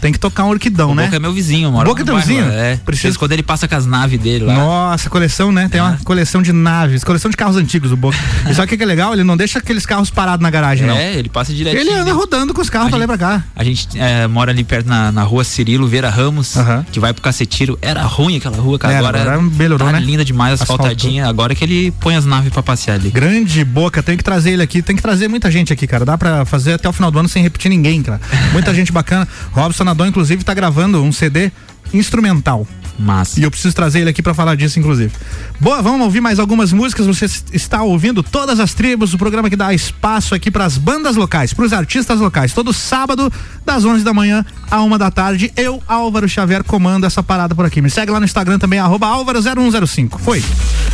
[0.00, 1.04] tem que tocar um orquidão, O né?
[1.04, 2.44] Boca é meu vizinho, mora Boca é teu vizinho?
[2.50, 2.76] É.
[2.84, 4.54] Precisa- Quando ele passa com as naves dele lá.
[4.54, 5.68] Nossa, coleção, né?
[5.70, 8.16] Tem uma coleção de naves, coleção de carros antigos, o Boca.
[8.48, 10.86] E só que o que é legal, ele não deixa aqueles carros parados na garagem,
[10.86, 10.96] não.
[10.96, 11.76] É, ele passa direto.
[11.76, 13.44] Ele anda rodando com os carros pra lá e pra cá.
[13.56, 16.54] A gente é, mora ali perto na, na rua Cirilo Vera Ramos,
[16.92, 17.78] que vai pro Cacetiro.
[17.82, 18.94] Era ruim aquela rua, cara.
[18.94, 20.00] É, agora, agora melhorou, tá né?
[20.00, 20.86] linda demais, Asfaltou.
[20.86, 21.26] asfaltadinha.
[21.26, 23.10] Agora que ele põe as naves pra passear ali.
[23.10, 26.04] Grande boca, tem que trazer ele aqui, tem que trazer muita gente aqui, cara.
[26.04, 28.20] Dá pra fazer até o final do ano sem repetir ninguém, cara.
[28.52, 29.26] Muita gente bacana.
[29.52, 31.50] Robson Nadon, inclusive, tá gravando um CD
[31.92, 32.66] instrumental.
[32.98, 33.38] Massa.
[33.38, 35.12] E eu preciso trazer ele aqui pra falar disso, inclusive.
[35.60, 37.06] Boa, vamos ouvir mais algumas músicas.
[37.06, 41.52] Você está ouvindo todas as tribos, o programa que dá espaço aqui pras bandas locais,
[41.54, 42.52] pros artistas locais.
[42.52, 43.32] Todo sábado,
[43.64, 47.64] das 11 da manhã à uma da tarde, eu, Álvaro Xavier, comando essa parada por
[47.64, 47.80] aqui.
[47.80, 50.18] Me segue lá no Instagram também, arroba Álvaro0105.
[50.18, 50.42] Foi.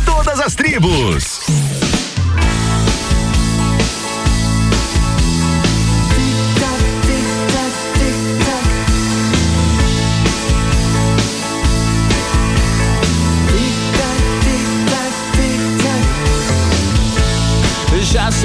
[0.05, 1.41] Todas as tribos.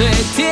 [0.01, 0.50] 最甜。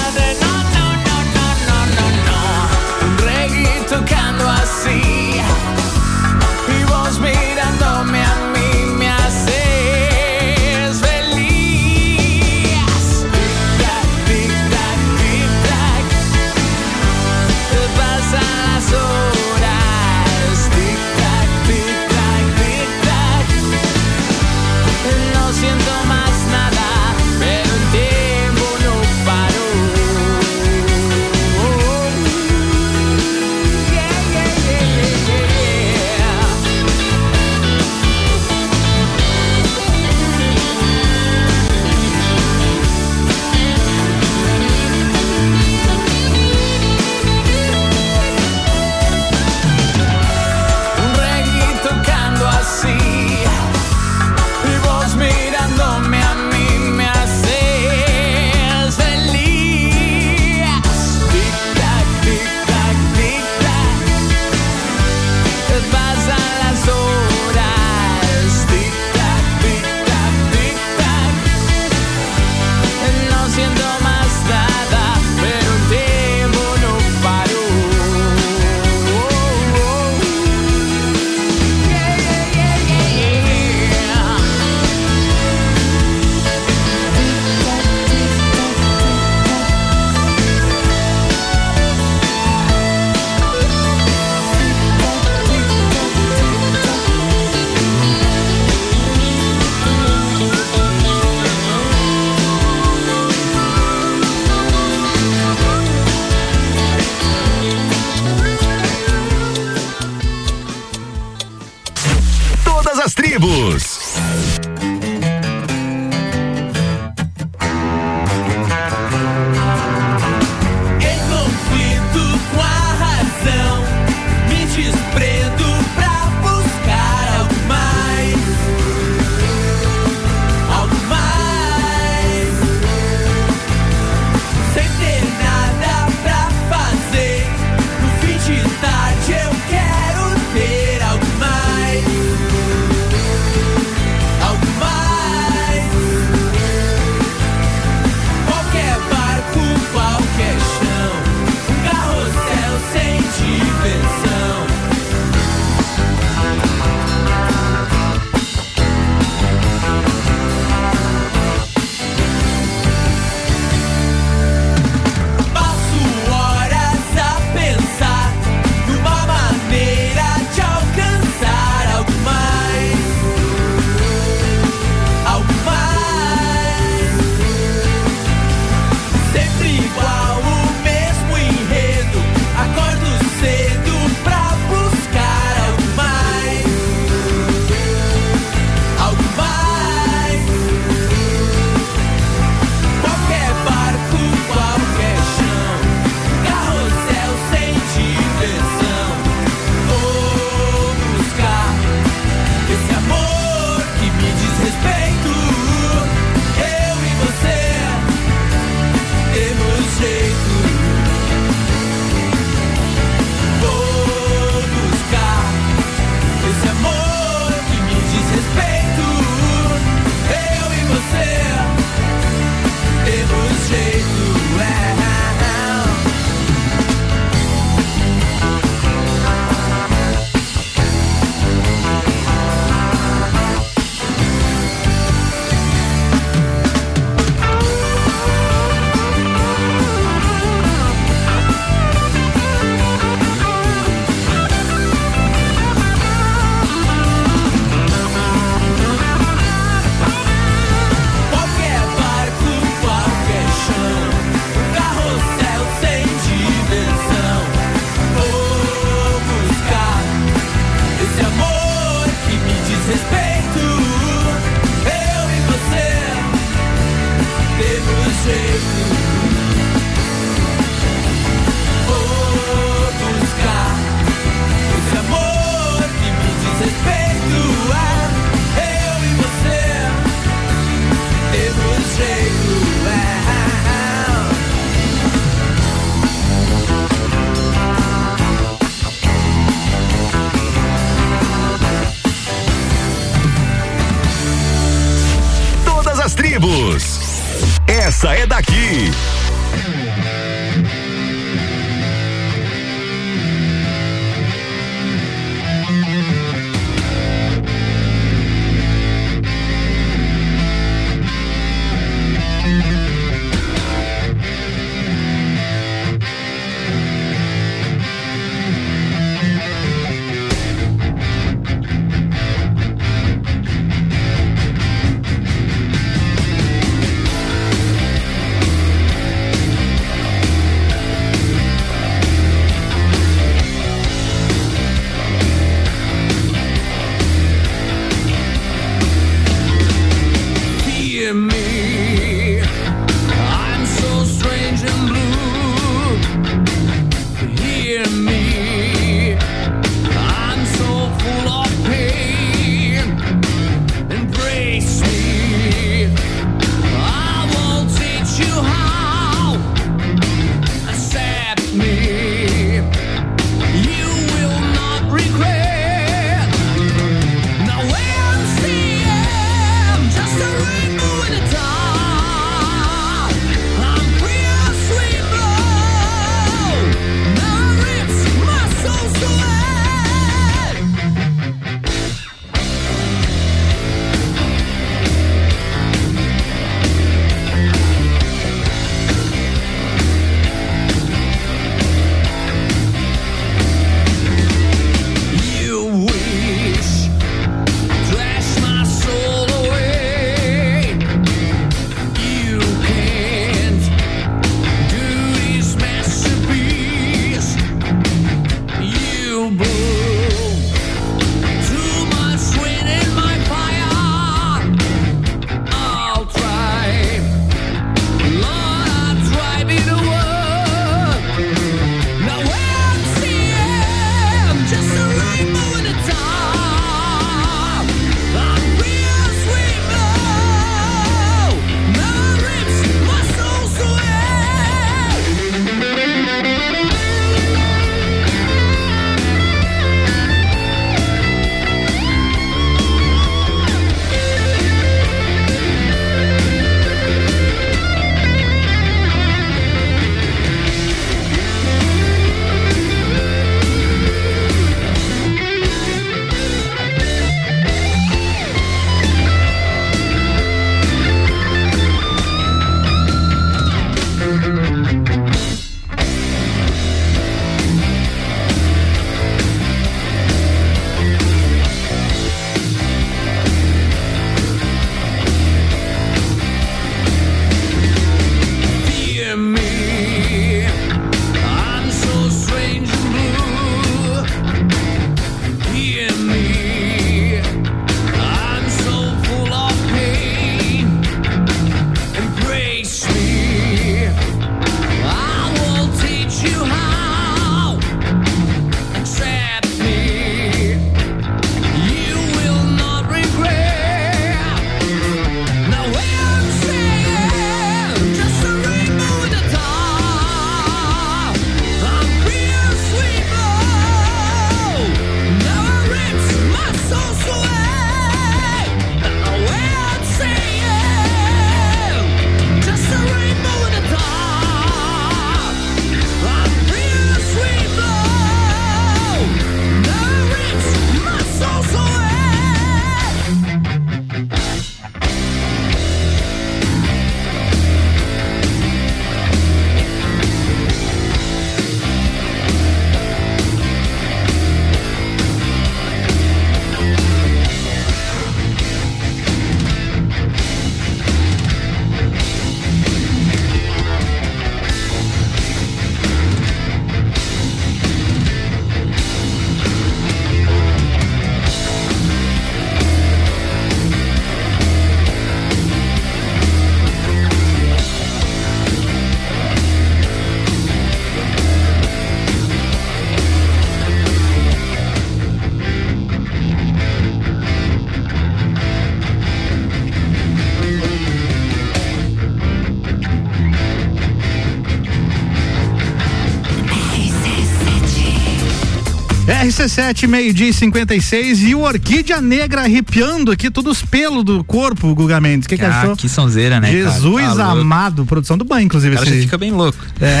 [589.52, 594.74] RC7, meio-dia e 56 e o Orquídea Negra arrepiando aqui todos os pelos do corpo,
[594.74, 595.26] Guga Mendes.
[595.26, 595.76] O que, que Ah, achou?
[595.76, 596.70] que sonzeira, né, cara?
[596.72, 597.40] Jesus Tá louco.
[597.40, 598.74] amado, produção do banho, inclusive.
[598.74, 599.58] O cara fica bem louco.
[599.80, 600.00] É.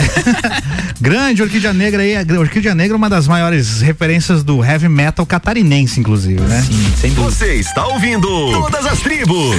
[1.00, 2.16] Grande Orquídea Negra aí.
[2.16, 6.62] A Orquídea Negra é uma das maiores referências do heavy metal catarinense, inclusive, né?
[6.66, 7.32] Sim, sem dúvida.
[7.34, 9.56] Você está ouvindo Todas as Tribos.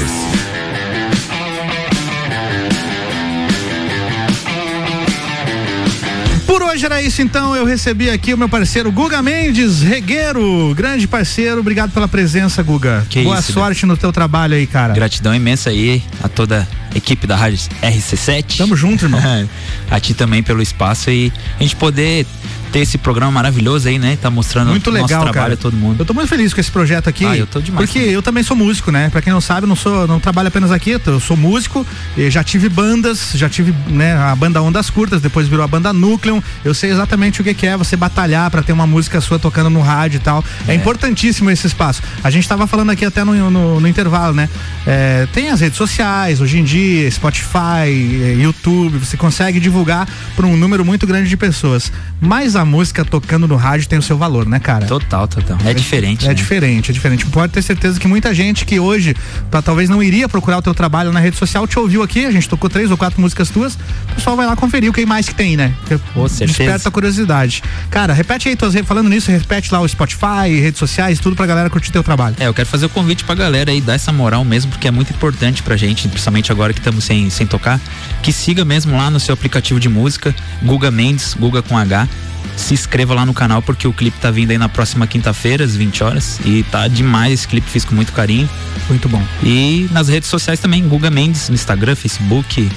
[6.73, 7.55] Hoje era isso, então.
[7.55, 11.59] Eu recebi aqui o meu parceiro Guga Mendes, regueiro, grande parceiro.
[11.59, 13.05] Obrigado pela presença, Guga.
[13.09, 14.91] Que Boa isso, sorte no teu trabalho aí, cara.
[14.93, 18.57] Gratidão imensa aí a toda a equipe da Rádio RC7.
[18.57, 19.21] Tamo junto, irmão.
[19.89, 22.25] a ti também pelo espaço e a gente poder
[22.73, 24.17] ter esse programa maravilhoso aí, né?
[24.19, 25.53] Tá mostrando Muito o nosso legal, trabalho cara.
[25.53, 25.99] a todo mundo.
[25.99, 27.23] Eu tô muito feliz com esse projeto aqui.
[27.25, 28.13] Ah, eu tô demais Porque também.
[28.15, 29.09] eu também sou músico, né?
[29.09, 31.85] Pra quem não sabe, não sou, não trabalho apenas aqui, eu sou músico,
[32.17, 35.93] e já tive bandas, já tive, né, a banda Ondas Curtas, depois virou a banda
[35.93, 36.43] Núcleo.
[36.65, 39.79] Eu sei exatamente o que é você batalhar pra ter uma música sua tocando no
[39.81, 40.43] rádio e tal.
[40.67, 42.01] É, importantíssimo esse espaço.
[42.23, 44.49] A gente tava falando aqui até no, no- no intervalo, né?
[44.87, 50.45] É, tem as redes sociais, hoje em dia, Spotify, eh, YouTube, você consegue divulgar pra
[50.47, 51.91] um número muito grande de pessoas.
[52.19, 54.85] Mas a música tocando no rádio tem o seu valor, né, cara?
[54.85, 55.57] Total, total.
[55.65, 56.25] É diferente.
[56.25, 56.33] É né?
[56.33, 57.25] diferente, é diferente.
[57.27, 59.15] Pode ter certeza que muita gente que hoje
[59.63, 62.25] talvez não iria procurar o teu trabalho na rede social te ouviu aqui.
[62.25, 63.75] A gente tocou três ou quatro músicas tuas.
[64.11, 65.73] O pessoal vai lá conferir o que mais que tem, né?
[65.87, 66.45] Certeza.
[66.45, 67.63] Desperta a curiosidade.
[67.89, 68.73] Cara, repete aí tuas.
[68.85, 72.35] Falando nisso, repete lá o Spotify, redes sociais, tudo pra galera curtir teu trabalho.
[72.39, 74.91] É, eu quero fazer o convite pra galera aí, dar essa moral mesmo, porque é
[74.91, 77.79] muito importante pra gente, principalmente agora que estamos sem, sem tocar,
[78.21, 82.07] que siga mesmo lá no seu aplicativo de música, Guga Mendes, Guga com H.
[82.55, 85.75] Se inscreva lá no canal, porque o clipe tá vindo aí na próxima quinta-feira, às
[85.75, 86.39] 20 horas.
[86.45, 88.49] E tá demais esse clipe, fiz com muito carinho.
[88.89, 89.23] Muito bom.
[89.43, 92.69] E nas redes sociais também, Guga Mendes, no Instagram, Facebook,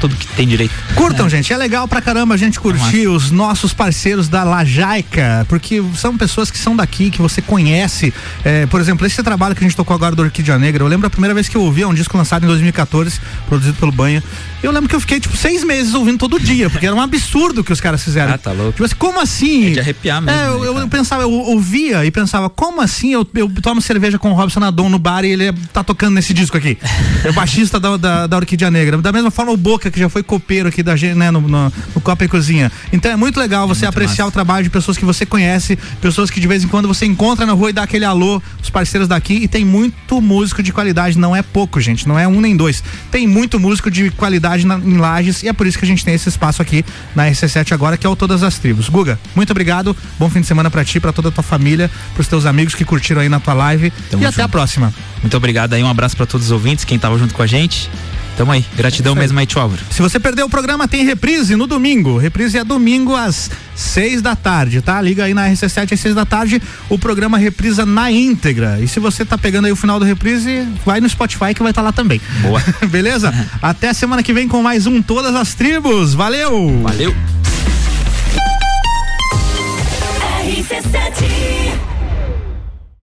[0.00, 0.74] tudo que tem direito.
[0.94, 1.52] Curtam, gente.
[1.52, 6.50] É legal pra caramba a gente curtir os nossos parceiros da Lajaica, porque são pessoas
[6.50, 8.12] que são daqui, que você conhece.
[8.44, 11.06] É, por exemplo, esse trabalho que a gente tocou agora do Orquídea Negra, eu lembro
[11.06, 14.22] a primeira vez que eu ouvi, é um disco lançado em 2014, produzido pelo Banha.
[14.64, 17.60] Eu lembro que eu fiquei, tipo, seis meses ouvindo todo dia, porque era um absurdo
[17.60, 18.32] o que os caras fizeram.
[18.32, 18.72] Ah, tá louco.
[18.72, 19.66] Tipo assim, como assim?
[19.66, 20.86] É de arrepiar mesmo, É, eu, né, eu cara?
[20.88, 24.88] pensava, eu ouvia e pensava, como assim eu, eu tomo cerveja com o Robson Adon
[24.88, 26.78] no bar e ele tá tocando nesse disco aqui?
[27.24, 28.96] É o baixista da, da, da Orquídea Negra.
[28.98, 31.72] Da mesma forma o Boca, que já foi copeiro aqui da gente, né, no, no,
[31.94, 32.72] no Copa e Cozinha.
[32.92, 36.40] Então é muito legal você apreciar o trabalho de pessoas que você conhece, pessoas que
[36.40, 39.34] de vez em quando você encontra na rua e dá aquele alô, os parceiros daqui,
[39.34, 42.82] e tem muito músico de qualidade, não é pouco, gente, não é um nem dois.
[43.10, 46.04] Tem muito músico de qualidade na, em Lages e é por isso que a gente
[46.04, 46.84] tem esse espaço aqui
[47.16, 48.88] na RC7 agora, que é o Todas as Tribos.
[48.88, 52.28] Guga, muito obrigado, bom fim de semana pra ti, pra toda a tua família, pros
[52.28, 54.52] teus amigos que curtiram aí na tua live Tamo e até a junto.
[54.52, 54.94] próxima.
[55.20, 57.90] Muito obrigado aí, um abraço pra todos os ouvintes, quem tava junto com a gente.
[58.36, 58.64] Tamo aí.
[58.76, 59.82] Gratidão é mesmo aí, Tchóvaro.
[59.90, 62.18] Se você perdeu o programa, tem reprise no domingo.
[62.18, 65.00] Reprise é domingo às seis da tarde, tá?
[65.00, 66.60] Liga aí na RC7 às seis da tarde.
[66.88, 68.78] O programa reprisa na íntegra.
[68.80, 71.70] E se você tá pegando aí o final do reprise, vai no Spotify que vai
[71.70, 72.20] estar tá lá também.
[72.42, 72.62] Boa.
[72.90, 73.32] Beleza?
[73.62, 76.14] Até semana que vem com mais um Todas as Tribos.
[76.14, 76.80] Valeu!
[76.82, 77.14] Valeu!
[80.44, 81.43] RC7